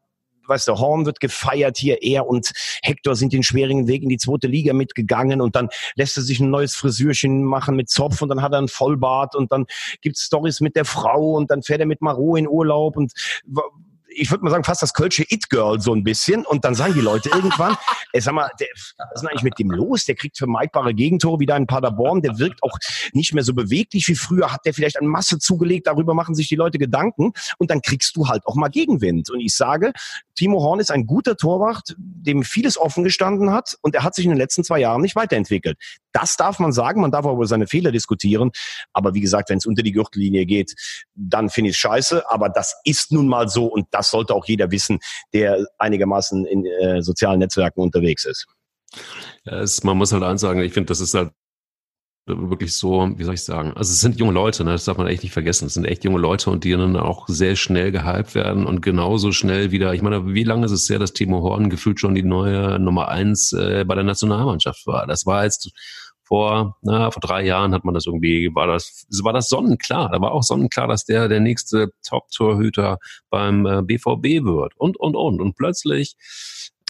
weißt 0.46 0.68
du, 0.68 0.78
Horn 0.78 1.06
wird 1.06 1.20
gefeiert 1.20 1.78
hier, 1.78 2.02
er 2.02 2.26
und 2.26 2.52
Hector 2.82 3.16
sind 3.16 3.32
den 3.32 3.42
schwierigen 3.42 3.86
Weg 3.86 4.02
in 4.02 4.08
die 4.08 4.18
zweite 4.18 4.46
Liga 4.46 4.72
mitgegangen 4.72 5.40
und 5.40 5.56
dann 5.56 5.68
lässt 5.94 6.16
er 6.16 6.22
sich 6.22 6.40
ein 6.40 6.50
neues 6.50 6.74
Frisürchen 6.74 7.44
machen 7.44 7.76
mit 7.76 7.90
Zopf 7.90 8.22
und 8.22 8.28
dann 8.28 8.42
hat 8.42 8.52
er 8.52 8.58
einen 8.58 8.68
Vollbart 8.68 9.34
und 9.34 9.52
dann 9.52 9.66
gibt's 10.00 10.22
Stories 10.22 10.60
mit 10.60 10.76
der 10.76 10.84
Frau 10.84 11.32
und 11.32 11.50
dann 11.50 11.62
fährt 11.62 11.80
er 11.80 11.86
mit 11.86 12.00
Marot 12.00 12.38
in 12.38 12.48
Urlaub 12.48 12.96
und 12.96 13.12
ich 14.14 14.30
würde 14.30 14.44
mal 14.44 14.50
sagen, 14.50 14.64
fast 14.64 14.82
das 14.82 14.92
Kölsche 14.92 15.24
It-Girl 15.28 15.80
so 15.80 15.94
ein 15.94 16.04
bisschen. 16.04 16.44
Und 16.46 16.64
dann 16.64 16.74
sagen 16.74 16.94
die 16.94 17.00
Leute 17.00 17.28
irgendwann, 17.28 17.76
ey, 18.12 18.20
sag 18.20 18.34
mal, 18.34 18.50
der, 18.60 18.68
was 18.74 19.06
ist 19.14 19.20
denn 19.20 19.28
eigentlich 19.28 19.42
mit 19.42 19.58
dem 19.58 19.70
los? 19.70 20.04
Der 20.04 20.14
kriegt 20.14 20.38
vermeidbare 20.38 20.94
Gegentore 20.94 21.40
wieder 21.40 21.56
in 21.56 21.66
Paderborn. 21.66 22.22
Der 22.22 22.38
wirkt 22.38 22.62
auch 22.62 22.78
nicht 23.12 23.34
mehr 23.34 23.44
so 23.44 23.54
beweglich 23.54 24.08
wie 24.08 24.14
früher. 24.14 24.52
Hat 24.52 24.64
der 24.64 24.74
vielleicht 24.74 25.00
an 25.00 25.06
Masse 25.06 25.38
zugelegt? 25.38 25.86
Darüber 25.86 26.14
machen 26.14 26.34
sich 26.34 26.48
die 26.48 26.56
Leute 26.56 26.78
Gedanken. 26.78 27.32
Und 27.58 27.70
dann 27.70 27.82
kriegst 27.82 28.16
du 28.16 28.28
halt 28.28 28.46
auch 28.46 28.54
mal 28.54 28.68
Gegenwind. 28.68 29.30
Und 29.30 29.40
ich 29.40 29.54
sage, 29.54 29.92
Timo 30.34 30.62
Horn 30.62 30.80
ist 30.80 30.90
ein 30.90 31.06
guter 31.06 31.36
Torwart, 31.36 31.94
dem 31.98 32.42
vieles 32.42 32.78
offen 32.78 33.04
gestanden 33.04 33.50
hat. 33.50 33.76
Und 33.82 33.94
er 33.94 34.02
hat 34.02 34.14
sich 34.14 34.24
in 34.24 34.30
den 34.30 34.38
letzten 34.38 34.64
zwei 34.64 34.80
Jahren 34.80 35.02
nicht 35.02 35.16
weiterentwickelt. 35.16 35.78
Das 36.14 36.36
darf 36.36 36.58
man 36.58 36.72
sagen. 36.72 37.02
Man 37.02 37.10
darf 37.10 37.26
auch 37.26 37.34
über 37.34 37.46
seine 37.46 37.66
Fehler 37.66 37.92
diskutieren. 37.92 38.50
Aber 38.92 39.12
wie 39.14 39.20
gesagt, 39.20 39.50
wenn 39.50 39.58
es 39.58 39.66
unter 39.66 39.82
die 39.82 39.92
Gürtellinie 39.92 40.46
geht, 40.46 40.74
dann 41.14 41.50
finde 41.50 41.70
ich 41.70 41.76
es 41.76 41.80
scheiße. 41.80 42.30
Aber 42.30 42.48
das 42.48 42.74
ist 42.84 43.12
nun 43.12 43.28
mal 43.28 43.48
so. 43.48 43.66
Und 43.66 43.88
das 43.90 44.10
sollte 44.10 44.34
auch 44.34 44.46
jeder 44.46 44.70
wissen, 44.70 45.00
der 45.32 45.66
einigermaßen 45.78 46.46
in 46.46 46.64
äh, 46.64 47.02
sozialen 47.02 47.40
Netzwerken 47.40 47.80
unterwegs 47.80 48.24
ist. 48.24 48.46
Ja, 49.44 49.60
es, 49.60 49.82
man 49.82 49.98
muss 49.98 50.12
halt 50.12 50.22
eins 50.22 50.40
sagen, 50.40 50.60
ich 50.60 50.72
finde, 50.72 50.88
das 50.88 51.00
ist 51.00 51.14
halt 51.14 51.32
wirklich 52.26 52.74
so, 52.74 53.10
wie 53.16 53.24
soll 53.24 53.34
ich 53.34 53.44
sagen, 53.44 53.72
also 53.76 53.90
es 53.90 54.00
sind 54.00 54.18
junge 54.18 54.32
Leute, 54.32 54.64
ne? 54.64 54.72
das 54.72 54.86
darf 54.86 54.96
man 54.96 55.06
echt 55.06 55.22
nicht 55.22 55.32
vergessen. 55.32 55.66
Es 55.66 55.74
sind 55.74 55.84
echt 55.84 56.04
junge 56.04 56.18
Leute 56.18 56.50
und 56.50 56.64
die 56.64 56.72
dann 56.72 56.96
auch 56.96 57.28
sehr 57.28 57.54
schnell 57.54 57.92
gehypt 57.92 58.34
werden 58.34 58.66
und 58.66 58.80
genauso 58.80 59.30
schnell 59.30 59.72
wieder, 59.72 59.92
ich 59.92 60.00
meine, 60.00 60.32
wie 60.32 60.44
lange 60.44 60.64
ist 60.64 60.72
es 60.72 60.88
her, 60.88 60.98
dass 60.98 61.12
Timo 61.12 61.42
Horn 61.42 61.68
gefühlt 61.68 62.00
schon 62.00 62.14
die 62.14 62.22
neue 62.22 62.78
Nummer 62.78 63.08
eins 63.08 63.52
äh, 63.52 63.84
bei 63.86 63.94
der 63.94 64.04
Nationalmannschaft 64.04 64.86
war? 64.86 65.06
Das 65.06 65.26
war 65.26 65.44
jetzt 65.44 65.70
vor, 66.24 66.76
na, 66.82 67.10
vor 67.10 67.20
drei 67.20 67.44
Jahren 67.44 67.74
hat 67.74 67.84
man 67.84 67.94
das 67.94 68.06
irgendwie, 68.06 68.50
war 68.54 68.66
das, 68.66 69.06
war 69.22 69.32
das 69.32 69.48
sonnenklar. 69.48 70.10
Da 70.10 70.20
war 70.20 70.32
auch 70.32 70.42
sonnenklar, 70.42 70.88
dass 70.88 71.04
der 71.04 71.28
der 71.28 71.40
nächste 71.40 71.90
Top-Torhüter 72.06 72.98
beim 73.30 73.66
äh, 73.66 73.82
BVB 73.82 74.44
wird 74.44 74.72
und, 74.76 74.98
und, 74.98 75.14
und. 75.14 75.40
Und 75.40 75.54
plötzlich 75.56 76.16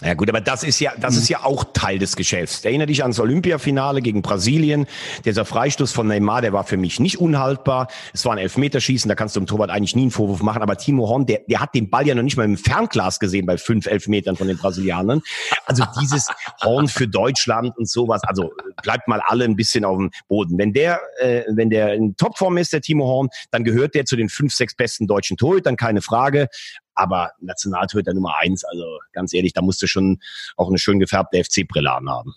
ja 0.03 0.13
gut, 0.13 0.27
aber 0.27 0.41
das 0.41 0.63
ist 0.63 0.81
ja, 0.81 0.91
das 0.99 1.15
ist 1.15 1.29
ja 1.29 1.45
auch 1.45 1.63
Teil 1.71 1.99
des 1.99 2.17
Geschäfts. 2.17 2.65
Erinnere 2.65 2.87
dich 2.87 3.01
ans 3.03 3.17
Olympiafinale 3.17 4.01
gegen 4.01 4.21
Brasilien. 4.21 4.87
Dieser 5.23 5.45
Freistoß 5.45 5.93
von 5.93 6.07
Neymar, 6.07 6.41
der 6.41 6.51
war 6.51 6.65
für 6.65 6.75
mich 6.75 6.99
nicht 6.99 7.17
unhaltbar. 7.17 7.87
Es 8.13 8.25
war 8.25 8.33
ein 8.33 8.37
Elfmeterschießen, 8.37 9.07
da 9.07 9.15
kannst 9.15 9.37
du 9.37 9.39
dem 9.39 9.47
Torwart 9.47 9.69
eigentlich 9.69 9.95
nie 9.95 10.01
einen 10.01 10.11
Vorwurf 10.11 10.41
machen. 10.41 10.61
Aber 10.61 10.75
Timo 10.75 11.07
Horn, 11.07 11.25
der, 11.25 11.43
der 11.47 11.61
hat 11.61 11.73
den 11.73 11.89
Ball 11.89 12.05
ja 12.05 12.13
noch 12.13 12.23
nicht 12.23 12.35
mal 12.35 12.43
im 12.43 12.57
Fernglas 12.57 13.21
gesehen 13.21 13.45
bei 13.45 13.57
fünf 13.57 13.85
Elfmetern 13.85 14.35
von 14.35 14.49
den 14.49 14.57
Brasilianern. 14.57 15.21
Also 15.65 15.85
dieses 16.01 16.27
Horn 16.61 16.89
für 16.89 17.07
Deutschland 17.07 17.77
und 17.77 17.87
sowas. 17.87 18.21
Also 18.25 18.51
bleibt 18.83 19.07
mal 19.07 19.21
alle 19.25 19.45
ein 19.45 19.55
bisschen 19.55 19.85
auf 19.85 19.97
dem 19.97 20.11
Boden. 20.27 20.57
Wenn 20.57 20.73
der, 20.73 20.99
äh, 21.21 21.43
wenn 21.47 21.69
der 21.69 21.93
in 21.93 22.17
Topform 22.17 22.57
ist, 22.57 22.73
der 22.73 22.81
Timo 22.81 23.05
Horn, 23.05 23.29
dann 23.49 23.63
gehört 23.63 23.95
der 23.95 24.03
zu 24.03 24.17
den 24.17 24.27
fünf, 24.27 24.53
sechs 24.53 24.75
besten 24.75 25.07
deutschen 25.07 25.37
Torhütern, 25.37 25.77
keine 25.77 26.01
Frage. 26.01 26.49
Aber 26.95 27.31
Nationaltorhüter 27.39 28.13
Nummer 28.13 28.35
eins, 28.37 28.63
also 28.63 28.99
ganz 29.13 29.33
ehrlich, 29.33 29.53
da 29.53 29.61
musst 29.61 29.81
du 29.81 29.87
schon 29.87 30.19
auch 30.57 30.69
eine 30.69 30.77
schön 30.77 30.99
gefärbte 30.99 31.43
FC-Brille 31.43 31.91
anhaben. 31.91 32.33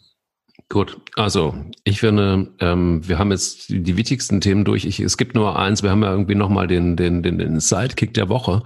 Gut, 0.70 1.00
also 1.16 1.54
ich 1.84 2.00
finde, 2.00 2.48
ähm, 2.60 3.06
wir 3.08 3.18
haben 3.18 3.30
jetzt 3.30 3.70
die, 3.70 3.96
wichtigsten 3.96 4.42
Themen 4.42 4.66
durch. 4.66 4.84
Ich, 4.84 5.00
es 5.00 5.16
gibt 5.16 5.34
nur 5.34 5.58
eins, 5.58 5.82
wir 5.82 5.90
haben 5.90 6.02
ja 6.02 6.10
irgendwie 6.10 6.34
nochmal 6.34 6.66
den, 6.66 6.94
den, 6.94 7.22
den, 7.22 7.38
den 7.38 7.58
Sidekick 7.58 8.12
der 8.12 8.28
Woche 8.28 8.62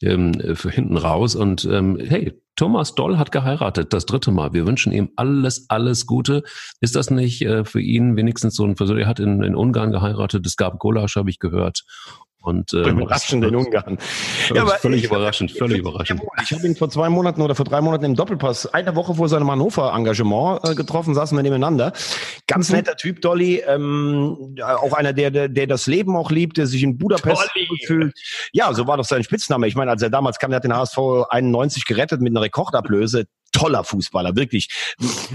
ähm, 0.00 0.32
für 0.54 0.70
hinten 0.70 0.96
raus. 0.96 1.34
Und 1.34 1.66
ähm, 1.66 1.98
hey, 2.00 2.40
Thomas 2.56 2.94
Doll 2.94 3.18
hat 3.18 3.30
geheiratet, 3.30 3.92
das 3.92 4.06
dritte 4.06 4.30
Mal. 4.30 4.54
Wir 4.54 4.66
wünschen 4.66 4.90
ihm 4.90 5.10
alles, 5.16 5.66
alles 5.68 6.06
Gute. 6.06 6.44
Ist 6.80 6.96
das 6.96 7.10
nicht 7.10 7.42
äh, 7.42 7.66
für 7.66 7.80
ihn 7.80 8.16
wenigstens 8.16 8.54
so 8.54 8.64
ein 8.64 8.76
Versuch? 8.76 8.96
Er 8.96 9.06
hat 9.06 9.20
in, 9.20 9.42
in 9.42 9.54
Ungarn 9.54 9.92
geheiratet, 9.92 10.46
es 10.46 10.56
gab 10.56 10.78
Gulasch, 10.78 11.16
habe 11.16 11.28
ich 11.28 11.40
gehört. 11.40 11.84
Und, 12.44 12.74
ähm, 12.74 12.98
überraschend 12.98 13.42
in 13.42 13.56
Ungarn. 13.56 13.96
Ja, 14.52 14.62
aber 14.62 14.72
völlig 14.72 15.04
ich, 15.04 15.10
überraschend, 15.10 15.50
völlig 15.50 15.78
überraschend. 15.78 16.20
Ich 16.42 16.52
habe 16.52 16.66
ihn 16.66 16.76
vor 16.76 16.90
zwei 16.90 17.08
Monaten 17.08 17.40
oder 17.40 17.54
vor 17.54 17.64
drei 17.64 17.80
Monaten 17.80 18.04
im 18.04 18.16
Doppelpass, 18.16 18.66
eine 18.66 18.94
Woche 18.94 19.14
vor 19.14 19.30
seinem 19.30 19.50
Hannover-Engagement 19.50 20.60
äh, 20.68 20.74
getroffen, 20.74 21.14
saßen 21.14 21.38
wir 21.38 21.42
nebeneinander. 21.42 21.94
Ganz 22.46 22.68
mhm. 22.68 22.76
netter 22.76 22.96
Typ, 22.96 23.22
Dolly. 23.22 23.62
Ähm, 23.66 24.56
auch 24.62 24.92
einer, 24.92 25.14
der, 25.14 25.30
der, 25.30 25.48
der 25.48 25.66
das 25.66 25.86
Leben 25.86 26.16
auch 26.16 26.30
liebt, 26.30 26.58
der 26.58 26.66
sich 26.66 26.82
in 26.82 26.98
Budapest 26.98 27.50
fühlt. 27.86 28.14
Ja, 28.52 28.74
so 28.74 28.86
war 28.86 28.98
doch 28.98 29.06
sein 29.06 29.24
Spitzname. 29.24 29.66
Ich 29.66 29.74
meine, 29.74 29.90
als 29.90 30.02
er 30.02 30.10
damals 30.10 30.38
kam, 30.38 30.50
der 30.50 30.56
hat 30.56 30.64
den 30.64 30.76
HSV 30.76 30.98
91 31.30 31.86
gerettet 31.86 32.20
mit 32.20 32.32
einer 32.32 32.42
Rekordablöse 32.42 33.24
toller 33.54 33.84
Fußballer, 33.84 34.36
wirklich. 34.36 34.68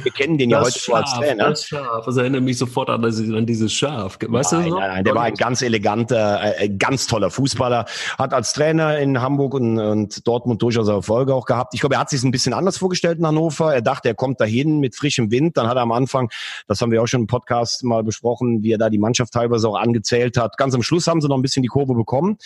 Wir 0.03 0.11
kennen 0.11 0.37
den 0.37 0.49
das 0.49 0.59
ja 0.59 0.65
heute 0.65 0.79
Schaf, 0.79 0.95
als 0.95 1.13
Trainer. 1.13 1.49
Das 1.49 1.65
Schaf, 1.65 2.05
das 2.05 2.17
erinnert 2.17 2.43
mich 2.43 2.57
sofort 2.57 2.89
an, 2.89 3.03
an 3.03 3.45
dieses 3.45 3.73
Schaf. 3.73 4.17
Weißt 4.21 4.53
nein, 4.53 4.69
du 4.69 4.75
nein, 4.75 4.89
nein, 4.89 5.03
der 5.03 5.15
war 5.15 5.23
ein 5.23 5.35
ganz 5.35 5.61
eleganter, 5.61 6.59
äh, 6.59 6.69
ganz 6.69 7.07
toller 7.07 7.31
Fußballer. 7.31 7.85
Hat 8.17 8.33
als 8.33 8.53
Trainer 8.53 8.99
in 8.99 9.21
Hamburg 9.21 9.53
und, 9.53 9.79
und 9.79 10.27
Dortmund 10.27 10.61
durchaus 10.61 10.87
Erfolge 10.87 11.33
auch 11.33 11.45
gehabt. 11.45 11.73
Ich 11.73 11.79
glaube, 11.79 11.95
er 11.95 12.01
hat 12.01 12.09
sich 12.09 12.21
ein 12.23 12.31
bisschen 12.31 12.53
anders 12.53 12.77
vorgestellt 12.77 13.19
in 13.19 13.25
Hannover. 13.25 13.73
Er 13.73 13.81
dachte, 13.81 14.09
er 14.09 14.15
kommt 14.15 14.41
dahin 14.41 14.79
mit 14.79 14.95
frischem 14.95 15.31
Wind. 15.31 15.57
Dann 15.57 15.67
hat 15.67 15.77
er 15.77 15.81
am 15.81 15.91
Anfang, 15.91 16.29
das 16.67 16.81
haben 16.81 16.91
wir 16.91 17.01
auch 17.01 17.07
schon 17.07 17.21
im 17.21 17.27
Podcast 17.27 17.83
mal 17.83 18.03
besprochen, 18.03 18.63
wie 18.63 18.73
er 18.73 18.77
da 18.77 18.89
die 18.89 18.99
Mannschaft 18.99 19.33
teilweise 19.33 19.69
auch 19.69 19.79
angezählt 19.79 20.37
hat. 20.37 20.57
Ganz 20.57 20.75
am 20.75 20.83
Schluss 20.83 21.07
haben 21.07 21.21
sie 21.21 21.29
noch 21.29 21.37
ein 21.37 21.41
bisschen 21.41 21.63
die 21.63 21.69
Kurve 21.69 21.93
bekommen. 21.93 22.37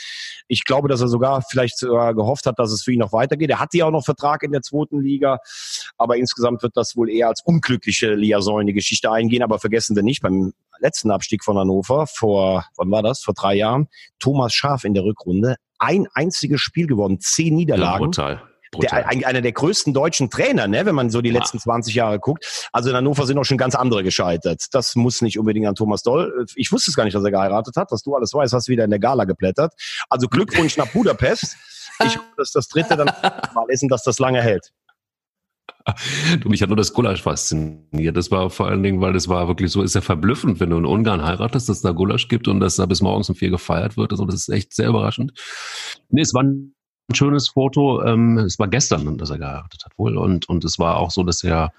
Ich 0.48 0.66
glaube, 0.66 0.88
dass 0.88 1.02
er 1.02 1.08
sogar 1.08 1.42
vielleicht 1.42 1.78
sogar 1.78 2.14
gehofft 2.14 2.46
hat, 2.46 2.60
dass 2.60 2.72
es 2.72 2.84
für 2.84 2.92
ihn 2.92 3.00
noch 3.00 3.14
weitergeht. 3.14 3.50
Er 3.50 3.60
hat 3.60 3.74
ja 3.74 3.86
auch 3.86 3.92
noch 3.92 4.06
Vertrag 4.06 4.44
in 4.44 4.52
der 4.52 4.62
zweiten 4.62 5.02
Liga. 5.02 5.40
Aber 5.98 6.18
insgesamt 6.18 6.64
wird 6.64 6.76
das 6.76 6.96
wohl 6.96 7.10
eher 7.10 7.28
als 7.28 7.42
unglückliche 7.44 8.14
Liaison 8.14 8.62
in 8.62 8.68
die 8.68 8.74
Geschichte 8.74 9.12
eingehen. 9.12 9.44
Aber 9.44 9.60
vergessen 9.60 9.96
wir 9.96 10.04
nicht, 10.04 10.22
beim 10.22 10.54
letzten 10.80 11.12
Abstieg 11.12 11.44
von 11.44 11.58
Hannover 11.58 12.08
vor, 12.08 12.66
wann 12.76 12.92
war 12.92 13.02
das? 13.02 13.22
Vor 13.22 13.34
drei 13.34 13.56
Jahren, 13.56 13.88
Thomas 14.20 14.54
Schaf 14.54 14.84
in 14.84 14.94
der 14.94 15.04
Rückrunde, 15.04 15.56
ein 15.80 16.08
einziges 16.14 16.62
Spiel 16.62 16.88
gewonnen, 16.88 17.20
zehn 17.20 17.56
Niederlagen. 17.56 17.94
Ja, 17.94 18.08
brutal. 18.08 18.42
Der, 18.82 19.08
einer 19.08 19.42
der 19.42 19.52
größten 19.52 19.94
deutschen 19.94 20.32
Trainer, 20.32 20.68
ne, 20.68 20.86
wenn 20.86 20.96
man 20.96 21.12
so 21.12 21.22
die 21.22 21.30
ja. 21.30 21.40
letzten 21.40 21.60
20 21.60 21.94
Jahre 21.94 22.20
guckt. 22.20 22.70
Also 22.72 22.90
in 22.90 22.96
Hannover 22.96 23.26
sind 23.28 23.38
auch 23.38 23.44
schon 23.44 23.58
ganz 23.58 23.76
andere 23.76 24.04
gescheitert. 24.04 24.66
Das 24.72 24.96
muss 24.96 25.22
nicht 25.22 25.38
unbedingt 25.38 25.68
an 25.68 25.76
Thomas 25.76 26.02
Doll. 26.02 26.46
Ich 26.56 26.72
wusste 26.72 26.90
es 26.90 26.96
gar 26.96 27.04
nicht, 27.04 27.14
dass 27.14 27.24
er 27.24 27.32
geheiratet 27.32 27.76
hat. 27.76 27.92
Was 27.92 28.02
du 28.02 28.16
alles 28.16 28.34
weißt, 28.34 28.52
hast 28.54 28.68
du 28.68 28.72
wieder 28.72 28.84
in 28.84 28.90
der 28.90 29.00
Gala 29.00 29.26
geblättert. 29.26 29.74
Also 30.10 30.28
Glückwunsch 30.28 30.76
nach 30.78 30.88
Budapest. 30.88 31.56
Ich 32.04 32.18
hoffe, 32.18 32.34
dass 32.38 32.52
das 32.52 32.68
dritte 32.68 32.98
dann 32.98 33.12
mal 33.54 33.66
ist 33.68 33.84
und 33.84 33.90
dass 33.90 34.04
das 34.04 34.18
lange 34.18 34.42
hält. 34.42 34.72
Du, 36.40 36.50
mich 36.50 36.62
hat 36.62 36.70
nur 36.70 36.78
das 36.78 36.94
Gulasch 36.94 37.22
fasziniert. 37.22 38.16
Das 38.16 38.32
war 38.32 38.50
vor 38.50 38.68
allen 38.68 38.84
Dingen, 38.84 39.02
weil 39.02 39.14
das 39.14 39.28
war 39.28 39.48
wirklich 39.48 39.72
so, 39.72 39.82
ist 39.82 39.96
ja 39.96 40.02
verblüffend, 40.02 40.60
wenn 40.60 40.70
du 40.70 40.78
in 40.78 40.86
Ungarn 40.86 41.24
heiratest, 41.24 41.70
dass 41.70 41.78
es 41.78 41.82
da 41.82 41.92
Gulasch 41.92 42.28
gibt 42.28 42.48
und 42.48 42.60
dass 42.60 42.78
da 42.78 42.86
bis 42.86 43.02
morgens 43.02 43.30
um 43.30 43.36
vier 43.36 43.50
gefeiert 43.50 43.98
wird. 43.98 44.12
Also 44.12 44.26
das 44.26 44.36
ist 44.36 44.50
echt 44.50 44.74
sehr 44.74 44.90
überraschend. 44.90 45.34
Nee, 46.10 46.22
es 46.22 46.34
war 46.34 46.44
ein 46.44 46.74
schönes 47.14 47.50
Foto. 47.50 48.04
Ähm, 48.04 48.38
es 48.40 48.60
war 48.60 48.68
gestern, 48.68 49.18
dass 49.18 49.30
er 49.30 49.38
geheiratet 49.38 49.84
hat 49.86 49.92
wohl. 49.98 50.18
Und, 50.18 50.48
und 50.48 50.64
es 50.64 50.80
war 50.80 50.98
auch 50.98 51.12
so, 51.12 51.24
dass 51.24 51.44
er 51.44 51.74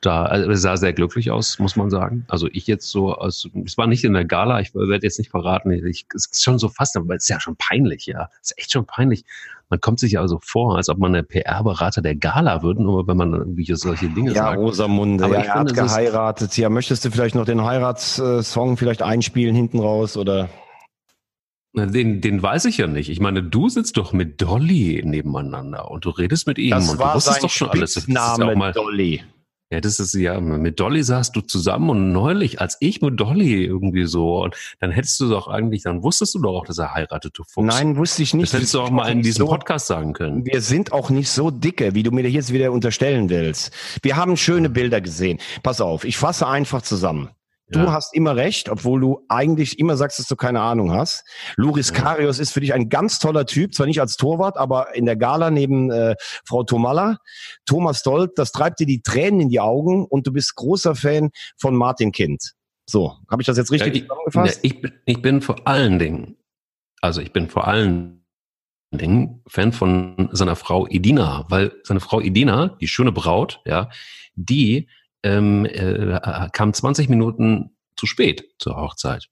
da, 0.00 0.26
also 0.26 0.48
er 0.48 0.56
sah 0.56 0.76
sehr 0.76 0.92
glücklich 0.92 1.30
aus, 1.30 1.58
muss 1.58 1.74
man 1.76 1.90
sagen. 1.90 2.24
Also 2.28 2.48
ich 2.52 2.66
jetzt 2.66 2.88
so, 2.88 3.14
aus, 3.14 3.48
es 3.64 3.76
war 3.76 3.86
nicht 3.86 4.04
in 4.04 4.12
der 4.12 4.24
Gala, 4.24 4.60
ich 4.60 4.74
werde 4.74 5.04
jetzt 5.04 5.18
nicht 5.18 5.30
verraten, 5.30 5.72
ich, 5.72 6.06
es 6.14 6.26
ist 6.26 6.42
schon 6.42 6.58
so 6.58 6.68
fast, 6.68 6.96
aber 6.96 7.16
es 7.16 7.24
ist 7.24 7.28
ja 7.28 7.40
schon 7.40 7.56
peinlich, 7.56 8.06
ja. 8.06 8.28
Es 8.40 8.50
ist 8.50 8.58
echt 8.58 8.72
schon 8.72 8.86
peinlich. 8.86 9.24
Man 9.70 9.80
kommt 9.80 10.00
sich 10.00 10.18
also 10.18 10.38
vor, 10.42 10.76
als 10.76 10.88
ob 10.88 10.98
man 10.98 11.12
der 11.12 11.22
PR-Berater 11.22 12.00
der 12.00 12.16
Gala 12.16 12.62
würde, 12.62 12.82
nur 12.82 13.06
wenn 13.06 13.16
man 13.18 13.34
irgendwie 13.34 13.66
solche 13.74 14.08
Dinge 14.08 14.32
ja, 14.32 14.44
sagt. 14.44 14.56
Ja, 14.56 14.62
Rosamunde, 14.62 15.24
aber 15.24 15.34
ja, 15.34 15.40
er 15.42 15.54
hat 15.54 15.74
geheiratet. 15.74 16.56
Ja, 16.56 16.70
möchtest 16.70 17.04
du 17.04 17.10
vielleicht 17.10 17.34
noch 17.34 17.44
den 17.44 17.62
Heiratssong 17.62 18.76
vielleicht 18.78 19.02
einspielen 19.02 19.54
hinten 19.54 19.80
raus 19.80 20.16
oder? 20.16 20.48
Den, 21.74 22.20
den 22.22 22.42
weiß 22.42 22.64
ich 22.64 22.78
ja 22.78 22.86
nicht. 22.86 23.10
Ich 23.10 23.20
meine, 23.20 23.42
du 23.42 23.68
sitzt 23.68 23.98
doch 23.98 24.12
mit 24.12 24.40
Dolly 24.40 25.02
nebeneinander 25.04 25.90
und 25.90 26.04
du 26.06 26.10
redest 26.10 26.46
mit 26.46 26.58
ihm 26.58 26.70
das 26.70 26.88
und 26.88 27.00
du 27.00 27.04
wusstest 27.04 27.42
doch 27.42 27.50
schon 27.50 27.68
alles. 27.68 28.08
Name 28.08 28.72
Dolly. 28.72 29.22
Ja, 29.70 29.82
das 29.82 30.00
ist 30.00 30.14
ja, 30.14 30.40
mit 30.40 30.80
Dolly 30.80 31.02
saßt 31.02 31.36
du 31.36 31.42
zusammen 31.42 31.90
und 31.90 32.10
neulich, 32.10 32.58
als 32.58 32.78
ich 32.80 33.02
mit 33.02 33.20
Dolly 33.20 33.64
irgendwie 33.64 34.06
so, 34.06 34.42
und 34.42 34.56
dann 34.80 34.90
hättest 34.90 35.20
du 35.20 35.28
doch 35.28 35.46
eigentlich, 35.46 35.82
dann 35.82 36.02
wusstest 36.02 36.34
du 36.34 36.38
doch 36.38 36.60
auch, 36.60 36.64
dass 36.64 36.78
er 36.78 36.94
heiratet, 36.94 37.36
du 37.36 37.44
Fuchs. 37.44 37.66
Nein, 37.66 37.96
wusste 37.96 38.22
ich 38.22 38.32
nicht. 38.32 38.52
Das 38.52 38.60
hättest 38.60 38.72
du 38.72 38.80
auch 38.80 38.90
mal 38.90 39.10
in 39.12 39.20
diesem 39.20 39.44
so, 39.44 39.46
Podcast 39.46 39.86
sagen 39.86 40.14
können. 40.14 40.46
Wir 40.46 40.62
sind 40.62 40.92
auch 40.92 41.10
nicht 41.10 41.30
so 41.30 41.50
dicke, 41.50 41.94
wie 41.94 42.02
du 42.02 42.10
mir 42.10 42.26
jetzt 42.30 42.50
wieder 42.50 42.72
unterstellen 42.72 43.28
willst. 43.28 43.70
Wir 44.02 44.16
haben 44.16 44.38
schöne 44.38 44.70
Bilder 44.70 45.02
gesehen. 45.02 45.38
Pass 45.62 45.82
auf, 45.82 46.04
ich 46.04 46.16
fasse 46.16 46.46
einfach 46.46 46.80
zusammen. 46.80 47.28
Du 47.70 47.80
ja. 47.80 47.92
hast 47.92 48.14
immer 48.14 48.34
recht, 48.34 48.70
obwohl 48.70 49.00
du 49.00 49.24
eigentlich 49.28 49.78
immer 49.78 49.96
sagst, 49.96 50.18
dass 50.18 50.26
du 50.26 50.36
keine 50.36 50.60
Ahnung 50.60 50.92
hast. 50.92 51.24
Luris 51.56 51.90
ja. 51.90 51.96
Karius 51.96 52.38
ist 52.38 52.52
für 52.52 52.60
dich 52.60 52.72
ein 52.72 52.88
ganz 52.88 53.18
toller 53.18 53.44
Typ, 53.44 53.74
zwar 53.74 53.86
nicht 53.86 54.00
als 54.00 54.16
Torwart, 54.16 54.56
aber 54.56 54.94
in 54.94 55.04
der 55.04 55.16
Gala 55.16 55.50
neben 55.50 55.90
äh, 55.90 56.14
Frau 56.46 56.64
Tomalla. 56.64 57.18
Thomas 57.66 58.02
Doll, 58.02 58.30
das 58.34 58.52
treibt 58.52 58.80
dir 58.80 58.86
die 58.86 59.02
Tränen 59.02 59.40
in 59.40 59.48
die 59.50 59.60
Augen 59.60 60.06
und 60.06 60.26
du 60.26 60.32
bist 60.32 60.54
großer 60.54 60.94
Fan 60.94 61.30
von 61.58 61.76
Martin 61.76 62.10
Kind. 62.12 62.54
So, 62.86 63.16
habe 63.30 63.42
ich 63.42 63.46
das 63.46 63.58
jetzt 63.58 63.70
richtig 63.70 63.94
ja, 63.94 64.00
ich, 64.00 64.08
zusammengefasst? 64.08 64.60
Ich, 64.62 64.82
ich 65.04 65.20
bin 65.20 65.42
vor 65.42 65.68
allen 65.68 65.98
Dingen, 65.98 66.36
also 67.02 67.20
ich 67.20 67.34
bin 67.34 67.50
vor 67.50 67.68
allen 67.68 68.24
Dingen 68.90 69.42
Fan 69.46 69.72
von 69.72 70.30
seiner 70.32 70.56
Frau 70.56 70.86
Edina, 70.86 71.44
weil 71.50 71.72
seine 71.82 72.00
Frau 72.00 72.22
Edina, 72.22 72.68
die 72.80 72.88
schöne 72.88 73.12
Braut, 73.12 73.60
ja, 73.66 73.90
die 74.34 74.88
ähm, 75.22 75.66
äh, 75.66 76.48
kam 76.52 76.72
20 76.72 77.08
Minuten 77.08 77.76
zu 77.96 78.06
spät 78.06 78.44
zur 78.58 78.76
Hochzeit, 78.76 79.28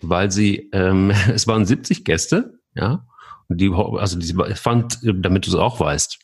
weil 0.00 0.30
sie, 0.30 0.70
ähm, 0.72 1.10
es 1.32 1.46
waren 1.46 1.66
70 1.66 2.04
Gäste, 2.04 2.58
ja, 2.74 3.06
und 3.48 3.60
die, 3.60 3.70
also 3.70 4.18
die 4.18 4.34
fand, 4.54 4.98
damit 5.02 5.46
du 5.46 5.50
es 5.50 5.56
auch 5.56 5.80
weißt, 5.80 6.18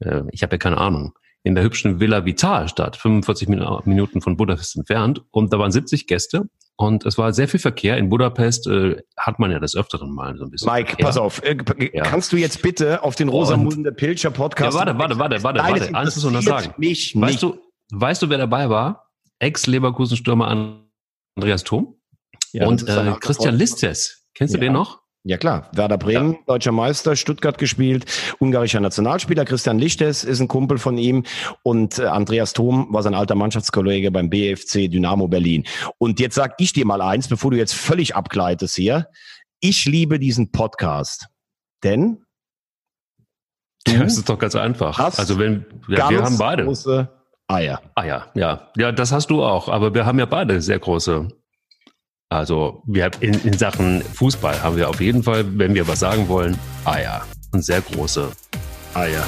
äh, 0.00 0.22
ich 0.32 0.42
habe 0.42 0.54
ja 0.54 0.58
keine 0.58 0.78
Ahnung, 0.78 1.14
in 1.42 1.54
der 1.54 1.64
hübschen 1.64 2.00
Villa 2.00 2.24
Vital 2.24 2.68
statt, 2.68 2.96
45 2.96 3.48
Minuten 3.48 4.22
von 4.22 4.36
Budapest 4.36 4.76
entfernt, 4.76 5.22
und 5.30 5.52
da 5.52 5.58
waren 5.58 5.72
70 5.72 6.06
Gäste 6.06 6.48
und 6.76 7.06
es 7.06 7.18
war 7.18 7.32
sehr 7.32 7.46
viel 7.46 7.60
Verkehr. 7.60 7.98
In 7.98 8.08
Budapest 8.08 8.66
äh, 8.66 8.96
hat 9.16 9.38
man 9.38 9.50
ja 9.50 9.60
des 9.60 9.76
Öfteren 9.76 10.12
mal 10.12 10.36
so 10.36 10.44
ein 10.44 10.50
bisschen. 10.50 10.72
Mike, 10.72 10.88
Verkehr. 10.88 11.06
pass 11.06 11.16
auf. 11.16 11.42
Äh, 11.44 11.56
ja. 11.92 12.02
Kannst 12.02 12.32
du 12.32 12.36
jetzt 12.36 12.62
bitte 12.62 13.04
auf 13.04 13.14
den 13.14 13.28
Rosamunde 13.28 13.92
Pilcher 13.92 14.30
Podcast. 14.30 14.74
Ja, 14.74 14.80
warte, 14.80 14.98
warte, 14.98 15.18
warte, 15.18 15.42
warte, 15.44 15.60
warte. 15.60 15.94
Eins 15.94 16.16
muss 16.16 16.24
man 16.24 16.34
noch 16.34 16.42
sagen. 16.42 16.74
Mich 16.78 17.14
weißt 17.14 17.30
nicht. 17.30 17.42
du, 17.42 17.58
Weißt 17.92 18.22
du, 18.22 18.28
wer 18.28 18.38
dabei 18.38 18.70
war? 18.70 19.10
Ex-Leverkusen-Stürmer 19.38 20.48
Andreas 21.36 21.64
Thom 21.64 22.00
ja, 22.52 22.66
und 22.66 22.88
äh, 22.88 23.14
Christian 23.20 23.56
Listes. 23.56 24.26
Kennst 24.34 24.54
du 24.54 24.58
ja. 24.58 24.64
den 24.64 24.72
noch? 24.72 25.04
Ja 25.26 25.38
klar, 25.38 25.70
Werder 25.72 25.96
Bremen, 25.96 26.32
ja. 26.32 26.38
deutscher 26.46 26.72
Meister, 26.72 27.16
Stuttgart 27.16 27.56
gespielt, 27.56 28.04
ungarischer 28.40 28.80
Nationalspieler, 28.80 29.46
Christian 29.46 29.78
Lichtes 29.78 30.22
ist 30.22 30.40
ein 30.40 30.48
Kumpel 30.48 30.76
von 30.76 30.98
ihm 30.98 31.24
und 31.62 31.98
äh, 31.98 32.04
Andreas 32.04 32.52
Thom 32.52 32.88
war 32.90 33.02
sein 33.02 33.14
alter 33.14 33.34
Mannschaftskollege 33.34 34.10
beim 34.10 34.28
BFC 34.28 34.90
Dynamo 34.90 35.26
Berlin. 35.26 35.64
Und 35.96 36.20
jetzt 36.20 36.34
sag 36.34 36.56
ich 36.58 36.74
dir 36.74 36.84
mal 36.84 37.00
eins, 37.00 37.28
bevor 37.28 37.52
du 37.52 37.56
jetzt 37.56 37.74
völlig 37.74 38.14
abgleitest 38.14 38.76
hier. 38.76 39.08
Ich 39.60 39.86
liebe 39.86 40.18
diesen 40.18 40.52
Podcast, 40.52 41.28
denn 41.82 42.22
du 43.86 43.98
das 43.98 44.18
ist 44.18 44.28
doch 44.28 44.38
ganz 44.38 44.56
einfach. 44.56 44.98
Also 44.98 45.38
wenn 45.38 45.64
ja, 45.88 46.10
wir 46.10 46.22
haben 46.22 46.36
beide 46.36 46.64
große 46.64 47.08
Eier. 47.48 47.80
Eier, 47.94 48.30
ja, 48.34 48.70
ja, 48.76 48.92
das 48.92 49.12
hast 49.12 49.30
du 49.30 49.42
auch. 49.42 49.68
Aber 49.68 49.94
wir 49.94 50.06
haben 50.06 50.18
ja 50.18 50.26
beide 50.26 50.60
sehr 50.60 50.78
große 50.78 51.28
also 52.34 52.82
wir 52.86 53.10
in, 53.20 53.34
in 53.44 53.56
Sachen 53.56 54.02
Fußball 54.02 54.60
haben 54.60 54.76
wir 54.76 54.88
auf 54.88 55.00
jeden 55.00 55.22
Fall, 55.22 55.44
wenn 55.56 55.72
wir 55.72 55.86
was 55.86 56.00
sagen 56.00 56.28
wollen, 56.28 56.58
Eier. 56.84 57.22
Und 57.52 57.64
sehr 57.64 57.80
große 57.80 58.32
Eier. 58.94 59.24